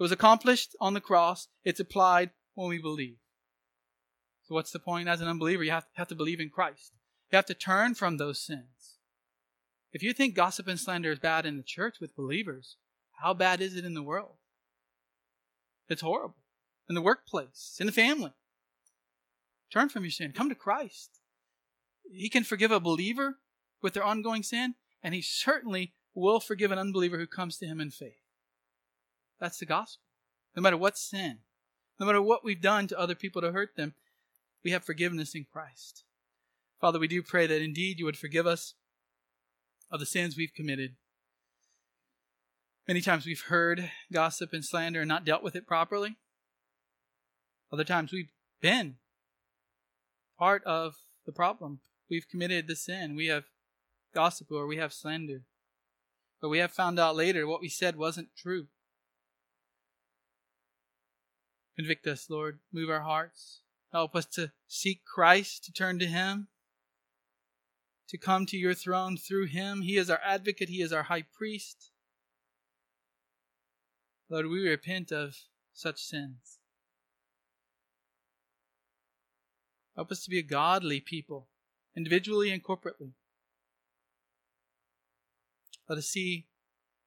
It 0.00 0.02
was 0.02 0.12
accomplished 0.12 0.74
on 0.80 0.94
the 0.94 1.00
cross. 1.00 1.48
It's 1.62 1.80
applied 1.80 2.30
when 2.54 2.70
we 2.70 2.78
believe. 2.78 3.18
So 4.48 4.54
what's 4.54 4.72
the 4.72 4.78
point 4.78 5.08
as 5.08 5.20
an 5.20 5.28
unbeliever? 5.28 5.62
You 5.62 5.72
have, 5.72 5.86
have 5.96 6.08
to 6.08 6.14
believe 6.14 6.40
in 6.40 6.48
Christ. 6.48 6.92
You 7.30 7.36
have 7.36 7.46
to 7.46 7.54
turn 7.54 7.94
from 7.94 8.16
those 8.16 8.40
sins. 8.40 8.96
If 9.92 10.02
you 10.02 10.14
think 10.14 10.34
gossip 10.34 10.68
and 10.68 10.80
slander 10.80 11.12
is 11.12 11.18
bad 11.18 11.44
in 11.44 11.58
the 11.58 11.62
church 11.62 11.96
with 12.00 12.16
believers, 12.16 12.76
how 13.22 13.34
bad 13.34 13.60
is 13.60 13.76
it 13.76 13.84
in 13.84 13.94
the 13.94 14.02
world? 14.02 14.36
It's 15.88 16.02
horrible. 16.02 16.36
In 16.88 16.94
the 16.94 17.02
workplace, 17.02 17.76
in 17.78 17.86
the 17.86 17.92
family. 17.92 18.32
Turn 19.72 19.88
from 19.88 20.02
your 20.02 20.10
sin. 20.10 20.32
Come 20.32 20.48
to 20.48 20.54
Christ. 20.54 21.20
He 22.10 22.28
can 22.28 22.44
forgive 22.44 22.70
a 22.70 22.80
believer 22.80 23.38
with 23.80 23.94
their 23.94 24.04
ongoing 24.04 24.42
sin, 24.42 24.74
and 25.02 25.14
He 25.14 25.22
certainly 25.22 25.94
will 26.14 26.40
forgive 26.40 26.72
an 26.72 26.78
unbeliever 26.78 27.18
who 27.18 27.26
comes 27.26 27.56
to 27.58 27.66
Him 27.66 27.80
in 27.80 27.90
faith. 27.90 28.20
That's 29.40 29.58
the 29.58 29.66
gospel. 29.66 30.02
No 30.54 30.62
matter 30.62 30.76
what 30.76 30.98
sin, 30.98 31.38
no 31.98 32.06
matter 32.06 32.20
what 32.20 32.44
we've 32.44 32.60
done 32.60 32.86
to 32.88 32.98
other 32.98 33.14
people 33.14 33.40
to 33.42 33.52
hurt 33.52 33.76
them, 33.76 33.94
we 34.64 34.72
have 34.72 34.84
forgiveness 34.84 35.34
in 35.34 35.46
Christ. 35.50 36.04
Father, 36.80 36.98
we 36.98 37.08
do 37.08 37.22
pray 37.22 37.46
that 37.46 37.62
indeed 37.62 37.98
you 37.98 38.04
would 38.04 38.18
forgive 38.18 38.46
us 38.46 38.74
of 39.90 40.00
the 40.00 40.06
sins 40.06 40.36
we've 40.36 40.54
committed. 40.54 40.96
Many 42.88 43.00
times 43.00 43.26
we've 43.26 43.42
heard 43.42 43.90
gossip 44.12 44.52
and 44.52 44.64
slander 44.64 45.00
and 45.00 45.08
not 45.08 45.24
dealt 45.24 45.42
with 45.42 45.54
it 45.54 45.66
properly. 45.66 46.16
Other 47.72 47.84
times 47.84 48.12
we've 48.12 48.32
been 48.60 48.96
part 50.36 50.64
of 50.64 50.96
the 51.24 51.32
problem. 51.32 51.80
We've 52.10 52.28
committed 52.28 52.66
the 52.66 52.74
sin. 52.74 53.14
We 53.14 53.28
have 53.28 53.44
gossip 54.12 54.50
or 54.50 54.66
we 54.66 54.78
have 54.78 54.92
slander. 54.92 55.42
But 56.40 56.48
we 56.48 56.58
have 56.58 56.72
found 56.72 56.98
out 56.98 57.14
later 57.14 57.46
what 57.46 57.60
we 57.60 57.68
said 57.68 57.94
wasn't 57.94 58.34
true. 58.36 58.66
Convict 61.76 62.06
us, 62.08 62.28
Lord. 62.28 62.58
Move 62.72 62.90
our 62.90 63.02
hearts. 63.02 63.60
Help 63.92 64.16
us 64.16 64.26
to 64.26 64.50
seek 64.66 65.04
Christ, 65.04 65.64
to 65.64 65.72
turn 65.72 66.00
to 66.00 66.06
Him, 66.06 66.48
to 68.08 68.18
come 68.18 68.44
to 68.46 68.56
your 68.56 68.74
throne 68.74 69.16
through 69.16 69.46
Him. 69.46 69.82
He 69.82 69.96
is 69.96 70.10
our 70.10 70.20
advocate, 70.24 70.68
He 70.68 70.82
is 70.82 70.92
our 70.92 71.04
high 71.04 71.24
priest. 71.32 71.91
Lord, 74.32 74.46
we 74.46 74.66
repent 74.66 75.12
of 75.12 75.36
such 75.74 76.02
sins. 76.02 76.56
Help 79.94 80.10
us 80.10 80.24
to 80.24 80.30
be 80.30 80.38
a 80.38 80.42
godly 80.42 81.00
people, 81.00 81.48
individually 81.94 82.50
and 82.50 82.64
corporately. 82.64 83.12
Let 85.86 85.98
us 85.98 86.06
see 86.06 86.46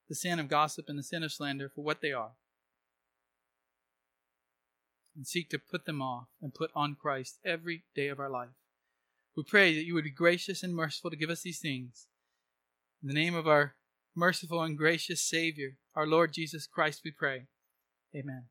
the 0.08 0.14
sin 0.14 0.38
of 0.38 0.50
gossip 0.50 0.88
and 0.88 1.00
the 1.00 1.04
sin 1.04 1.24
of 1.24 1.32
slander 1.32 1.68
for 1.68 1.84
what 1.84 2.00
they 2.00 2.12
are 2.12 2.34
and 5.16 5.26
seek 5.26 5.50
to 5.50 5.58
put 5.58 5.86
them 5.86 6.04
off 6.04 6.28
and 6.44 6.54
put 6.54 6.70
on 6.76 6.94
Christ 6.94 7.40
every 7.44 7.86
day 7.96 8.10
of 8.10 8.20
our 8.20 8.30
life. 8.30 8.50
We 9.36 9.42
pray 9.42 9.74
that 9.74 9.86
you 9.86 9.96
would 9.96 10.04
be 10.04 10.12
gracious 10.12 10.62
and 10.62 10.76
merciful 10.76 11.10
to 11.10 11.18
give 11.18 11.32
us 11.32 11.42
these 11.42 11.60
things. 11.60 12.06
In 13.02 13.08
the 13.08 13.16
name 13.16 13.34
of 13.34 13.48
our 13.48 13.74
merciful 14.16 14.62
and 14.62 14.78
gracious 14.78 15.22
Savior, 15.22 15.78
our 15.96 16.08
Lord 16.08 16.34
Jesus 16.34 16.68
Christ, 16.68 17.02
we 17.04 17.12
pray. 17.12 17.48
Amen. 18.16 18.46